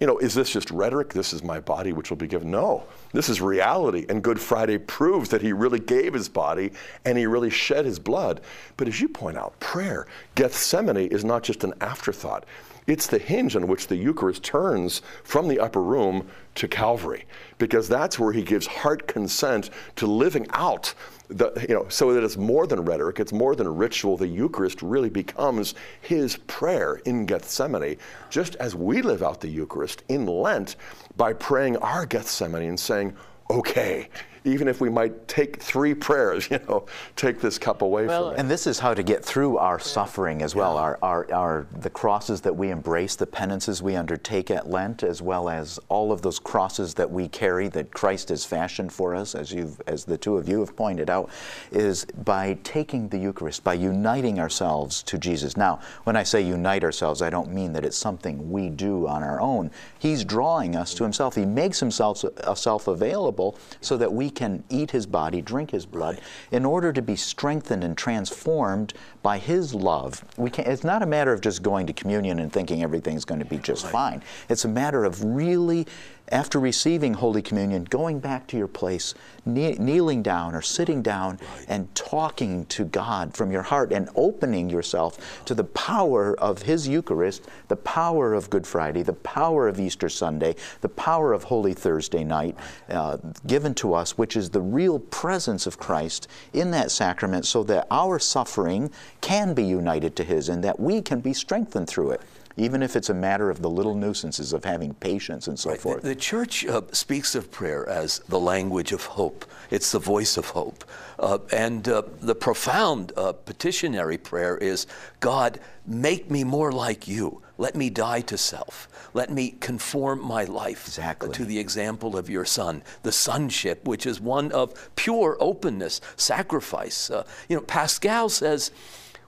You 0.00 0.06
know, 0.06 0.18
is 0.18 0.32
this 0.32 0.50
just 0.50 0.70
rhetoric? 0.70 1.12
This 1.12 1.32
is 1.32 1.42
my 1.42 1.58
body 1.58 1.92
which 1.92 2.10
will 2.10 2.16
be 2.16 2.28
given. 2.28 2.50
No, 2.50 2.84
this 3.12 3.28
is 3.28 3.40
reality. 3.40 4.06
And 4.08 4.22
Good 4.22 4.40
Friday 4.40 4.78
proves 4.78 5.28
that 5.30 5.42
he 5.42 5.52
really 5.52 5.80
gave 5.80 6.14
his 6.14 6.28
body 6.28 6.70
and 7.04 7.18
he 7.18 7.26
really 7.26 7.50
shed 7.50 7.84
his 7.84 7.98
blood. 7.98 8.40
But 8.76 8.86
as 8.86 9.00
you 9.00 9.08
point 9.08 9.36
out, 9.36 9.58
prayer, 9.58 10.06
Gethsemane 10.36 11.08
is 11.08 11.24
not 11.24 11.42
just 11.42 11.64
an 11.64 11.74
afterthought. 11.80 12.44
It's 12.86 13.06
the 13.06 13.18
hinge 13.18 13.54
on 13.54 13.66
which 13.66 13.88
the 13.88 13.96
Eucharist 13.96 14.42
turns 14.42 15.02
from 15.22 15.46
the 15.46 15.60
upper 15.60 15.82
room 15.82 16.26
to 16.54 16.66
Calvary, 16.66 17.26
because 17.58 17.86
that's 17.86 18.18
where 18.18 18.32
he 18.32 18.42
gives 18.42 18.66
heart 18.66 19.06
consent 19.06 19.68
to 19.96 20.06
living 20.06 20.46
out 20.52 20.94
the, 21.28 21.66
you 21.68 21.74
know, 21.74 21.86
so 21.88 22.12
that 22.14 22.24
it's 22.24 22.36
more 22.36 22.66
than 22.66 22.84
rhetoric, 22.84 23.20
it's 23.20 23.32
more 23.32 23.54
than 23.54 23.68
ritual. 23.68 24.16
The 24.16 24.26
Eucharist 24.26 24.82
really 24.82 25.10
becomes 25.10 25.74
his 26.00 26.36
prayer 26.46 26.96
in 27.04 27.26
Gethsemane, 27.26 27.96
just 28.30 28.56
as 28.56 28.74
we 28.74 29.02
live 29.02 29.22
out 29.22 29.40
the 29.40 29.48
Eucharist 29.48 30.02
in 30.08 30.26
Lent 30.26 30.76
by 31.16 31.32
praying 31.34 31.76
our 31.78 32.06
Gethsemane 32.06 32.68
and 32.68 32.80
saying, 32.80 33.14
okay, 33.50 34.08
even 34.52 34.68
if 34.68 34.80
we 34.80 34.88
might 34.88 35.28
take 35.28 35.62
three 35.62 35.94
prayers, 35.94 36.48
you 36.50 36.58
know, 36.68 36.86
take 37.16 37.40
this 37.40 37.58
cup 37.58 37.82
away 37.82 38.06
Well, 38.06 38.28
from 38.28 38.34
me. 38.34 38.40
And 38.40 38.50
this 38.50 38.66
is 38.66 38.78
how 38.78 38.94
to 38.94 39.02
get 39.02 39.24
through 39.24 39.58
our 39.58 39.78
suffering 39.78 40.42
as 40.42 40.54
well, 40.54 40.76
our, 40.76 40.98
our, 41.02 41.32
our, 41.32 41.66
the 41.80 41.90
crosses 41.90 42.40
that 42.42 42.56
we 42.56 42.70
embrace, 42.70 43.16
the 43.16 43.26
penances 43.26 43.82
we 43.82 43.96
undertake 43.96 44.50
at 44.50 44.68
Lent, 44.68 45.02
as 45.02 45.20
well 45.22 45.48
as 45.48 45.78
all 45.88 46.12
of 46.12 46.22
those 46.22 46.38
crosses 46.38 46.94
that 46.94 47.10
we 47.10 47.28
carry 47.28 47.68
that 47.68 47.92
Christ 47.92 48.28
has 48.30 48.44
fashioned 48.44 48.92
for 48.92 49.14
us, 49.14 49.34
as, 49.34 49.52
you've, 49.52 49.80
as 49.86 50.04
the 50.04 50.18
two 50.18 50.36
of 50.36 50.48
you 50.48 50.60
have 50.60 50.76
pointed 50.76 51.10
out, 51.10 51.30
is 51.70 52.04
by 52.24 52.58
taking 52.62 53.08
the 53.08 53.18
Eucharist, 53.18 53.64
by 53.64 53.74
uniting 53.74 54.38
ourselves 54.38 55.02
to 55.04 55.18
Jesus. 55.18 55.56
Now, 55.56 55.80
when 56.04 56.16
I 56.16 56.22
say 56.22 56.40
unite 56.40 56.84
ourselves, 56.84 57.22
I 57.22 57.30
don't 57.30 57.52
mean 57.52 57.72
that 57.72 57.84
it's 57.84 57.96
something 57.96 58.50
we 58.50 58.68
do 58.68 59.06
on 59.06 59.22
our 59.22 59.40
own. 59.40 59.70
He's 59.98 60.24
drawing 60.24 60.76
us 60.76 60.94
to 60.94 61.02
Himself. 61.04 61.34
He 61.34 61.44
makes 61.44 61.80
Himself, 61.80 62.24
uh, 62.24 62.30
himself 62.68 62.88
available 62.88 63.58
so 63.80 63.96
that 63.96 64.12
we 64.12 64.30
can 64.38 64.62
eat 64.70 64.92
His 64.92 65.04
body, 65.04 65.42
drink 65.42 65.72
His 65.72 65.84
blood, 65.84 66.20
in 66.52 66.64
order 66.64 66.92
to 66.92 67.02
be 67.02 67.16
strengthened 67.16 67.82
and 67.82 67.98
transformed 67.98 68.94
by 69.20 69.38
His 69.38 69.74
love. 69.74 70.24
We 70.36 70.48
can, 70.48 70.64
it's 70.64 70.84
not 70.84 71.02
a 71.02 71.06
matter 71.06 71.32
of 71.32 71.40
just 71.40 71.60
going 71.62 71.88
to 71.88 71.92
communion 71.92 72.38
and 72.38 72.52
thinking 72.52 72.84
everything's 72.84 73.24
going 73.24 73.40
to 73.40 73.44
be 73.44 73.58
just 73.58 73.86
fine. 73.88 74.22
It's 74.48 74.64
a 74.64 74.68
matter 74.68 75.04
of 75.04 75.24
really, 75.24 75.88
after 76.30 76.58
receiving 76.60 77.14
Holy 77.14 77.42
Communion, 77.42 77.84
going 77.84 78.20
back 78.20 78.46
to 78.48 78.56
your 78.56 78.68
place, 78.68 79.14
kne- 79.46 79.78
kneeling 79.78 80.22
down 80.22 80.54
or 80.54 80.62
sitting 80.62 81.02
down 81.02 81.38
and 81.68 81.92
talking 81.94 82.66
to 82.66 82.84
God 82.84 83.34
from 83.34 83.50
your 83.50 83.62
heart 83.62 83.92
and 83.92 84.08
opening 84.14 84.68
yourself 84.68 85.44
to 85.44 85.54
the 85.54 85.64
power 85.64 86.38
of 86.38 86.62
His 86.62 86.86
Eucharist, 86.86 87.48
the 87.68 87.76
power 87.76 88.34
of 88.34 88.50
Good 88.50 88.66
Friday, 88.66 89.02
the 89.02 89.12
power 89.12 89.68
of 89.68 89.80
Easter 89.80 90.08
Sunday, 90.08 90.54
the 90.80 90.88
power 90.88 91.32
of 91.32 91.44
Holy 91.44 91.74
Thursday 91.74 92.24
night 92.24 92.56
uh, 92.88 93.16
given 93.46 93.74
to 93.74 93.94
us, 93.94 94.18
which 94.18 94.36
is 94.36 94.50
the 94.50 94.60
real 94.60 94.98
presence 94.98 95.66
of 95.66 95.78
Christ 95.78 96.28
in 96.52 96.70
that 96.72 96.90
sacrament, 96.90 97.46
so 97.46 97.62
that 97.64 97.86
our 97.90 98.18
suffering 98.18 98.90
can 99.20 99.54
be 99.54 99.64
united 99.64 100.16
to 100.16 100.24
His 100.24 100.48
and 100.48 100.62
that 100.64 100.78
we 100.78 101.00
can 101.00 101.20
be 101.20 101.32
strengthened 101.32 101.88
through 101.88 102.10
it. 102.10 102.22
Even 102.58 102.82
if 102.82 102.96
it's 102.96 103.08
a 103.08 103.14
matter 103.14 103.50
of 103.50 103.62
the 103.62 103.70
little 103.70 103.94
nuisances 103.94 104.52
of 104.52 104.64
having 104.64 104.92
patience 104.94 105.46
and 105.46 105.58
so 105.58 105.76
forth. 105.76 106.02
The, 106.02 106.16
church 106.16 106.66
uh, 106.66 106.82
speaks 106.90 107.36
of 107.36 107.52
prayer 107.52 107.88
as 107.88 108.18
the 108.28 108.40
language 108.40 108.90
of 108.90 109.04
hope. 109.04 109.44
It's 109.70 109.92
the 109.92 110.00
voice 110.00 110.36
of 110.36 110.46
hope. 110.46 110.84
Uh, 111.20 111.38
and 111.52 111.88
uh, 111.88 112.02
the 112.20 112.34
profound 112.34 113.12
uh, 113.16 113.32
petitionary 113.32 114.18
prayer 114.18 114.58
is 114.58 114.88
God, 115.20 115.60
make 115.86 116.32
me 116.32 116.42
more 116.42 116.72
like 116.72 117.06
you. 117.06 117.42
Let 117.58 117.76
me 117.76 117.90
die 117.90 118.22
to 118.22 118.36
self. 118.36 118.88
Let 119.14 119.30
me 119.30 119.54
conform 119.60 120.20
my 120.20 120.44
life 120.44 120.86
Exactly. 120.88 121.30
to 121.30 121.44
the 121.44 121.60
example 121.60 122.16
of 122.16 122.28
your 122.28 122.44
son, 122.44 122.82
the 123.04 123.12
sonship, 123.12 123.86
which 123.86 124.04
is 124.04 124.20
one 124.20 124.50
of 124.50 124.90
pure 124.96 125.36
openness, 125.38 126.00
sacrifice. 126.16 127.08
Uh, 127.08 127.24
you 127.48 127.56
know, 127.56 127.62
Pascal 127.62 128.28
says, 128.28 128.72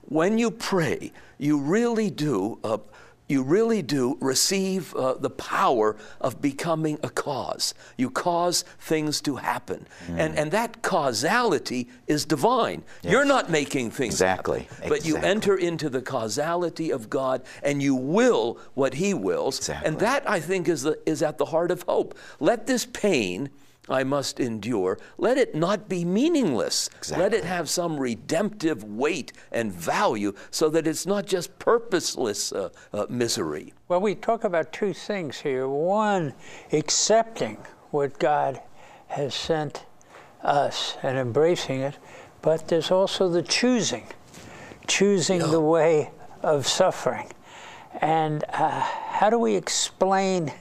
when 0.03 0.37
you 0.37 0.51
pray, 0.51 1.11
you 1.37 1.57
really 1.57 2.09
do. 2.09 2.59
Uh, 2.63 2.77
you 3.31 3.41
really 3.41 3.81
do 3.81 4.17
receive 4.19 4.93
uh, 4.95 5.13
the 5.15 5.29
power 5.29 5.95
of 6.19 6.41
becoming 6.41 6.99
a 7.01 7.09
cause. 7.09 7.73
You 7.97 8.09
cause 8.09 8.63
things 8.79 9.21
to 9.21 9.37
happen. 9.37 9.87
And, 10.09 10.37
and 10.37 10.51
that 10.51 10.81
causality 10.81 11.87
is 12.07 12.25
divine. 12.25 12.83
You're 13.01 13.25
not 13.25 13.49
making 13.49 13.91
things 13.91 14.15
Exactly. 14.15 14.63
happen, 14.63 14.89
but 14.89 15.05
you 15.05 15.15
enter 15.17 15.55
into 15.55 15.89
the 15.89 16.01
causality 16.01 16.91
of 16.91 17.09
God 17.09 17.41
and 17.63 17.81
you 17.81 17.95
will 17.95 18.59
what 18.73 18.95
He 18.95 19.13
wills. 19.13 19.57
Exactly. 19.59 19.87
And 19.87 19.99
that, 19.99 20.29
I 20.29 20.39
think, 20.39 20.67
is, 20.67 20.83
the, 20.83 20.99
is 21.05 21.23
at 21.23 21.37
the 21.37 21.45
heart 21.45 21.71
of 21.71 21.83
hope. 21.83 22.17
Let 22.39 22.67
this 22.67 22.85
pain 22.85 23.49
I 23.89 24.03
must 24.03 24.39
endure, 24.39 24.99
let 25.17 25.37
it 25.37 25.55
not 25.55 25.89
be 25.89 26.05
meaningless. 26.05 26.89
Let 27.09 27.33
it 27.33 27.43
have 27.43 27.67
some 27.67 27.99
redemptive 27.99 28.83
weight 28.83 29.33
and 29.51 29.71
value 29.73 30.33
so 30.51 30.69
that 30.69 30.85
it's 30.85 31.05
not 31.05 31.25
just 31.25 31.57
purposeless 31.57 32.51
uh, 32.51 32.69
uh, 32.93 33.07
misery. 33.09 33.73
Well, 33.87 33.99
we 33.99 34.15
talk 34.15 34.43
about 34.43 34.71
two 34.71 34.93
things 34.93 35.39
here. 35.39 35.67
One, 35.67 36.33
accepting 36.71 37.57
what 37.89 38.19
God 38.19 38.61
has 39.07 39.33
sent 39.33 39.85
us 40.43 40.97
and 41.01 41.17
embracing 41.17 41.81
it, 41.81 41.97
but 42.41 42.67
there's 42.67 42.91
also 42.91 43.29
the 43.29 43.43
choosing, 43.43 44.07
choosing 44.87 45.39
the 45.39 45.59
way 45.59 46.11
of 46.43 46.67
suffering. 46.67 47.31
And 47.99 48.43
uh, 48.53 48.79
how 48.79 49.29
do 49.29 49.37
we 49.37 49.55
explain 49.55 50.53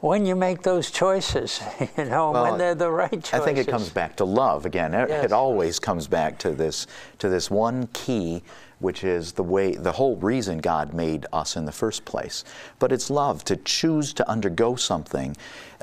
when 0.00 0.26
you 0.26 0.36
make 0.36 0.62
those 0.62 0.90
choices, 0.90 1.60
you 1.96 2.04
know, 2.04 2.30
Well, 2.30 2.42
when 2.44 2.58
they're 2.58 2.74
the 2.74 2.90
right 2.90 3.10
choices? 3.10 3.32
I 3.34 3.40
think 3.44 3.58
it 3.58 3.66
comes 3.68 3.88
back 3.90 4.16
to 4.16 4.24
love 4.24 4.66
again. 4.66 4.94
It, 4.94 5.08
Yes. 5.08 5.24
it 5.26 5.32
always 5.32 5.78
comes 5.78 6.06
back 6.06 6.38
to 6.40 6.50
this 6.50 6.86
to 7.18 7.28
this 7.28 7.50
one 7.50 7.88
key, 7.92 8.42
which 8.78 9.04
is 9.04 9.32
the 9.32 9.42
way 9.42 9.74
the 9.74 9.92
whole 9.92 10.16
reason 10.16 10.58
God 10.58 10.92
made 10.92 11.24
us 11.32 11.56
in 11.56 11.64
the 11.64 11.72
first 11.72 12.04
place. 12.04 12.44
But 12.78 12.92
it's 12.92 13.08
love 13.10 13.42
to 13.44 13.56
choose 13.56 14.12
to 14.14 14.28
undergo 14.28 14.76
something 14.76 15.34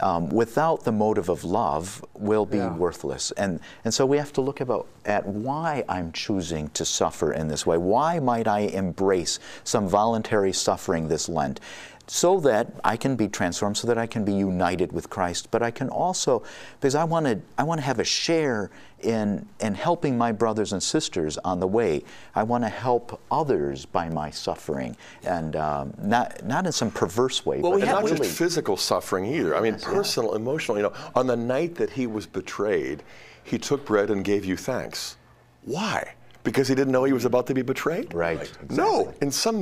um, 0.02 0.30
without 0.30 0.84
the 0.84 0.92
motive 0.92 1.30
of 1.30 1.44
love 1.44 2.04
will 2.14 2.46
be 2.46 2.58
Yeah. 2.58 2.76
worthless. 2.76 3.32
And 3.32 3.60
and 3.84 3.94
so 3.94 4.06
we 4.06 4.18
have 4.18 4.34
to 4.34 4.42
look 4.42 4.62
about 4.62 4.86
at 5.06 5.26
why 5.26 5.84
I'm 5.90 6.12
choosing 6.12 6.70
to 6.70 6.86
suffer 6.86 7.34
in 7.34 7.48
this 7.48 7.66
way. 7.66 7.78
Why 7.78 8.20
might 8.20 8.48
I 8.48 8.60
embrace 8.60 9.40
some 9.64 9.88
voluntary 9.88 10.54
suffering 10.54 11.08
this 11.08 11.28
Lent? 11.28 11.60
So 12.08 12.40
that 12.42 12.74
I 12.84 12.98
can 12.98 13.16
be 13.16 13.28
transformed, 13.28 13.78
so 13.78 13.88
that 13.88 13.98
I 13.98 14.08
can 14.08 14.26
be 14.26 14.34
united 14.34 14.92
with 14.92 15.10
Christ. 15.10 15.50
But 15.52 15.64
I 15.64 15.72
can 15.72 15.90
also, 15.90 16.44
because 16.80 16.96
I 16.96 17.04
want 17.04 17.26
to, 17.26 17.40
I 17.58 17.64
want 17.64 17.80
to 17.80 17.86
have 17.86 18.00
a 18.00 18.04
share 18.04 18.70
in 19.00 19.48
in 19.60 19.74
helping 19.74 20.18
my 20.18 20.32
brothers 20.32 20.74
and 20.74 20.82
sisters 20.84 21.38
on 21.40 21.60
the 21.60 21.68
way. 21.68 22.04
I 22.36 22.44
want 22.44 22.64
to 22.64 22.70
help 22.70 23.22
others 23.32 23.86
by 23.86 24.10
my 24.10 24.32
suffering, 24.32 24.98
and 25.24 25.56
um, 25.56 25.94
not 26.02 26.44
not 26.46 26.66
in 26.66 26.72
some 26.72 26.92
perverse 26.92 27.46
way. 27.46 27.60
Well, 27.60 27.72
but 27.72 27.76
we 27.82 27.88
have- 27.88 27.96
not 27.96 28.04
really, 28.04 28.18
just 28.18 28.38
physical 28.38 28.78
suffering 28.78 29.26
either. 29.26 29.56
I 29.56 29.62
mean, 29.62 29.80
personal, 29.80 30.36
emotional. 30.36 30.78
You 30.78 30.84
know, 30.84 30.94
on 31.16 31.28
the 31.28 31.38
night 31.38 31.76
that 31.76 31.92
he 31.92 32.08
was 32.08 32.26
betrayed, 32.26 33.04
he 33.44 33.58
took 33.58 33.86
bread 33.86 34.10
and 34.10 34.24
gave 34.24 34.44
you 34.46 34.58
thanks. 34.58 35.18
Why? 35.64 36.16
Because 36.44 36.68
he 36.68 36.76
didn't 36.76 36.92
know 36.92 37.06
he 37.06 37.14
was 37.14 37.26
about 37.26 37.48
to 37.48 37.54
be 37.54 37.62
betrayed? 37.62 38.14
Right, 38.14 38.52
No, 38.70 39.02
exactly. 39.02 39.26
in 39.28 39.32
some 39.32 39.58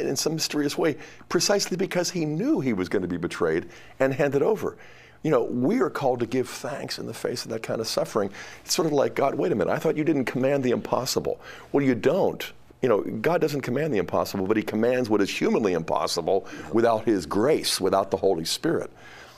in 0.00 0.16
some 0.16 0.34
mysterious 0.34 0.76
way, 0.76 0.96
precisely 1.28 1.76
because 1.76 2.10
he 2.10 2.24
knew 2.24 2.60
he 2.60 2.72
was 2.72 2.88
going 2.88 3.02
to 3.02 3.08
be 3.08 3.16
betrayed 3.16 3.66
and 4.00 4.12
handed 4.12 4.42
over. 4.42 4.76
You 5.22 5.30
know, 5.30 5.44
we 5.44 5.80
are 5.80 5.90
called 5.90 6.20
to 6.20 6.26
give 6.26 6.48
thanks 6.48 6.98
in 6.98 7.06
the 7.06 7.14
face 7.14 7.44
of 7.44 7.50
that 7.50 7.62
kind 7.62 7.80
of 7.80 7.86
suffering. 7.88 8.30
It's 8.64 8.74
sort 8.74 8.86
of 8.86 8.92
like, 8.92 9.14
God, 9.14 9.34
wait 9.34 9.50
a 9.52 9.54
minute, 9.54 9.72
I 9.72 9.78
thought 9.78 9.96
you 9.96 10.04
didn't 10.04 10.24
command 10.26 10.62
the 10.64 10.70
impossible. 10.72 11.40
Well, 11.72 11.84
you 11.84 11.94
don't. 11.94 12.44
You 12.82 12.88
know, 12.90 13.00
God 13.00 13.40
doesn't 13.40 13.62
command 13.62 13.92
the 13.94 13.98
impossible, 13.98 14.46
but 14.46 14.56
He 14.56 14.62
commands 14.62 15.08
what 15.08 15.20
is 15.20 15.30
humanly 15.30 15.72
impossible 15.72 16.46
without 16.72 17.04
His 17.06 17.24
grace, 17.26 17.80
without 17.80 18.10
the 18.10 18.16
Holy 18.18 18.44
Spirit. 18.44 18.90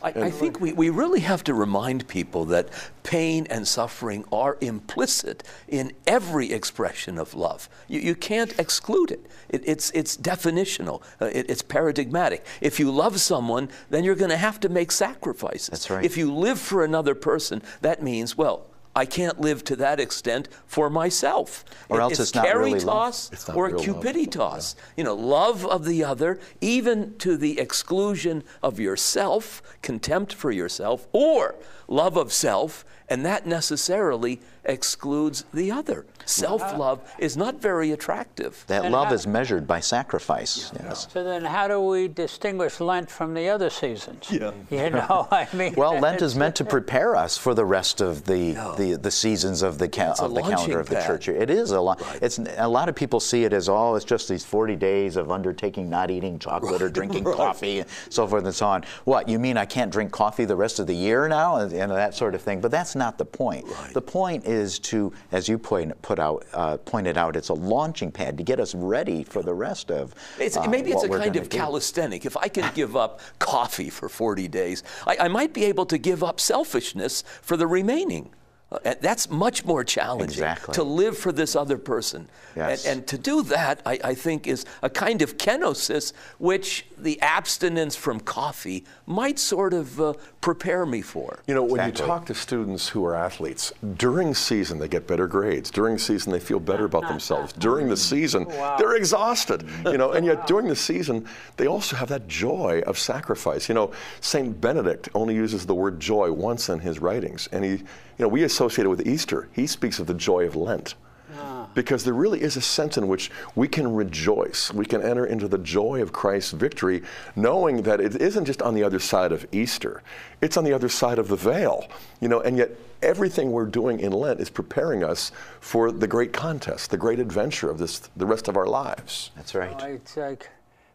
I, 0.03 0.09
I 0.09 0.31
think 0.31 0.61
we, 0.61 0.73
we 0.73 0.91
really 0.91 1.21
have 1.21 1.43
to 1.45 1.55
remind 1.55 2.07
people 2.09 2.45
that 2.47 2.69
pain 3.03 3.47
and 3.51 3.67
suffering 3.67 4.25
are 4.31 4.57
implicit 4.61 5.43
in 5.67 5.93
every 6.07 6.53
expression 6.53 7.19
of 7.19 7.35
love. 7.35 7.69
You, 7.89 8.01
you 8.01 8.15
can't 8.15 8.57
exclude 8.59 9.11
it. 9.11 9.27
it 9.49 9.63
it's, 9.67 9.91
it's 9.91 10.17
definitional, 10.17 11.03
uh, 11.21 11.27
it- 11.27 11.51
it's 11.51 11.63
paradigmatic. 11.63 12.47
If 12.61 12.79
you 12.79 12.91
love 12.93 13.21
someone, 13.21 13.69
then 13.91 14.05
you're 14.05 14.15
going 14.15 14.31
to 14.31 14.37
have 14.37 14.61
to 14.61 14.69
make 14.69 14.93
sacrifices. 14.93 15.69
That's 15.69 15.91
right. 15.91 16.05
If 16.05 16.17
you 16.17 16.33
live 16.33 16.61
for 16.61 16.85
another 16.85 17.15
person, 17.15 17.63
that 17.81 18.03
means, 18.03 18.37
well, 18.39 18.68
I 18.99 19.07
can't 19.07 19.41
live 19.41 19.63
to 19.65 19.77
that 19.77 20.01
extent 20.01 20.49
for 20.67 20.91
myself. 20.91 21.65
Or 21.89 22.01
It- 22.01 22.03
else 22.03 22.19
it's 22.19 22.35
not 22.35 22.53
really 22.53 22.81
love. 22.81 23.29
It's 23.33 23.47
not 23.47 23.57
or 23.57 23.71
cupiditas. 23.71 24.75
You 24.97 25.05
know, 25.05 25.15
love 25.15 25.65
of 25.65 25.85
the 25.85 26.03
other, 26.03 26.41
even 26.61 27.17
to 27.19 27.37
the 27.37 27.61
exclusion 27.61 28.43
of 28.61 28.81
yourself, 28.81 29.63
contempt 29.83 30.33
for 30.33 30.51
yourself, 30.51 31.07
or 31.13 31.55
love 31.89 32.17
of 32.17 32.33
self, 32.33 32.85
and 33.09 33.25
that 33.25 33.47
necessarily 33.47 34.41
excludes 34.65 35.45
the 35.55 35.71
other. 35.73 36.05
Self 36.27 36.77
love 36.77 37.01
is 37.19 37.39
not 37.39 37.59
very 37.59 37.91
attractive. 37.91 38.63
that 38.67 38.85
And 38.85 38.93
love 38.93 39.09
how- 39.09 39.15
is 39.15 39.27
measured 39.27 39.67
by 39.67 39.81
sacrifice. 39.81 40.71
Yes. 40.79 41.07
So 41.11 41.25
then, 41.25 41.43
how 41.47 41.69
do 41.69 41.81
we 41.81 42.07
distinguish 42.07 42.79
Lent 42.81 43.11
from 43.11 43.33
the 43.33 43.49
other 43.49 43.71
seasons? 43.71 44.31
Yeah. 44.31 44.51
You 44.71 44.91
know, 44.91 45.27
I 45.33 45.49
mean. 45.55 45.73
Well, 45.75 45.99
Lent 45.99 46.21
is 46.21 46.35
meant 46.37 46.55
to 46.57 46.65
prepare 46.77 47.17
us 47.17 47.39
for 47.39 47.55
the 47.55 47.65
rest 47.65 48.03
of 48.03 48.25
the 48.25 48.53
the, 48.77 48.99
the 49.01 49.11
seasons 49.11 49.63
of 49.63 49.79
the 49.79 49.89
ca- 49.89 50.15
of 50.21 50.35
the 50.35 50.43
calendar 50.43 50.81
of 50.81 50.91
the 50.91 50.97
pad. 50.97 51.07
church. 51.07 51.29
It 51.29 51.49
is 51.49 51.71
a 51.71 51.81
lot. 51.81 52.03
It's 52.21 52.39
a 52.59 52.69
lot 52.69 52.91
of 52.91 52.95
people 52.95 53.21
see 53.21 53.45
it 53.45 53.55
as 53.55 53.71
oh, 53.71 53.95
it's 53.95 54.05
just 54.05 54.29
these 54.29 54.45
40 54.45 54.77
days 54.77 55.17
of 55.17 55.31
undertaking 55.31 55.89
not 55.89 56.11
eating 56.11 56.39
chocolate 56.39 56.83
or 56.83 56.91
drinking 56.91 57.25
coffee, 57.25 57.81
and 57.81 57.89
so 58.11 58.27
forth 58.27 58.45
and 58.45 58.55
so 58.55 58.67
on. 58.67 58.85
What 59.05 59.31
you 59.31 59.39
mean? 59.39 59.57
I 59.57 59.65
can't 59.65 59.91
drink 59.91 60.13
coffee 60.13 60.45
the 60.45 60.57
rest 60.57 60.79
of 60.79 60.87
the 60.87 60.95
year 60.95 61.27
now, 61.29 61.57
and, 61.81 61.91
and 61.91 61.99
that 61.99 62.15
sort 62.15 62.35
of 62.35 62.43
thing. 62.43 62.61
But 62.61 62.71
that's 62.71 62.95
not 62.95 63.19
the 63.19 63.25
point. 63.25 63.67
The 63.93 64.03
point 64.03 64.47
is 64.47 64.79
to, 64.81 65.13
as 65.33 65.49
you 65.49 65.59
point 65.59 66.01
put 66.03 66.19
out 66.19 66.45
uh, 66.53 66.77
pointed 66.79 67.17
out, 67.17 67.37
it's 67.37 67.49
a 67.49 67.55
launching 67.55 68.11
pad 68.11 68.37
to 68.39 68.45
get 68.45 68.61
us 68.61 68.75
ready 68.75 69.25
for 69.25 69.43
the 69.43 69.55
rest 69.55 69.91
of. 69.91 70.15
It's, 70.39 70.57
uh, 70.57 70.67
maybe 70.69 70.91
it's 70.91 71.05
a 71.05 71.09
kind 71.09 71.37
of 71.37 71.49
do. 71.49 71.57
calisthenic. 71.57 72.27
If 72.27 72.37
I 72.37 72.49
can 72.49 72.71
give 72.75 72.97
up 72.97 73.21
coffee 73.39 73.91
for 73.91 74.09
40 74.09 74.49
days, 74.49 74.83
I, 75.07 75.17
I 75.21 75.29
might 75.29 75.53
be 75.53 75.65
able 75.65 75.87
to 75.87 75.99
give 75.99 76.23
up 76.23 76.41
selfishness 76.41 77.23
for 77.43 77.57
the 77.57 77.67
remaining. 77.67 78.31
Uh, 78.71 78.79
and 78.85 78.99
that's 79.01 79.31
much 79.31 79.65
more 79.65 79.83
challenging 79.83 80.29
Exactly. 80.29 80.75
to 80.75 80.83
live 80.83 81.17
for 81.17 81.33
this 81.33 81.57
other 81.57 81.79
person. 81.79 82.29
Yes. 82.55 82.85
And, 82.85 82.99
and 82.99 83.07
to 83.09 83.17
do 83.17 83.43
that, 83.45 83.81
I, 83.87 83.99
I 84.05 84.15
think, 84.15 84.47
is 84.47 84.67
a 84.83 84.91
kind 84.91 85.23
of 85.23 85.39
kenosis, 85.39 86.13
which 86.39 86.85
the 86.99 87.19
abstinence 87.23 87.97
from 87.97 88.21
coffee 88.21 88.85
might 89.07 89.39
sort 89.39 89.73
of 89.73 89.99
uh, 90.01 90.13
prepare 90.43 90.85
me 90.85 91.01
for. 91.01 91.39
You 91.47 91.55
know, 91.55 91.63
when 91.63 91.81
Exactly. 91.81 92.03
you 92.03 92.07
talk 92.09 92.27
to 92.27 92.35
students 92.35 92.89
who 92.89 93.05
are 93.07 93.15
athletes, 93.15 93.73
during 93.97 94.35
season 94.35 94.79
they 94.79 94.89
get 94.89 95.07
better 95.07 95.27
grades. 95.27 95.71
During 95.71 95.97
season 95.97 96.31
they 96.33 96.41
feel 96.41 96.61
better 96.61 96.85
about 96.85 97.09
themselves. 97.09 97.55
During 97.55 97.89
the 97.89 97.97
season 97.97 98.47
they're 98.79 98.97
exhausted. 98.97 99.67
You 99.87 99.97
know, 99.97 100.13
and 100.13 100.27
yet 100.27 100.47
during 100.47 100.67
the 100.69 100.77
season 100.77 101.27
they 101.57 101.69
also 101.69 101.97
have 101.97 102.09
that 102.11 102.29
joy 102.29 102.83
of 102.87 102.99
sacrifice. 102.99 103.69
You 103.69 103.77
know, 103.77 103.93
Saint 104.21 104.61
Benedict 104.61 105.09
only 105.15 105.35
uses 105.35 105.65
the 105.65 105.75
word 105.75 106.01
joy 106.01 106.31
once 106.33 106.69
in 106.69 106.81
his 106.81 106.99
writings, 106.99 107.49
and 107.53 107.65
he, 107.65 107.83
you 108.19 108.25
know, 108.25 108.29
we 108.29 108.43
associate 108.43 108.85
it 108.85 108.89
with 108.89 109.07
Easter. 109.07 109.49
He 109.53 109.67
speaks 109.67 109.99
of 109.99 110.07
the 110.07 110.15
joy 110.15 110.45
of 110.45 110.57
Lent. 110.57 110.95
Ah. 111.37 111.69
Because 111.75 112.05
there 112.05 112.15
really 112.15 112.43
is 112.43 112.57
a 112.57 112.61
sense 112.61 112.97
in 112.97 113.07
which 113.07 113.31
we 113.55 113.69
can 113.69 113.95
rejoice. 113.95 114.73
We 114.73 114.87
can 114.87 115.03
enter 115.03 115.25
into 115.25 115.47
the 115.47 115.59
joy 115.59 116.03
of 116.03 116.13
Christ's 116.13 116.53
victory, 116.53 117.03
knowing 117.37 117.83
that 117.83 118.01
it 118.01 118.21
isn't 118.21 118.47
just 118.47 118.63
on 118.63 118.75
the 118.75 118.83
other 118.83 118.99
side 118.99 119.31
of 119.31 119.47
Easter, 119.53 120.03
it's 120.41 120.57
on 120.57 120.65
the 120.65 120.73
other 120.73 120.89
side 120.89 121.19
of 121.19 121.29
the 121.29 121.37
veil. 121.37 121.89
You 122.21 122.29
know, 122.29 122.41
and 122.41 122.57
yet 122.57 122.71
everything 123.03 123.53
we're 123.53 123.67
doing 123.67 124.01
in 124.01 124.13
Lent 124.13 124.41
is 124.41 124.51
preparing 124.51 125.05
us 125.05 125.31
for 125.61 125.93
the 125.93 126.07
great 126.07 126.33
contest, 126.33 126.91
the 126.91 126.97
great 126.97 127.21
adventure 127.21 127.71
of 127.71 127.79
this 127.79 128.11
the 128.17 128.27
rest 128.27 128.49
of 128.49 128.57
our 128.57 128.67
lives. 128.67 129.31
That's 129.37 129.55
right. 129.55 129.77
Oh, 129.81 129.87
it's 129.87 130.17
like, 130.17 130.51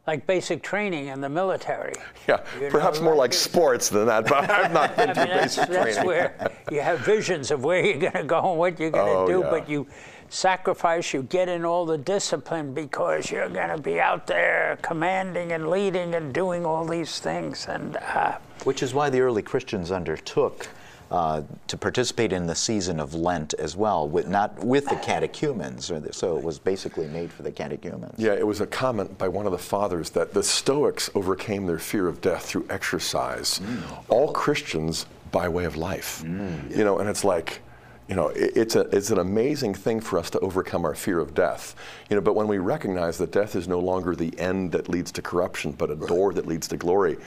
like 0.05 0.27
basic 0.27 0.61
training 0.61 1.07
in 1.07 1.21
the 1.21 1.29
military. 1.29 1.93
Yeah, 2.27 2.41
You 2.55 2.61
know, 2.63 2.69
perhaps 2.69 3.01
more 3.01 3.15
like 3.15 3.31
it's- 3.31 3.41
sports 3.43 3.89
than 3.89 4.05
that, 4.05 4.25
but 4.27 4.49
I've 4.49 4.71
not 4.71 4.95
been 4.97 5.09
I 5.09 5.13
through 5.13 5.23
mean, 5.25 5.33
that's, 5.35 5.55
basic 5.57 5.69
that's 5.73 5.95
training. 5.97 6.05
where 6.07 6.51
you 6.71 6.79
have 6.79 6.99
visions 7.01 7.51
of 7.51 7.65
where 7.65 7.83
you're 7.85 7.97
going 7.99 8.13
to 8.13 8.23
go 8.23 8.49
and 8.51 8.57
what 8.59 8.79
you're 8.79 8.91
going 8.91 9.05
to 9.05 9.11
Oh, 9.19 9.27
do, 9.27 9.39
yeah. 9.45 9.49
but 9.49 9.67
you 9.69 9.85
sacrifice, 10.29 11.13
you 11.13 11.23
get 11.23 11.49
in 11.49 11.65
all 11.65 11.85
the 11.85 11.97
discipline 11.97 12.73
because 12.73 13.29
you're 13.29 13.49
going 13.49 13.69
to 13.75 13.77
be 13.77 13.99
out 13.99 14.25
there 14.25 14.77
commanding 14.81 15.51
and 15.51 15.69
leading 15.69 16.15
and 16.15 16.33
doing 16.33 16.65
all 16.65 16.85
these 16.85 17.19
things. 17.19 17.67
And 17.67 17.97
uh, 17.97 18.37
which 18.63 18.81
is 18.83 18.93
why 18.93 19.09
the 19.09 19.19
early 19.19 19.41
Christians 19.41 19.91
undertook 19.91 20.67
uh, 21.13 21.43
to 21.67 21.77
participate 21.77 22.33
in 22.33 22.47
the 22.47 22.55
season 22.55 22.99
of 22.99 23.13
Lent 23.13 23.53
as 23.59 23.77
well, 23.77 24.09
with 24.09 24.27
not 24.27 24.57
with 24.65 24.89
the 24.89 24.95
catechumens. 24.95 25.91
So 26.09 26.37
it 26.37 26.43
was 26.43 26.57
basically 26.57 27.05
made 27.07 27.31
for 27.31 27.43
the 27.43 27.51
catechumens. 27.51 28.15
Yeah, 28.17 28.33
it 28.33 28.47
was 28.47 28.61
a 28.61 28.65
comment 28.65 29.15
by 29.19 29.27
one 29.27 29.45
of 29.45 29.51
the 29.51 29.59
fathers 29.59 30.09
that 30.09 30.33
the 30.33 30.41
Stoics 30.41 31.11
overcame 31.13 31.67
their 31.67 31.77
fear 31.77 32.07
of 32.07 32.19
death 32.19 32.45
through 32.45 32.65
exercise. 32.67 33.59
Mm. 33.59 34.03
All 34.09 34.31
Christians 34.31 35.05
by 35.31 35.47
way 35.47 35.65
of 35.65 35.77
life. 35.77 36.23
Mm. 36.25 36.75
You 36.75 36.83
know, 36.83 36.97
and 36.97 37.07
it's 37.07 37.23
like 37.23 37.61
you 38.09 38.15
know, 38.15 38.31
it's, 38.35 38.75
a, 38.75 38.81
it's 38.95 39.11
an 39.11 39.19
amazing 39.19 39.75
thing 39.75 40.01
for 40.01 40.19
us 40.19 40.29
to 40.31 40.39
overcome 40.39 40.83
our 40.83 40.93
fear 40.95 41.19
of 41.19 41.33
death. 41.33 41.75
You 42.09 42.15
know, 42.15 42.21
but 42.21 42.33
when 42.33 42.47
we 42.47 42.57
recognize 42.57 43.17
that 43.19 43.31
death 43.31 43.55
is 43.55 43.67
no 43.67 43.79
longer 43.79 44.15
the 44.15 44.37
end 44.39 44.71
that 44.71 44.89
leads 44.89 45.11
to 45.13 45.21
corruption, 45.21 45.71
but 45.71 45.89
a 45.89 45.95
right. 45.95 46.09
door 46.09 46.33
that 46.33 46.45
leads 46.45 46.67
to 46.69 46.77
glory, 46.77 47.17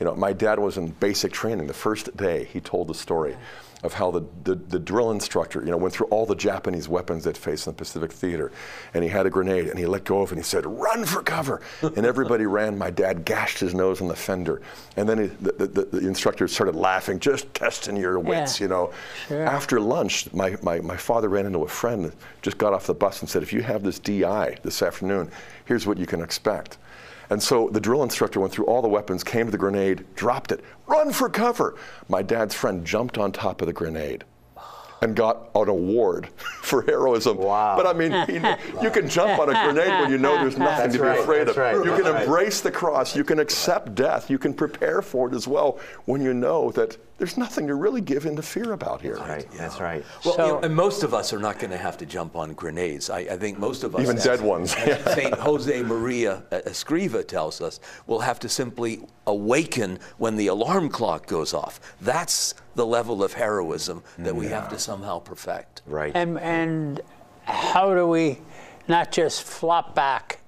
you 0.00 0.06
know, 0.06 0.14
my 0.14 0.32
dad 0.32 0.58
was 0.58 0.76
in 0.76 0.88
basic 0.92 1.32
training. 1.32 1.66
The 1.66 1.74
first 1.74 2.16
day, 2.16 2.44
he 2.44 2.60
told 2.60 2.88
the 2.88 2.94
story 2.94 3.36
of 3.84 3.94
how 3.94 4.10
the, 4.10 4.24
the, 4.42 4.56
the, 4.56 4.78
drill 4.78 5.12
instructor, 5.12 5.60
you 5.60 5.70
know, 5.70 5.76
went 5.76 5.94
through 5.94 6.06
all 6.08 6.26
the 6.26 6.34
Japanese 6.34 6.88
weapons 6.88 7.22
they'd 7.22 7.38
faced 7.38 7.66
in 7.66 7.72
the 7.72 7.76
Pacific 7.76 8.10
Theater. 8.10 8.50
And 8.92 9.04
he 9.04 9.10
had 9.10 9.24
a 9.24 9.30
grenade 9.30 9.68
and 9.68 9.78
he 9.78 9.86
let 9.86 10.04
go 10.04 10.20
of 10.20 10.30
it 10.30 10.32
and 10.32 10.40
he 10.40 10.44
said, 10.44 10.66
run 10.66 11.04
for 11.04 11.22
cover. 11.22 11.62
and 11.82 12.04
everybody 12.04 12.46
ran. 12.46 12.76
My 12.76 12.90
dad 12.90 13.24
gashed 13.24 13.60
his 13.60 13.74
nose 13.74 14.00
on 14.00 14.08
the 14.08 14.16
fender. 14.16 14.62
And 14.96 15.08
then 15.08 15.18
he, 15.18 15.26
the, 15.26 15.52
the, 15.52 15.84
the, 15.84 16.08
instructor 16.08 16.48
started 16.48 16.74
laughing, 16.74 17.20
just 17.20 17.52
testing 17.54 17.96
your 17.96 18.18
wits, 18.18 18.58
yeah. 18.58 18.64
you 18.64 18.68
know. 18.68 18.92
Sure. 19.28 19.46
After 19.46 19.80
lunch, 19.80 20.32
my, 20.32 20.56
my, 20.60 20.80
my 20.80 20.96
father 20.96 21.28
ran 21.28 21.46
into 21.46 21.60
a 21.60 21.68
friend, 21.68 22.12
just 22.42 22.58
got 22.58 22.72
off 22.72 22.86
the 22.86 22.94
bus 22.94 23.20
and 23.20 23.30
said, 23.30 23.44
if 23.44 23.52
you 23.52 23.62
have 23.62 23.84
this 23.84 24.00
DI 24.00 24.58
this 24.64 24.82
afternoon, 24.82 25.30
here's 25.66 25.86
what 25.86 25.98
you 25.98 26.06
can 26.06 26.20
expect. 26.20 26.78
And 27.30 27.42
so 27.42 27.68
the 27.68 27.80
drill 27.80 28.02
instructor 28.02 28.40
went 28.40 28.52
through 28.52 28.66
all 28.66 28.82
the 28.82 28.88
weapons, 28.88 29.22
came 29.22 29.46
to 29.46 29.52
the 29.52 29.58
grenade, 29.58 30.04
dropped 30.14 30.52
it, 30.52 30.64
run 30.86 31.12
for 31.12 31.28
cover. 31.28 31.76
My 32.08 32.22
dad's 32.22 32.54
friend 32.54 32.84
jumped 32.84 33.18
on 33.18 33.32
top 33.32 33.60
of 33.60 33.66
the 33.66 33.72
grenade 33.72 34.24
and 35.00 35.14
got 35.14 35.50
an 35.54 35.68
award 35.68 36.28
for 36.62 36.82
heroism. 36.82 37.36
Wow. 37.36 37.76
But 37.76 37.86
I 37.86 37.92
mean, 37.92 38.12
you 38.82 38.90
can 38.90 39.08
jump 39.08 39.38
on 39.38 39.48
a 39.48 39.52
grenade 39.52 40.00
when 40.00 40.10
you 40.10 40.18
know 40.18 40.34
there's 40.36 40.58
nothing 40.58 40.90
That's 40.90 40.94
to 40.94 41.00
be 41.00 41.06
right. 41.06 41.20
afraid 41.20 41.48
of. 41.48 41.56
Right. 41.56 41.74
You 41.74 42.02
can 42.02 42.16
embrace 42.16 42.60
the 42.60 42.70
cross. 42.70 43.14
You 43.14 43.24
can 43.24 43.38
accept 43.38 43.94
death. 43.94 44.30
You 44.30 44.38
can 44.38 44.54
prepare 44.54 45.02
for 45.02 45.28
it 45.28 45.34
as 45.34 45.46
well 45.46 45.78
when 46.06 46.20
you 46.20 46.34
know 46.34 46.70
that 46.72 46.96
there's 47.18 47.36
nothing 47.36 47.66
to 47.66 47.74
really 47.74 48.00
give 48.00 48.26
in 48.26 48.36
to 48.36 48.42
fear 48.42 48.72
about 48.72 49.00
here. 49.00 49.16
That's 49.16 49.28
right. 49.28 49.48
Yeah. 49.52 49.58
That's 49.58 49.80
right. 49.80 50.04
Well, 50.24 50.34
so, 50.34 50.46
you 50.46 50.52
know, 50.52 50.60
and 50.60 50.74
most 50.74 51.02
of 51.02 51.12
us 51.12 51.32
are 51.32 51.38
not 51.40 51.58
going 51.58 51.72
to 51.72 51.76
have 51.76 51.98
to 51.98 52.06
jump 52.06 52.36
on 52.36 52.54
grenades. 52.54 53.10
I, 53.10 53.18
I 53.18 53.36
think 53.36 53.58
most 53.58 53.82
of 53.82 53.96
us, 53.96 54.02
even 54.02 54.16
dead 54.16 54.40
ones. 54.40 54.74
Saint 55.14 55.34
Jose 55.34 55.82
Maria 55.82 56.44
uh, 56.52 56.56
uh, 56.56 56.60
Escriva 56.62 57.26
tells 57.26 57.60
us, 57.60 57.80
will 58.06 58.20
have 58.20 58.38
to 58.40 58.48
simply 58.48 59.00
awaken 59.26 59.98
when 60.18 60.36
the 60.36 60.46
alarm 60.46 60.88
clock 60.88 61.26
goes 61.26 61.52
off. 61.52 61.80
That's 62.00 62.54
the 62.76 62.86
level 62.86 63.24
of 63.24 63.32
heroism 63.32 64.04
that 64.18 64.34
we 64.34 64.46
have 64.46 64.68
to 64.70 64.78
somehow 64.78 65.18
perfect. 65.18 65.82
Right. 65.86 66.12
And 66.14 66.38
and 66.38 67.00
how 67.44 67.94
do 67.94 68.06
we 68.06 68.38
not 68.86 69.10
just 69.10 69.42
flop 69.42 69.94
back 69.94 70.38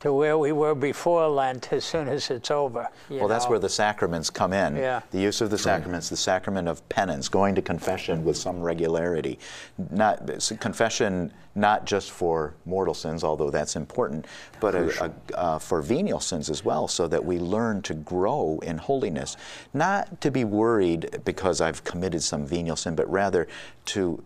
to 0.00 0.12
where 0.12 0.38
we 0.38 0.52
were 0.52 0.74
before 0.74 1.28
Lent 1.28 1.72
as 1.72 1.84
soon 1.84 2.08
as 2.08 2.30
it's 2.30 2.50
over. 2.50 2.88
Well, 3.08 3.20
know? 3.20 3.28
that's 3.28 3.48
where 3.48 3.58
the 3.58 3.68
sacraments 3.68 4.30
come 4.30 4.52
in. 4.52 4.76
Yeah. 4.76 5.00
The 5.10 5.18
use 5.18 5.40
of 5.40 5.50
the 5.50 5.58
sacraments, 5.58 6.08
the 6.08 6.16
sacrament 6.16 6.68
of 6.68 6.88
penance, 6.88 7.28
going 7.28 7.56
to 7.56 7.62
confession 7.62 8.24
with 8.24 8.36
some 8.36 8.60
regularity. 8.60 9.38
Not 9.90 10.28
confession 10.60 11.32
not 11.58 11.84
just 11.84 12.12
for 12.12 12.54
mortal 12.64 12.94
sins, 12.94 13.24
although 13.24 13.50
that's 13.50 13.74
important, 13.74 14.26
but 14.60 14.76
a, 14.76 15.04
a, 15.04 15.36
uh, 15.36 15.58
for 15.58 15.82
venial 15.82 16.20
sins 16.20 16.48
as 16.48 16.64
well, 16.64 16.86
so 16.86 17.08
that 17.08 17.24
we 17.24 17.40
learn 17.40 17.82
to 17.82 17.94
grow 17.94 18.60
in 18.62 18.78
holiness. 18.78 19.36
Not 19.74 20.20
to 20.20 20.30
be 20.30 20.44
worried 20.44 21.20
because 21.24 21.60
I've 21.60 21.82
committed 21.82 22.22
some 22.22 22.46
venial 22.46 22.76
sin, 22.76 22.94
but 22.94 23.10
rather 23.10 23.48
to 23.86 24.22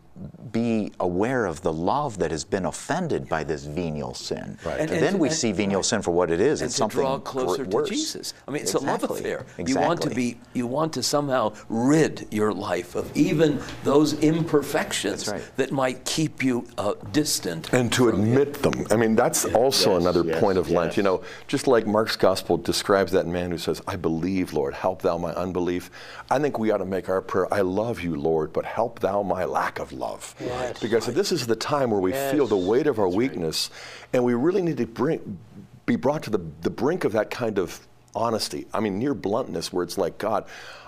be 0.52 0.92
aware 1.00 1.46
of 1.46 1.62
the 1.62 1.72
love 1.72 2.18
that 2.18 2.30
has 2.30 2.44
been 2.44 2.66
offended 2.66 3.28
by 3.28 3.42
this 3.42 3.64
venial 3.64 4.14
sin. 4.14 4.58
Right. 4.64 4.72
And, 4.72 4.82
and, 4.82 4.90
and 4.90 5.02
then 5.02 5.18
we 5.18 5.28
and, 5.28 5.36
see 5.36 5.52
venial 5.52 5.78
right. 5.78 5.84
sin 5.84 6.02
for 6.02 6.10
what 6.10 6.30
it 6.30 6.40
is. 6.40 6.60
And 6.60 6.66
it's 6.66 6.74
to 6.74 6.78
something 6.78 7.00
draw 7.00 7.18
closer 7.18 7.64
worse. 7.64 7.88
to 7.88 7.94
Jesus. 7.94 8.34
I 8.46 8.50
mean, 8.50 8.62
it's 8.62 8.74
exactly. 8.74 8.88
a 8.88 8.92
love 8.92 9.10
affair. 9.18 9.46
Exactly. 9.58 9.72
You 9.72 9.80
want 9.80 10.02
to 10.02 10.10
be, 10.10 10.38
you 10.52 10.66
want 10.66 10.92
to 10.94 11.02
somehow 11.02 11.54
rid 11.68 12.28
your 12.30 12.52
life 12.52 12.94
of 12.94 13.14
even 13.16 13.60
those 13.84 14.12
imperfections 14.20 15.28
right. 15.28 15.42
that 15.56 15.72
might 15.72 16.04
keep 16.04 16.42
you 16.42 16.66
uh, 16.76 16.94
distant. 17.12 17.72
And 17.72 17.90
to 17.94 18.10
admit 18.10 18.56
him. 18.56 18.72
them. 18.72 18.86
I 18.90 18.96
mean, 18.96 19.16
that's 19.16 19.46
also 19.46 19.92
yes, 19.92 20.02
another 20.02 20.24
yes, 20.24 20.40
point 20.40 20.58
of 20.58 20.68
yes. 20.68 20.76
Lent. 20.76 20.96
You 20.98 21.02
know, 21.04 21.22
just 21.48 21.66
like 21.66 21.86
Mark's 21.86 22.16
gospel 22.16 22.58
describes 22.58 23.12
that 23.12 23.26
man 23.26 23.50
who 23.50 23.58
says, 23.58 23.80
"I 23.86 23.96
believe, 23.96 24.52
Lord, 24.52 24.74
help 24.74 25.00
thou 25.02 25.16
my 25.16 25.32
unbelief." 25.32 25.90
I 26.30 26.38
think 26.38 26.58
we 26.58 26.70
ought 26.70 26.78
to 26.78 26.84
make 26.84 27.08
our 27.08 27.22
prayer, 27.22 27.52
"I 27.52 27.62
love 27.62 28.00
you, 28.00 28.16
Lord, 28.16 28.52
but 28.52 28.64
help 28.66 29.00
thou 29.00 29.22
my 29.22 29.44
lack 29.44 29.78
of 29.78 29.92
love." 29.92 30.01
Yes. 30.40 30.80
Because 30.80 31.06
this 31.06 31.32
is 31.32 31.46
the 31.46 31.56
time 31.56 31.90
where 31.90 32.00
we 32.00 32.12
yes. 32.12 32.32
feel 32.32 32.46
the 32.46 32.56
weight 32.56 32.86
of 32.86 32.98
our 32.98 33.08
weakness, 33.08 33.70
and 34.12 34.24
we 34.24 34.34
really 34.34 34.62
need 34.62 34.76
to 34.78 34.86
bring, 34.86 35.38
be 35.86 35.96
brought 35.96 36.22
to 36.24 36.30
the, 36.30 36.40
the 36.62 36.70
brink 36.70 37.04
of 37.04 37.12
that 37.12 37.30
kind 37.30 37.58
of 37.58 37.86
honesty. 38.14 38.66
I 38.74 38.80
mean, 38.80 38.98
near 38.98 39.14
bluntness, 39.14 39.72
where 39.72 39.82
it's 39.82 39.96
like, 39.98 40.18
God, 40.18 40.46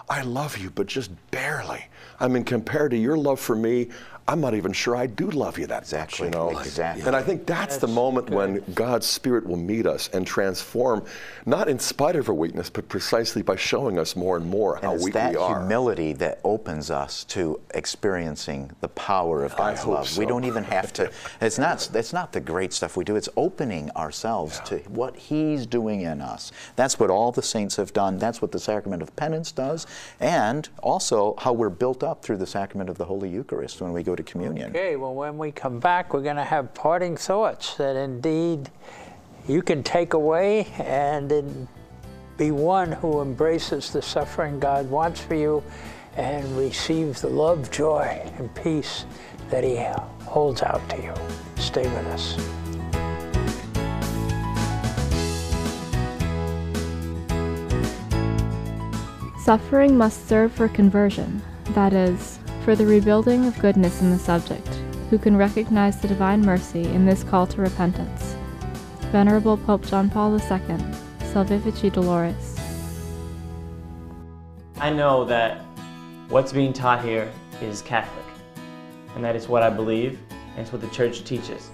I 0.08 0.22
love 0.22 0.58
you, 0.58 0.70
but 0.70 0.86
just 0.86 1.10
barely. 1.30 1.86
I 2.20 2.28
mean, 2.28 2.44
compared 2.44 2.90
to 2.90 2.96
your 2.96 3.16
love 3.16 3.40
for 3.40 3.56
me, 3.56 3.88
I'm 4.26 4.40
not 4.40 4.54
even 4.54 4.72
sure 4.72 4.96
I 4.96 5.06
do 5.06 5.30
love 5.30 5.58
you 5.58 5.66
that 5.66 5.82
exactly, 5.82 6.28
much, 6.28 6.34
you 6.34 6.38
know? 6.38 6.58
Exactly. 6.58 7.06
And 7.06 7.14
I 7.14 7.22
think 7.22 7.44
that's, 7.44 7.74
that's 7.74 7.78
the 7.78 7.88
moment 7.88 8.28
good. 8.28 8.36
when 8.36 8.64
God's 8.72 9.06
Spirit 9.06 9.46
will 9.46 9.58
meet 9.58 9.86
us 9.86 10.08
and 10.14 10.26
transform, 10.26 11.04
not 11.44 11.68
in 11.68 11.78
spite 11.78 12.16
of 12.16 12.30
our 12.30 12.34
weakness, 12.34 12.70
but 12.70 12.88
precisely 12.88 13.42
by 13.42 13.56
showing 13.56 13.98
us 13.98 14.16
more 14.16 14.38
and 14.38 14.46
more 14.46 14.76
and 14.76 14.84
how 14.84 14.94
weak 14.94 15.14
we 15.14 15.20
are. 15.20 15.28
It's 15.28 15.38
that 15.38 15.58
humility 15.58 16.14
that 16.14 16.40
opens 16.42 16.90
us 16.90 17.24
to 17.24 17.60
experiencing 17.74 18.70
the 18.80 18.88
power 18.88 19.44
of 19.44 19.54
God's 19.56 19.84
love. 19.84 20.08
So. 20.08 20.20
We 20.20 20.26
don't 20.26 20.44
even 20.44 20.64
have 20.64 20.94
to. 20.94 21.10
It's 21.42 21.58
not. 21.58 21.90
It's 21.94 22.14
not 22.14 22.32
the 22.32 22.40
great 22.40 22.72
stuff 22.72 22.96
we 22.96 23.04
do. 23.04 23.16
It's 23.16 23.28
opening 23.36 23.90
ourselves 23.90 24.58
yeah. 24.60 24.78
to 24.78 24.78
what 24.88 25.16
He's 25.16 25.66
doing 25.66 26.00
in 26.00 26.22
us. 26.22 26.50
That's 26.76 26.98
what 26.98 27.10
all 27.10 27.30
the 27.30 27.42
saints 27.42 27.76
have 27.76 27.92
done. 27.92 28.18
That's 28.18 28.40
what 28.40 28.52
the 28.52 28.58
sacrament 28.58 29.02
of 29.02 29.14
penance 29.16 29.52
does, 29.52 29.86
and 30.18 30.66
also 30.82 31.34
how 31.38 31.52
we're 31.52 31.68
built 31.68 32.02
up 32.02 32.22
through 32.22 32.38
the 32.38 32.46
sacrament 32.46 32.88
of 32.88 32.96
the 32.96 33.04
Holy 33.04 33.28
Eucharist 33.28 33.82
when 33.82 33.92
we 33.92 34.02
go 34.02 34.13
to 34.16 34.22
communion. 34.22 34.70
Okay, 34.70 34.96
well, 34.96 35.14
when 35.14 35.38
we 35.38 35.52
come 35.52 35.80
back, 35.80 36.12
we're 36.12 36.22
going 36.22 36.36
to 36.36 36.44
have 36.44 36.72
parting 36.74 37.16
thoughts 37.16 37.76
that 37.76 37.96
indeed 37.96 38.70
you 39.46 39.62
can 39.62 39.82
take 39.82 40.14
away 40.14 40.66
and 40.78 41.68
be 42.36 42.50
one 42.50 42.92
who 42.92 43.20
embraces 43.20 43.92
the 43.92 44.02
suffering 44.02 44.58
God 44.58 44.90
wants 44.90 45.20
for 45.20 45.34
you 45.34 45.62
and 46.16 46.56
receive 46.56 47.20
the 47.20 47.28
love, 47.28 47.70
joy, 47.70 48.20
and 48.38 48.54
peace 48.54 49.04
that 49.50 49.64
He 49.64 49.76
holds 50.24 50.62
out 50.62 50.88
to 50.90 51.02
you. 51.02 51.14
Stay 51.56 51.82
with 51.82 52.06
us. 52.06 52.36
Suffering 59.44 59.98
must 59.98 60.26
serve 60.26 60.52
for 60.52 60.68
conversion, 60.68 61.42
that 61.70 61.92
is, 61.92 62.38
for 62.64 62.74
the 62.74 62.86
rebuilding 62.86 63.44
of 63.44 63.58
goodness 63.58 64.00
in 64.00 64.10
the 64.10 64.18
subject, 64.18 64.66
who 65.10 65.18
can 65.18 65.36
recognize 65.36 66.00
the 66.00 66.08
divine 66.08 66.40
mercy 66.40 66.82
in 66.82 67.04
this 67.04 67.22
call 67.22 67.46
to 67.46 67.60
repentance. 67.60 68.36
Venerable 69.12 69.58
Pope 69.58 69.84
John 69.84 70.08
Paul 70.08 70.34
II, 70.34 70.40
Salvifici 70.40 71.92
Doloris. 71.92 72.58
I 74.78 74.88
know 74.90 75.26
that 75.26 75.60
what's 76.30 76.54
being 76.54 76.72
taught 76.72 77.04
here 77.04 77.30
is 77.60 77.82
Catholic, 77.82 78.24
and 79.14 79.22
that 79.22 79.36
is 79.36 79.46
what 79.46 79.62
I 79.62 79.68
believe, 79.68 80.18
and 80.30 80.60
it's 80.60 80.72
what 80.72 80.80
the 80.80 80.88
church 80.88 81.22
teaches. 81.24 81.70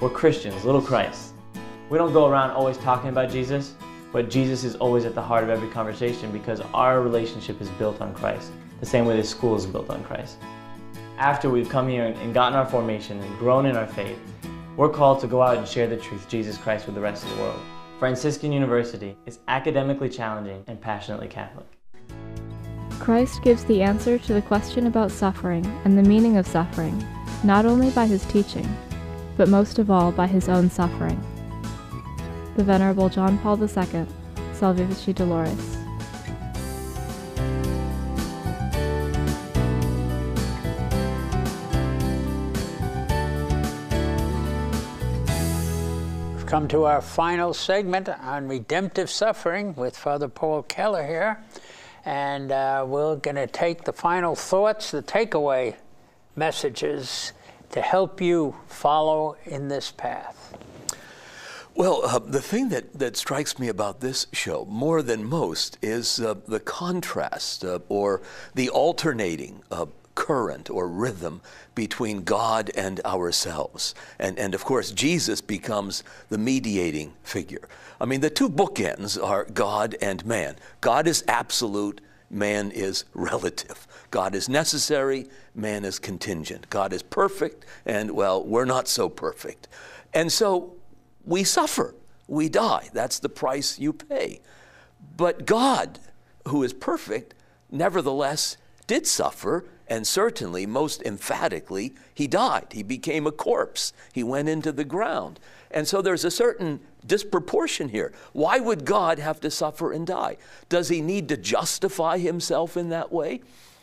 We're 0.00 0.10
Christians, 0.10 0.64
little 0.64 0.82
Christ. 0.82 1.32
We 1.90 1.98
don't 1.98 2.12
go 2.12 2.28
around 2.28 2.52
always 2.52 2.78
talking 2.78 3.08
about 3.08 3.28
Jesus, 3.28 3.74
but 4.12 4.30
Jesus 4.30 4.62
is 4.62 4.76
always 4.76 5.04
at 5.04 5.16
the 5.16 5.22
heart 5.22 5.42
of 5.42 5.50
every 5.50 5.68
conversation 5.68 6.30
because 6.30 6.60
our 6.72 7.00
relationship 7.00 7.60
is 7.60 7.68
built 7.70 8.00
on 8.00 8.14
Christ 8.14 8.52
the 8.80 8.86
same 8.86 9.06
way 9.06 9.16
this 9.16 9.30
school 9.30 9.56
is 9.56 9.66
built 9.66 9.90
on 9.90 10.04
Christ. 10.04 10.38
After 11.18 11.48
we've 11.48 11.68
come 11.68 11.88
here 11.88 12.04
and 12.04 12.34
gotten 12.34 12.58
our 12.58 12.66
formation 12.66 13.18
and 13.20 13.38
grown 13.38 13.66
in 13.66 13.76
our 13.76 13.86
faith, 13.86 14.18
we're 14.76 14.90
called 14.90 15.20
to 15.20 15.26
go 15.26 15.40
out 15.40 15.56
and 15.56 15.66
share 15.66 15.86
the 15.86 15.96
truth, 15.96 16.28
Jesus 16.28 16.58
Christ, 16.58 16.86
with 16.86 16.94
the 16.94 17.00
rest 17.00 17.24
of 17.24 17.30
the 17.30 17.42
world. 17.42 17.60
Franciscan 17.98 18.52
University 18.52 19.16
is 19.24 19.38
academically 19.48 20.10
challenging 20.10 20.62
and 20.66 20.78
passionately 20.78 21.28
Catholic. 21.28 21.66
Christ 23.00 23.42
gives 23.42 23.64
the 23.64 23.82
answer 23.82 24.18
to 24.18 24.34
the 24.34 24.42
question 24.42 24.86
about 24.86 25.10
suffering 25.10 25.64
and 25.84 25.96
the 25.96 26.02
meaning 26.02 26.36
of 26.36 26.46
suffering, 26.46 27.02
not 27.44 27.64
only 27.64 27.90
by 27.90 28.06
his 28.06 28.24
teaching, 28.26 28.68
but 29.36 29.48
most 29.48 29.78
of 29.78 29.90
all 29.90 30.12
by 30.12 30.26
his 30.26 30.48
own 30.48 30.68
suffering. 30.68 31.18
The 32.56 32.64
Venerable 32.64 33.08
John 33.08 33.38
Paul 33.38 33.60
II, 33.62 33.68
Salvifici 34.54 35.14
Doloris. 35.14 35.75
Come 46.46 46.68
to 46.68 46.84
our 46.84 47.00
final 47.00 47.52
segment 47.52 48.08
on 48.08 48.46
redemptive 48.46 49.10
suffering 49.10 49.74
with 49.74 49.96
Father 49.96 50.28
Paul 50.28 50.62
Keller 50.62 51.04
here. 51.04 51.42
And 52.04 52.52
uh, 52.52 52.84
we're 52.86 53.16
going 53.16 53.34
to 53.34 53.48
take 53.48 53.82
the 53.82 53.92
final 53.92 54.36
thoughts, 54.36 54.92
the 54.92 55.02
takeaway 55.02 55.74
messages 56.36 57.32
to 57.72 57.80
help 57.80 58.20
you 58.20 58.54
follow 58.68 59.36
in 59.44 59.66
this 59.66 59.90
path. 59.90 60.56
Well, 61.74 62.02
uh, 62.04 62.20
the 62.20 62.40
thing 62.40 62.68
that, 62.68 62.96
that 62.96 63.16
strikes 63.16 63.58
me 63.58 63.66
about 63.66 64.00
this 64.00 64.28
show 64.32 64.66
more 64.66 65.02
than 65.02 65.24
most 65.24 65.78
is 65.82 66.20
uh, 66.20 66.34
the 66.46 66.60
contrast 66.60 67.64
uh, 67.64 67.80
or 67.88 68.22
the 68.54 68.70
alternating 68.70 69.62
current 70.16 70.68
or 70.68 70.88
rhythm 70.88 71.40
between 71.76 72.24
God 72.24 72.72
and 72.74 73.00
ourselves. 73.04 73.94
And, 74.18 74.36
and 74.36 74.52
of 74.54 74.64
course, 74.64 74.90
Jesus 74.90 75.40
becomes 75.40 76.02
the 76.28 76.38
mediating 76.38 77.14
figure. 77.22 77.68
I 78.00 78.06
mean, 78.06 78.20
the 78.20 78.30
two 78.30 78.48
bookends 78.48 79.22
are 79.22 79.44
God 79.44 79.94
and 80.02 80.26
man. 80.26 80.56
God 80.80 81.06
is 81.06 81.22
absolute, 81.28 82.00
man 82.28 82.72
is 82.72 83.04
relative. 83.14 83.86
God 84.10 84.34
is 84.34 84.48
necessary, 84.48 85.28
man 85.54 85.84
is 85.84 86.00
contingent. 86.00 86.68
God 86.70 86.92
is 86.92 87.02
perfect, 87.02 87.64
and 87.84 88.10
well, 88.10 88.42
we're 88.42 88.64
not 88.64 88.88
so 88.88 89.08
perfect. 89.08 89.68
And 90.12 90.32
so 90.32 90.74
we 91.24 91.44
suffer, 91.44 91.94
we 92.26 92.48
die. 92.48 92.88
That's 92.92 93.18
the 93.18 93.28
price 93.28 93.78
you 93.78 93.92
pay. 93.92 94.40
But 95.16 95.46
God, 95.46 95.98
who 96.48 96.62
is 96.62 96.72
perfect, 96.72 97.34
nevertheless 97.70 98.56
did 98.86 99.06
suffer 99.06 99.64
and 99.88 100.06
certainly, 100.06 100.66
most 100.66 101.02
emphatically, 101.02 101.94
he 102.12 102.26
died. 102.26 102.68
He 102.72 102.82
became 102.82 103.26
a 103.26 103.32
corpse. 103.32 103.92
He 104.12 104.24
went 104.24 104.48
into 104.48 104.72
the 104.72 104.84
ground. 104.84 105.38
And 105.70 105.86
so 105.86 106.02
there's 106.02 106.24
a 106.24 106.30
certain 106.30 106.80
disproportion 107.06 107.90
here. 107.90 108.12
Why 108.32 108.58
would 108.58 108.84
God 108.84 109.18
have 109.18 109.40
to 109.40 109.50
suffer 109.50 109.92
and 109.92 110.06
die? 110.06 110.38
Does 110.68 110.88
he 110.88 111.00
need 111.00 111.28
to 111.28 111.36
justify 111.36 112.18
himself 112.18 112.76
in 112.76 112.88
that 112.88 113.12
way? 113.12 113.42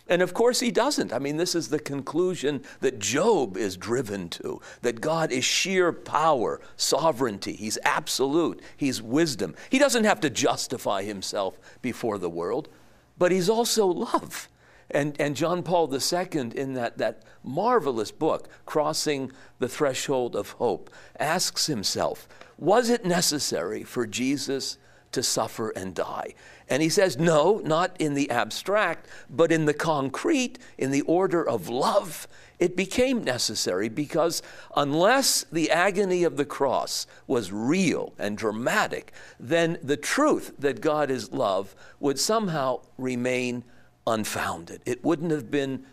And 0.10 0.22
of 0.22 0.34
course, 0.34 0.60
he 0.60 0.72
doesn't. 0.72 1.14
I 1.14 1.20
mean, 1.20 1.38
this 1.38 1.56
is 1.56 1.70
the 1.70 1.80
conclusion 1.80 2.64
that 2.82 2.99
Job 2.99 3.56
is 3.56 3.78
driven 3.78 4.28
to 4.30 4.60
that 4.82 4.99
God 4.99 5.32
is 5.32 5.45
sheer 5.45 5.93
power, 5.93 6.60
sovereignty. 6.76 7.54
He's 7.54 7.78
absolute, 7.84 8.62
he's 8.76 9.01
wisdom. 9.01 9.56
He 9.70 9.80
doesn't 9.80 10.04
have 10.04 10.20
to 10.22 10.30
justify 10.30 11.04
himself 11.04 11.58
before 11.82 12.18
the 12.18 12.30
world, 12.30 12.68
but 13.18 13.32
he's 13.32 13.49
also 13.49 13.86
love. 13.86 14.49
And, 14.94 15.20
and 15.20 15.36
John 15.36 15.64
Paul 15.64 15.91
II, 15.94 16.52
in 16.56 16.74
that, 16.74 16.98
that 17.00 17.24
marvelous 17.44 18.12
book, 18.12 18.48
Crossing 18.66 19.32
the 19.60 19.68
Threshold 19.68 20.36
of 20.36 20.52
Hope, 20.52 20.89
asks 21.20 21.66
himself, 21.66 22.28
was 22.58 22.89
it 22.89 23.04
necessary 23.04 23.84
for 23.84 24.06
Jesus 24.06 24.78
to 25.12 25.24
suffer 25.24 25.72
and 25.72 25.96
die? 25.96 26.36
And 26.70 26.82
he 26.82 26.89
says, 26.89 27.18
no, 27.18 27.62
not 27.64 28.00
in 28.00 28.14
the 28.14 28.30
abstract, 28.30 29.08
but 29.30 29.52
in 29.52 29.66
the 29.66 29.74
concrete, 29.74 30.60
in 30.78 30.91
the 30.91 31.02
order 31.02 31.48
of 31.48 31.70
love. 31.70 32.28
It 32.60 32.78
became 32.78 33.24
necessary 33.24 33.89
because 33.89 34.41
unless 34.76 35.44
the 35.52 35.70
agony 35.72 36.24
of 36.24 36.38
the 36.38 36.46
cross 36.46 37.06
was 37.28 37.52
real 37.52 38.14
and 38.18 38.38
dramatic, 38.38 39.12
then 39.39 39.78
the 39.84 39.98
truth 39.98 40.54
that 40.60 40.80
God 40.82 41.12
is 41.12 41.34
love 41.34 41.76
would 42.00 42.20
somehow 42.20 42.82
remain 42.98 43.64
unfounded. 44.06 44.82
It 44.86 45.04
wouldn't 45.04 45.32
have 45.32 45.49
been 45.51 45.86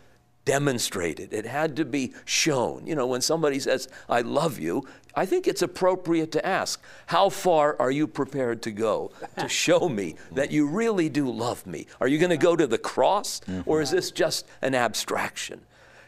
demonstrated. 0.45 1.33
It 1.33 1.45
had 1.45 1.75
to 1.75 1.85
be 1.85 2.13
shown. 2.25 2.87
You 2.87 2.95
know, 2.95 3.05
when 3.05 3.21
somebody 3.21 3.59
says, 3.59 3.87
I 4.09 4.21
love 4.21 4.59
you, 4.59 4.87
I 5.15 5.25
think 5.25 5.47
it's 5.47 5.61
appropriate 5.61 6.31
to 6.31 6.45
ask, 6.45 6.81
How 7.07 7.29
far 7.29 7.75
are 7.79 7.91
you 7.91 8.07
prepared 8.07 8.61
to 8.63 8.71
go 8.71 9.11
to 9.37 9.47
show 9.65 9.87
me 9.87 10.15
that 10.31 10.51
you 10.51 10.67
really 10.67 11.09
do 11.09 11.29
love 11.29 11.67
me? 11.67 11.87
Are 11.99 12.07
you 12.07 12.17
going 12.17 12.31
to 12.31 12.37
go 12.37 12.55
to 12.55 12.67
the 12.67 12.77
cross, 12.77 13.41
mm-hmm. 13.41 13.69
or 13.69 13.81
is 13.81 13.91
this 13.91 14.11
just 14.11 14.47
an 14.61 14.73
abstraction? 14.73 15.61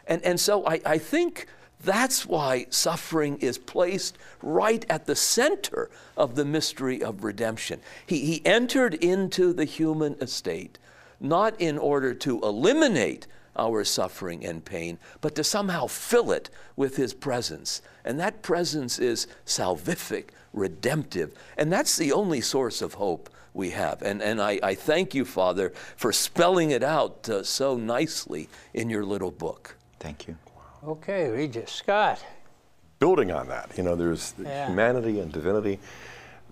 And, 0.06 0.22
and 0.22 0.38
so 0.38 0.66
I, 0.66 0.80
I 0.84 0.98
think 0.98 1.46
that's 1.82 2.26
why 2.26 2.66
suffering 2.70 3.38
is 3.38 3.58
placed 3.58 4.16
right 4.42 4.84
at 4.88 5.06
the 5.06 5.16
center 5.16 5.90
of 6.16 6.34
the 6.34 6.44
mystery 6.44 7.02
of 7.02 7.24
redemption. 7.24 7.80
He, 8.06 8.20
he 8.20 8.46
entered 8.46 8.94
into 8.94 9.52
the 9.52 9.64
human 9.64 10.14
estate 10.14 10.78
not 11.20 11.60
in 11.60 11.78
order 11.78 12.14
to 12.14 12.40
eliminate 12.42 13.26
our 13.56 13.84
suffering 13.84 14.44
and 14.44 14.64
pain, 14.64 14.98
but 15.20 15.34
to 15.36 15.44
somehow 15.44 15.86
fill 15.86 16.32
it 16.32 16.50
with 16.76 16.96
His 16.96 17.14
presence. 17.14 17.82
And 18.04 18.18
that 18.18 18.42
presence 18.42 18.98
is 18.98 19.26
salvific, 19.46 20.30
redemptive, 20.52 21.34
and 21.56 21.72
that's 21.72 21.96
the 21.96 22.12
only 22.12 22.40
source 22.40 22.82
of 22.82 22.94
hope 22.94 23.30
we 23.52 23.70
have. 23.70 24.02
And, 24.02 24.20
and 24.20 24.42
I, 24.42 24.58
I 24.62 24.74
thank 24.74 25.14
you, 25.14 25.24
Father, 25.24 25.72
for 25.96 26.12
spelling 26.12 26.72
it 26.72 26.82
out 26.82 27.28
uh, 27.28 27.44
so 27.44 27.76
nicely 27.76 28.48
in 28.72 28.90
your 28.90 29.04
little 29.04 29.30
book. 29.30 29.76
Thank 30.00 30.26
you. 30.26 30.36
Okay, 30.84 31.28
Regis 31.30 31.70
Scott. 31.70 32.22
Building 32.98 33.30
on 33.30 33.48
that, 33.48 33.70
you 33.76 33.84
know, 33.84 33.94
there's 33.94 34.34
Yeah. 34.42 34.66
humanity 34.66 35.20
and 35.20 35.32
divinity. 35.32 35.78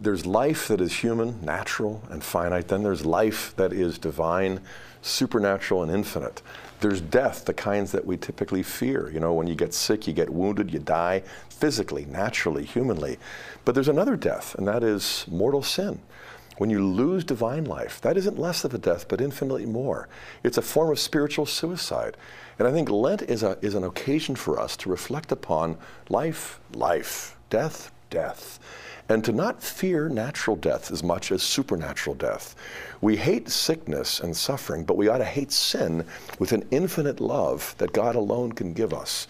There's 0.02 0.26
life 0.26 0.66
that 0.66 0.80
is 0.80 0.92
human, 0.94 1.40
natural, 1.44 2.02
and 2.10 2.24
finite. 2.24 2.66
Then 2.66 2.82
there's 2.82 3.06
life 3.06 3.54
that 3.54 3.72
is 3.72 3.98
divine, 3.98 4.58
supernatural, 5.00 5.84
and 5.84 5.92
infinite. 5.92 6.42
There's 6.80 7.00
death, 7.00 7.44
the 7.44 7.54
kinds 7.54 7.92
that 7.92 8.04
we 8.04 8.16
typically 8.16 8.64
fear. 8.64 9.08
You 9.08 9.20
know, 9.20 9.32
when 9.32 9.46
you 9.46 9.54
get 9.54 9.72
sick, 9.72 10.08
you 10.08 10.12
get 10.12 10.28
wounded, 10.28 10.72
you 10.72 10.80
die 10.80 11.22
physically, 11.50 12.04
naturally, 12.06 12.64
humanly. 12.64 13.16
But 13.64 13.76
there's 13.76 13.86
another 13.86 14.16
death, 14.16 14.56
and 14.56 14.66
that 14.66 14.82
is 14.82 15.24
mortal 15.28 15.62
sin. 15.62 16.00
When 16.58 16.68
you 16.68 16.84
lose 16.84 17.22
divine 17.22 17.66
life, 17.66 18.00
that 18.00 18.16
isn't 18.16 18.40
less 18.40 18.64
of 18.64 18.74
a 18.74 18.78
death, 18.78 19.06
but 19.06 19.20
infinitely 19.20 19.66
more. 19.66 20.08
It's 20.42 20.58
a 20.58 20.62
form 20.62 20.90
of 20.90 20.98
spiritual 20.98 21.46
suicide. 21.46 22.16
And 22.58 22.66
I 22.66 22.72
think 22.72 22.90
Lent 22.90 23.22
is, 23.22 23.44
a, 23.44 23.56
is 23.62 23.76
an 23.76 23.84
occasion 23.84 24.34
for 24.34 24.58
us 24.58 24.76
to 24.78 24.90
reflect 24.90 25.30
upon 25.30 25.78
life, 26.08 26.58
life, 26.74 27.36
death, 27.50 27.92
death, 28.10 28.58
and 29.08 29.24
to 29.24 29.32
not 29.32 29.62
fear 29.62 30.08
natural 30.08 30.56
death 30.56 30.90
as 30.90 31.02
much 31.02 31.32
as 31.32 31.42
supernatural 31.42 32.14
death. 32.14 32.54
We 33.00 33.16
hate 33.16 33.48
sickness 33.48 34.20
and 34.20 34.36
suffering, 34.36 34.84
but 34.84 34.96
we 34.96 35.08
ought 35.08 35.18
to 35.18 35.24
hate 35.24 35.52
sin 35.52 36.06
with 36.38 36.52
an 36.52 36.66
infinite 36.70 37.20
love 37.20 37.74
that 37.78 37.92
God 37.92 38.14
alone 38.14 38.52
can 38.52 38.72
give 38.72 38.94
us. 38.94 39.26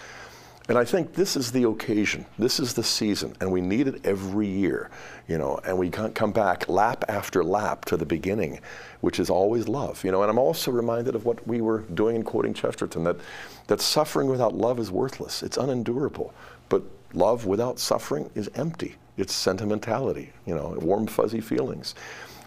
And 0.69 0.79
I 0.79 0.85
think 0.85 1.15
this 1.15 1.37
is 1.37 1.51
the 1.51 1.65
occasion, 1.69 2.25
this 2.39 2.61
is 2.61 2.73
the 2.73 2.85
season, 2.85 3.35
and 3.41 3.51
we 3.51 3.61
need 3.61 3.89
it 3.89 4.07
every 4.07 4.47
year, 4.47 4.91
you 5.27 5.37
know, 5.37 5.59
and 5.65 5.77
we 5.77 5.91
can't 5.91 6.15
come 6.15 6.31
back 6.31 6.69
lap 6.69 7.05
after 7.09 7.43
lap 7.43 7.85
to 7.87 7.97
the 7.97 8.07
beginning, 8.07 8.61
which 9.01 9.19
is 9.19 9.29
always 9.29 9.67
love, 9.67 10.05
you 10.05 10.13
know. 10.13 10.23
And 10.23 10.31
I'm 10.31 10.39
also 10.39 10.71
reminded 10.71 11.17
of 11.17 11.25
what 11.25 11.45
we 11.49 11.61
were 11.61 11.81
doing 11.81 12.15
in 12.15 12.23
quoting 12.23 12.55
Chesterton 12.55 13.03
that, 13.05 13.17
that 13.67 13.81
suffering 13.81 14.29
without 14.29 14.55
love 14.55 14.79
is 14.79 14.91
worthless, 14.93 15.43
it's 15.43 15.57
unendurable. 15.57 16.33
But 16.69 16.85
love 17.13 17.45
without 17.45 17.81
suffering 17.81 18.31
is 18.37 18.49
empty, 18.55 18.95
it's 19.17 19.35
sentimentality, 19.35 20.33
you 20.47 20.55
know, 20.55 20.77
warm, 20.81 21.07
fuzzy 21.07 21.41
feelings. 21.41 21.95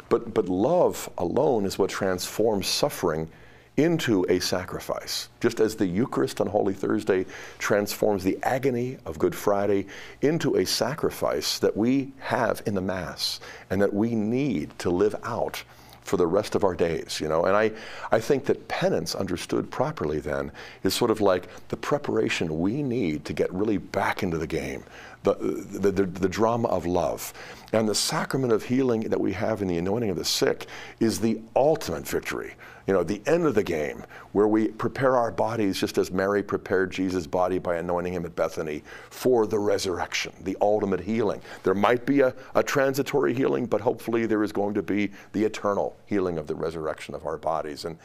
But, 0.10 0.34
but 0.34 0.48
love 0.48 1.10
alone 1.18 1.66
is 1.66 1.78
what 1.78 1.90
transforms 1.90 2.68
suffering 2.68 3.30
into 3.78 4.26
a 4.30 4.40
sacrifice. 4.40 5.30
Just 5.42 5.60
as 5.60 5.76
the 5.76 5.86
Eucharist 5.86 6.40
on 6.40 6.48
Holy 6.48 6.74
Thursday 6.74 7.26
transforms 7.58 8.24
the 8.24 8.38
agony 8.44 8.98
of 9.06 9.20
Good 9.20 9.36
Friday 9.36 9.88
into 10.22 10.56
a 10.56 10.66
sacrifice 10.66 11.60
that 11.60 11.76
we 11.76 12.14
have 12.20 12.62
in 12.66 12.76
the 12.76 12.82
Mass 12.82 13.40
and 13.70 13.82
that 13.82 13.94
we 13.94 14.16
need 14.16 14.78
to 14.80 14.90
live 14.90 15.16
out 15.24 15.64
for 16.04 16.18
the 16.18 16.28
rest 16.28 16.54
of 16.54 16.64
our 16.64 16.76
days, 16.76 17.20
you 17.20 17.28
know. 17.28 17.46
And 17.46 17.58
I, 17.58 17.72
I 18.12 18.20
think 18.20 18.46
that 18.46 18.68
penance, 18.68 19.16
understood 19.16 19.70
properly, 19.72 20.20
then, 20.20 20.52
is 20.84 20.94
sort 20.94 21.10
of 21.10 21.20
like 21.20 21.48
the 21.70 21.78
preparation 21.78 22.60
we 22.60 22.84
need 22.84 23.26
to 23.26 23.34
get 23.34 23.52
really 23.52 23.78
back 23.78 24.22
into 24.22 24.38
the 24.38 24.48
game, 24.48 24.84
the, 25.26 25.34
the, 25.80 25.92
the, 25.92 26.06
the 26.06 26.30
drama 26.30 26.70
of 26.70 26.86
love. 26.86 27.34
And 27.74 27.90
the 27.90 27.96
sacrament 27.96 28.54
of 28.54 28.64
healing 28.64 29.02
that 29.02 29.20
we 29.20 29.34
have 29.34 29.62
in 29.62 29.68
the 29.68 29.78
anointing 29.78 30.10
of 30.10 30.16
the 30.16 30.24
sick 30.24 30.68
is 31.02 31.20
the 31.20 31.42
ultimate 31.56 32.08
victory. 32.08 32.54
You 32.88 32.94
know, 32.94 33.04
the 33.04 33.22
end 33.26 33.46
of 33.46 33.56
the 33.56 33.64
game, 33.64 34.04
where 34.32 34.48
we 34.48 34.68
prepare 34.68 35.18
our 35.18 35.32
bodies 35.32 35.80
just 35.80 35.98
as 35.98 36.12
Mary 36.12 36.44
prepared 36.44 36.92
Jesus' 36.92 37.26
body 37.26 37.58
by 37.58 37.78
anointing 37.78 38.14
him 38.14 38.26
at 38.26 38.36
Bethany 38.36 38.84
for 39.10 39.48
the 39.48 39.58
resurrection, 39.58 40.32
the 40.44 40.56
ultimate 40.62 41.02
healing. 41.02 41.42
There 41.64 41.74
might 41.74 42.06
be 42.06 42.22
a, 42.22 42.34
a 42.54 42.62
transitory 42.62 43.34
healing, 43.34 43.66
but 43.66 43.82
hopefully 43.82 44.28
there 44.28 44.44
is 44.44 44.52
going 44.52 44.76
to 44.76 44.84
be 44.84 45.12
the 45.34 45.44
eternal 45.44 45.98
healing 46.06 46.38
of 46.38 46.46
the 46.46 46.56
resurrection 46.56 47.16
of 47.16 47.26
our 47.26 47.38
bodies. 47.38 47.86
And, 47.86 47.98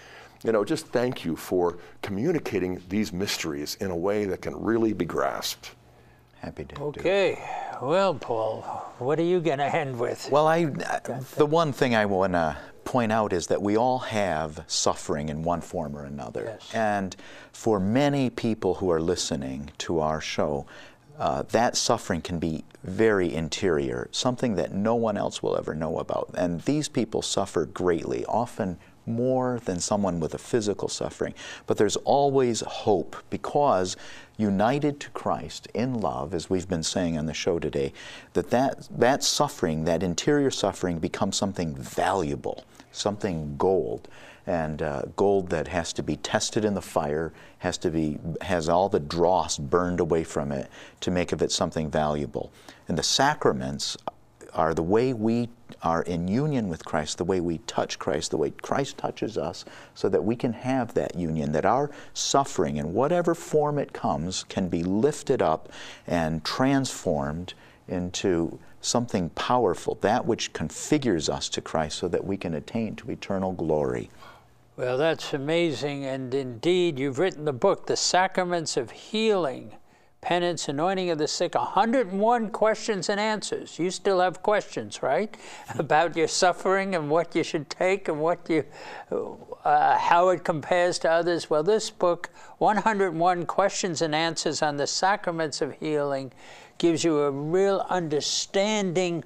you 0.43 0.53
know, 0.53 0.65
just 0.65 0.87
thank 0.87 1.27
you 1.27 1.37
for 1.37 1.77
communicating 2.01 2.83
these 2.89 3.13
mysteries 3.13 3.77
in 3.81 3.91
a 3.91 3.97
way 3.97 4.25
that 4.25 4.41
can 4.41 4.59
really 4.59 4.95
be 4.95 5.05
grasped. 5.05 5.73
Happy 6.41 6.65
to 6.65 6.75
do. 6.75 6.83
Okay, 6.83 7.39
well, 7.83 8.15
Paul, 8.15 8.63
what 8.99 9.19
are 9.19 9.25
you 9.25 9.41
going 9.41 9.59
to 9.59 9.77
end 9.77 9.99
with? 9.99 10.29
Well, 10.33 10.47
I, 10.47 10.65
the 11.37 11.47
one 11.47 11.73
thing 11.73 11.95
I 11.95 12.07
want 12.07 12.33
to 12.33 12.57
point 12.85 13.13
out 13.13 13.33
is 13.33 13.47
that 13.49 13.61
we 13.61 13.77
all 13.77 13.99
have 13.99 14.65
suffering 14.67 15.29
in 15.29 15.43
one 15.43 15.61
form 15.61 15.95
or 15.95 16.05
another. 16.05 16.45
Yes. 16.47 16.75
And 16.75 17.17
for 17.53 17.79
many 17.79 18.31
people 18.31 18.75
who 18.75 18.91
are 18.91 19.01
listening 19.01 19.71
to 19.79 20.01
our 20.01 20.21
show, 20.21 20.67
uh, 21.19 21.43
that 21.51 21.77
suffering 21.77 22.23
can 22.23 22.39
be 22.39 22.65
very 22.83 23.35
interior, 23.35 24.09
something 24.11 24.55
that 24.55 24.73
no 24.73 24.95
one 24.95 25.19
else 25.19 25.43
will 25.43 25.59
ever 25.59 25.75
know 25.75 25.99
about. 25.99 26.31
And 26.35 26.63
these 26.63 26.89
people 26.89 27.21
suffer 27.21 27.67
greatly, 27.67 28.25
often 28.25 28.79
more 29.11 29.61
than 29.65 29.81
someone 29.81 30.21
with 30.21 30.35
a 30.35 30.39
physical 30.39 30.89
suffering. 30.89 31.35
But 31.67 31.77
there's 31.77 31.97
always 31.97 32.61
hope 32.61 33.17
because 33.31 33.97
united 34.37 34.99
to 35.01 35.11
Christ 35.11 35.69
in 35.75 36.01
love, 36.01 36.35
as 36.35 36.49
we've 36.49 36.69
been 36.69 36.83
saying 36.83 37.19
on 37.19 37.27
the 37.27 37.35
show 37.35 37.59
today, 37.59 37.93
that 38.33 38.51
that, 38.51 38.89
that 38.91 39.23
suffering, 39.23 39.85
that 39.85 40.03
interior 40.03 40.51
suffering, 40.51 40.99
becomes 40.99 41.37
something 41.37 41.75
valuable, 41.75 42.65
something 42.93 43.57
gold. 43.57 44.09
And 44.47 44.83
uh, 44.83 45.03
gold 45.17 45.51
that 45.51 45.69
has 45.69 45.93
to 45.93 46.03
be 46.03 46.17
tested 46.17 46.65
in 46.65 46.75
the 46.75 46.83
fire, 46.83 47.33
has 47.59 47.77
to 47.79 47.91
be 47.91 48.19
has 48.41 48.69
all 48.69 48.89
the 48.89 48.99
dross 48.99 49.59
burned 49.59 50.01
away 50.01 50.25
from 50.25 50.51
it 50.51 50.69
to 51.01 51.11
make 51.11 51.31
of 51.31 51.43
it 51.43 51.53
something 51.53 51.91
valuable. 51.91 52.51
And 52.89 52.99
the 52.99 53.03
sacraments 53.03 53.97
are 54.55 54.75
the 54.75 54.83
way 54.83 55.13
we 55.13 55.49
are 55.83 56.03
in 56.03 56.29
union 56.29 56.69
with 56.69 56.85
Christ, 56.85 57.19
the 57.19 57.25
way 57.25 57.41
we 57.41 57.59
touch 57.59 57.99
Christ, 57.99 58.31
the 58.31 58.37
way 58.37 58.51
Christ 58.51 58.99
touches 58.99 59.39
us, 59.39 59.65
so 59.95 60.09
that 60.09 60.25
we 60.25 60.37
can 60.37 60.53
have 60.53 60.95
that 60.95 61.15
union, 61.17 61.53
that 61.53 61.65
our 61.65 61.91
suffering, 62.15 62.77
in 62.77 62.93
whatever 62.93 63.35
form 63.35 63.79
it 63.79 63.93
comes, 63.93 64.45
can 64.45 64.69
be 64.69 64.83
lifted 64.83 65.41
up 65.41 65.71
and 66.07 66.45
transformed 66.45 67.55
into 67.89 68.59
something 68.81 69.31
powerful, 69.31 69.99
that 70.01 70.25
which 70.25 70.53
configures 70.53 71.29
us 71.29 71.49
to 71.51 71.61
Christ 71.61 71.99
so 71.99 72.09
that 72.09 72.25
we 72.25 72.37
can 72.37 72.55
attain 72.55 72.97
to 72.97 73.11
eternal 73.11 73.53
glory. 73.53 74.11
Well, 74.77 74.97
that's 74.97 75.35
amazing. 75.35 76.07
And 76.07 76.33
indeed, 76.33 76.99
you've 76.99 77.19
written 77.19 77.45
the 77.45 77.53
book, 77.53 77.87
The 77.87 77.97
Sacraments 77.97 78.77
of 78.77 78.91
Healing 78.91 79.73
penance, 80.21 80.69
anointing 80.69 81.11
of 81.11 81.19
the 81.19 81.27
sick, 81.27 81.55
101 81.55 82.51
questions 82.51 83.09
and 83.09 83.19
answers. 83.19 83.79
You 83.79 83.91
still 83.91 84.21
have 84.21 84.43
questions, 84.43 85.03
right? 85.03 85.35
About 85.79 86.17
your 86.17 86.29
suffering 86.29 86.95
and 86.95 87.09
what 87.09 87.35
you 87.35 87.43
should 87.43 87.71
take 87.71 88.09
and 88.09 88.21
what 88.21 88.49
you, 88.49 88.65
uh, 89.65 89.97
how 89.97 90.29
it 90.29 90.45
compares 90.45 90.99
to 91.01 91.11
others. 91.11 91.49
Well, 91.49 91.63
this 91.63 91.91
book, 91.91 92.31
101 92.59 93.47
questions 93.47 94.03
and 94.03 94.15
answers 94.15 94.63
on 94.63 94.77
the 94.77 94.87
sacraments 94.87 95.63
of 95.63 95.73
healing, 95.81 96.33
gives 96.79 97.05
you 97.05 97.21
a 97.21 97.31
real 97.31 97.85
understanding 97.89 99.25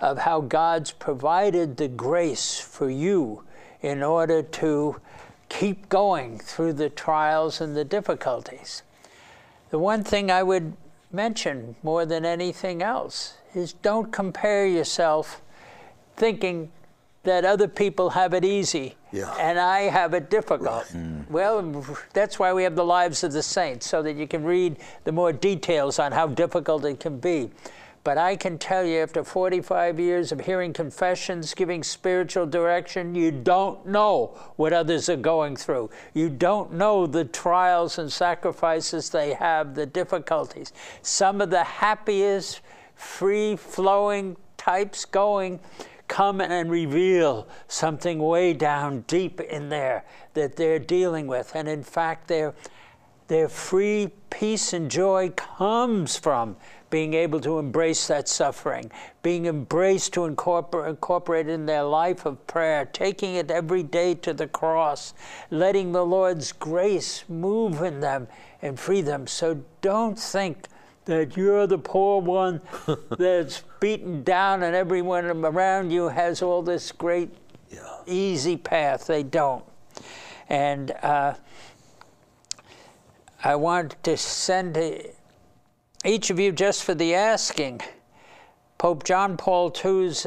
of 0.00 0.18
how 0.18 0.40
God's 0.40 0.92
provided 0.92 1.76
the 1.76 1.88
grace 1.88 2.58
for 2.58 2.90
you 2.90 3.42
in 3.80 4.02
order 4.02 4.42
to 4.42 5.00
keep 5.48 5.88
going 5.88 6.38
through 6.38 6.72
the 6.74 6.90
trials 6.90 7.60
and 7.60 7.76
the 7.76 7.84
difficulties. 7.84 8.82
The 9.70 9.78
one 9.78 10.04
thing 10.04 10.30
I 10.30 10.42
would 10.42 10.76
mention 11.12 11.76
more 11.82 12.04
than 12.06 12.24
anything 12.24 12.82
else 12.82 13.34
is 13.54 13.72
don't 13.72 14.12
compare 14.12 14.66
yourself 14.66 15.42
thinking 16.16 16.70
that 17.24 17.44
other 17.44 17.66
people 17.66 18.10
have 18.10 18.32
it 18.34 18.44
easy 18.44 18.94
Yeah. 19.10 19.34
and 19.38 19.58
I 19.58 19.82
have 19.82 20.14
it 20.14 20.30
difficult. 20.30 20.84
Mm. 20.92 21.28
Well, 21.28 21.84
that's 22.12 22.38
why 22.38 22.52
we 22.52 22.62
have 22.62 22.76
the 22.76 22.84
lives 22.84 23.24
of 23.24 23.32
the 23.32 23.42
saints, 23.42 23.88
so 23.88 24.00
that 24.02 24.14
you 24.14 24.28
can 24.28 24.44
read 24.44 24.76
the 25.04 25.10
more 25.12 25.32
details 25.32 25.98
on 25.98 26.12
how 26.12 26.28
difficult 26.28 26.84
it 26.84 27.00
can 27.00 27.18
be. 27.18 27.50
But 28.06 28.18
I 28.18 28.36
can 28.36 28.56
tell 28.56 28.84
you, 28.84 28.98
after 29.00 29.24
45 29.24 29.98
years 29.98 30.30
of 30.30 30.38
hearing 30.38 30.72
confessions, 30.72 31.52
giving 31.54 31.82
spiritual 31.82 32.46
direction, 32.46 33.16
you 33.16 33.32
don't 33.32 33.84
know 33.84 34.38
what 34.54 34.72
others 34.72 35.08
are 35.08 35.16
going 35.16 35.56
through. 35.56 35.90
You 36.14 36.30
don't 36.30 36.74
know 36.74 37.08
the 37.08 37.24
trials 37.24 37.98
and 37.98 38.12
sacrifices 38.12 39.10
they 39.10 39.34
have, 39.34 39.74
the 39.74 39.86
difficulties. 39.86 40.72
Some 41.02 41.40
of 41.40 41.50
the 41.50 41.64
happiest, 41.64 42.60
free 42.94 43.56
flowing 43.56 44.36
types 44.56 45.04
going 45.04 45.58
come 46.06 46.40
and 46.40 46.70
reveal 46.70 47.48
something 47.66 48.20
way 48.20 48.52
down 48.52 49.00
deep 49.08 49.40
in 49.40 49.68
there 49.68 50.04
that 50.34 50.54
they're 50.54 50.78
dealing 50.78 51.26
with. 51.26 51.50
And 51.56 51.66
in 51.66 51.82
fact, 51.82 52.28
their, 52.28 52.54
their 53.26 53.48
free 53.48 54.12
peace 54.30 54.72
and 54.72 54.88
joy 54.88 55.30
comes 55.30 56.16
from 56.16 56.56
being 56.90 57.14
able 57.14 57.40
to 57.40 57.58
embrace 57.58 58.06
that 58.06 58.28
suffering, 58.28 58.90
being 59.22 59.46
embraced 59.46 60.12
to 60.14 60.24
incorporate, 60.24 60.88
incorporate 60.88 61.48
in 61.48 61.66
their 61.66 61.82
life 61.82 62.26
of 62.26 62.46
prayer, 62.46 62.84
taking 62.86 63.34
it 63.34 63.50
every 63.50 63.82
day 63.82 64.14
to 64.14 64.32
the 64.32 64.46
cross, 64.46 65.14
letting 65.50 65.92
the 65.92 66.04
Lord's 66.04 66.52
grace 66.52 67.24
move 67.28 67.82
in 67.82 68.00
them 68.00 68.28
and 68.62 68.78
free 68.78 69.02
them. 69.02 69.26
So 69.26 69.62
don't 69.80 70.18
think 70.18 70.68
that 71.06 71.36
you're 71.36 71.66
the 71.66 71.78
poor 71.78 72.20
one 72.20 72.60
that's 73.18 73.62
beaten 73.80 74.22
down 74.22 74.62
and 74.62 74.74
everyone 74.74 75.24
around 75.44 75.90
you 75.90 76.08
has 76.08 76.42
all 76.42 76.62
this 76.62 76.92
great 76.92 77.30
easy 78.06 78.56
path. 78.56 79.06
They 79.06 79.22
don't. 79.22 79.64
And 80.48 80.92
uh, 81.02 81.34
I 83.42 83.56
want 83.56 84.02
to 84.04 84.16
send 84.16 84.76
a, 84.76 85.12
each 86.06 86.30
of 86.30 86.38
you, 86.38 86.52
just 86.52 86.84
for 86.84 86.94
the 86.94 87.14
asking, 87.14 87.80
Pope 88.78 89.04
John 89.04 89.36
Paul 89.36 89.74
II's 89.84 90.26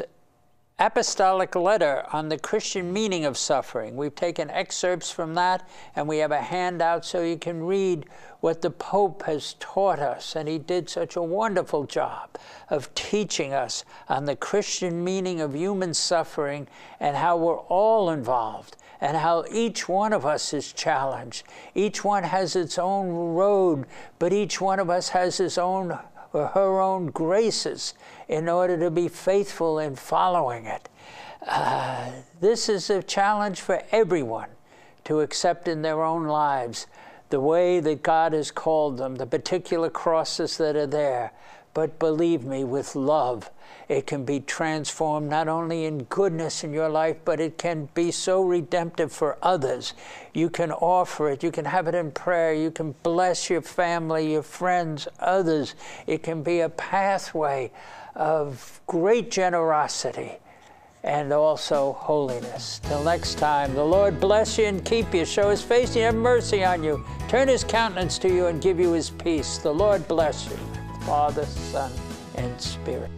apostolic 0.80 1.56
letter 1.56 2.06
on 2.14 2.30
the 2.30 2.40
Christian 2.40 2.94
meaning 2.94 3.26
of 3.26 3.38
suffering. 3.38 3.98
We've 3.98 4.16
taken 4.16 4.50
excerpts 4.50 5.12
from 5.12 5.34
that, 5.36 5.68
and 5.96 6.08
we 6.08 6.20
have 6.20 6.32
a 6.32 6.42
handout 6.42 7.06
so 7.06 7.22
you 7.22 7.38
can 7.38 7.64
read 7.64 8.06
what 8.40 8.62
the 8.62 8.72
Pope 8.72 9.24
has 9.24 9.56
taught 9.60 10.00
us. 10.00 10.36
And 10.36 10.48
he 10.48 10.58
did 10.58 10.90
such 10.90 11.18
a 11.18 11.22
wonderful 11.22 11.84
job 11.84 12.38
of 12.70 12.94
teaching 12.96 13.54
us 13.54 13.84
on 14.08 14.26
the 14.26 14.38
Christian 14.38 15.04
meaning 15.04 15.42
of 15.42 15.54
human 15.54 15.94
suffering 15.94 16.68
and 17.00 17.18
how 17.18 17.36
we're 17.36 17.60
all 17.60 18.10
involved 18.10 18.78
and 19.02 19.18
how 19.18 19.46
each 19.52 19.88
one 19.88 20.14
of 20.14 20.26
us 20.26 20.54
is 20.54 20.74
challenged. 20.74 21.44
Each 21.74 22.04
one 22.04 22.24
has 22.24 22.56
its 22.56 22.78
own 22.78 23.10
road, 23.10 23.86
but 24.18 24.34
each 24.34 24.60
one 24.60 24.80
of 24.80 24.90
us 24.90 25.10
has 25.10 25.38
his 25.38 25.58
own 25.58 25.98
or 26.34 26.48
her 26.48 26.80
own 26.80 27.08
graces 27.08 27.94
in 28.28 28.48
order 28.48 28.78
to 28.78 28.92
be 28.92 29.08
faithful 29.08 29.80
in 29.80 29.96
following 29.96 30.66
it. 30.66 30.90
Uh, 31.46 32.12
this 32.40 32.70
is 32.70 32.90
a 32.90 33.02
challenge 33.02 33.62
for 33.62 33.82
everyone 33.92 34.50
to 35.06 35.22
accept 35.22 35.68
in 35.68 35.82
their 35.82 36.04
own 36.04 36.26
lives 36.26 36.86
the 37.30 37.40
way 37.40 37.80
that 37.80 38.04
God 38.04 38.34
has 38.34 38.52
called 38.52 38.98
them, 38.98 39.16
the 39.16 39.26
particular 39.26 39.90
crosses 39.90 40.58
that 40.58 40.76
are 40.76 40.88
there. 40.88 41.32
But 41.80 41.98
believe 41.98 42.44
me, 42.44 42.66
with 42.66 42.94
love, 42.94 43.50
it 43.88 44.06
can 44.06 44.26
be 44.26 44.42
transformed 44.42 45.30
not 45.30 45.48
only 45.48 45.86
in 45.86 46.04
goodness 46.04 46.62
in 46.66 46.74
your 46.74 46.90
life, 46.90 47.16
but 47.24 47.40
it 47.40 47.58
can 47.58 47.88
be 47.94 48.12
so 48.12 48.44
redemptive 48.44 49.14
for 49.14 49.38
others. 49.42 49.94
You 50.34 50.50
can 50.50 50.74
offer 50.74 51.30
it, 51.30 51.42
you 51.42 51.52
can 51.52 51.64
have 51.64 51.88
it 51.88 51.96
in 51.96 52.12
prayer, 52.12 52.54
you 52.54 52.70
can 52.70 52.96
bless 53.02 53.50
your 53.50 53.62
family, 53.62 54.34
your 54.34 54.44
friends, 54.44 55.08
others. 55.22 55.74
It 56.06 56.22
can 56.22 56.44
be 56.44 56.60
a 56.60 56.68
pathway 56.68 57.72
of 58.14 58.82
great 58.86 59.32
generosity 59.32 60.34
and 61.06 61.32
also 61.32 61.94
holiness. 61.94 62.82
Till 62.84 63.06
next 63.06 63.36
time, 63.36 63.74
the 63.74 63.86
Lord 63.86 64.20
bless 64.20 64.58
you 64.58 64.66
and 64.66 64.84
keep 64.84 65.14
you, 65.14 65.24
show 65.24 65.50
his 65.50 65.62
face 65.62 65.96
and 65.96 66.04
have 66.04 66.16
mercy 66.16 66.62
on 66.62 66.84
you, 66.84 67.06
turn 67.30 67.48
his 67.48 67.64
countenance 67.64 68.18
to 68.18 68.28
you 68.28 68.48
and 68.48 68.62
give 68.62 68.82
you 68.82 68.92
his 68.92 69.10
peace. 69.10 69.60
The 69.60 69.74
Lord 69.74 70.06
bless 70.10 70.50
you, 70.50 70.60
Father, 71.10 71.46
Son, 71.46 71.92
and 72.36 72.62
Spirit. 72.62 73.10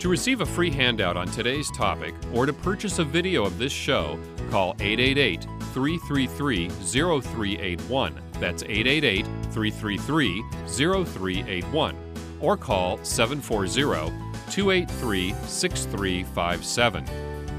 To 0.00 0.08
receive 0.08 0.40
a 0.40 0.46
free 0.46 0.72
handout 0.72 1.16
on 1.16 1.28
today's 1.28 1.70
topic 1.70 2.12
or 2.34 2.44
to 2.44 2.52
purchase 2.52 2.98
a 2.98 3.04
video 3.04 3.44
of 3.44 3.56
this 3.56 3.70
show, 3.70 4.18
call 4.50 4.74
888 4.80 5.42
333 5.72 6.68
0381. 6.68 8.20
That's 8.40 8.64
888 8.64 9.26
333 9.52 10.42
0381. 10.66 11.96
Or 12.40 12.56
call 12.56 12.98
740 13.04 14.12
283 14.50 15.34
6357. 15.46 17.04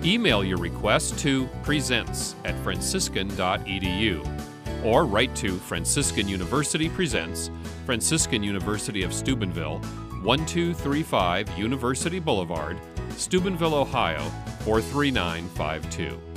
Email 0.04 0.44
your 0.44 0.58
request 0.58 1.18
to 1.20 1.48
presents 1.64 2.36
at 2.44 2.60
franciscan.edu 2.60 4.40
or 4.84 5.06
write 5.06 5.36
to 5.36 5.58
Franciscan 5.58 6.28
University 6.28 6.90
Presents, 6.90 7.52
Franciscan 7.90 8.44
University 8.44 9.02
of 9.02 9.12
Steubenville, 9.12 9.80
1235 10.22 11.58
University 11.58 12.20
Boulevard, 12.20 12.78
Steubenville, 13.18 13.74
Ohio 13.74 14.20
43952. 14.60 16.29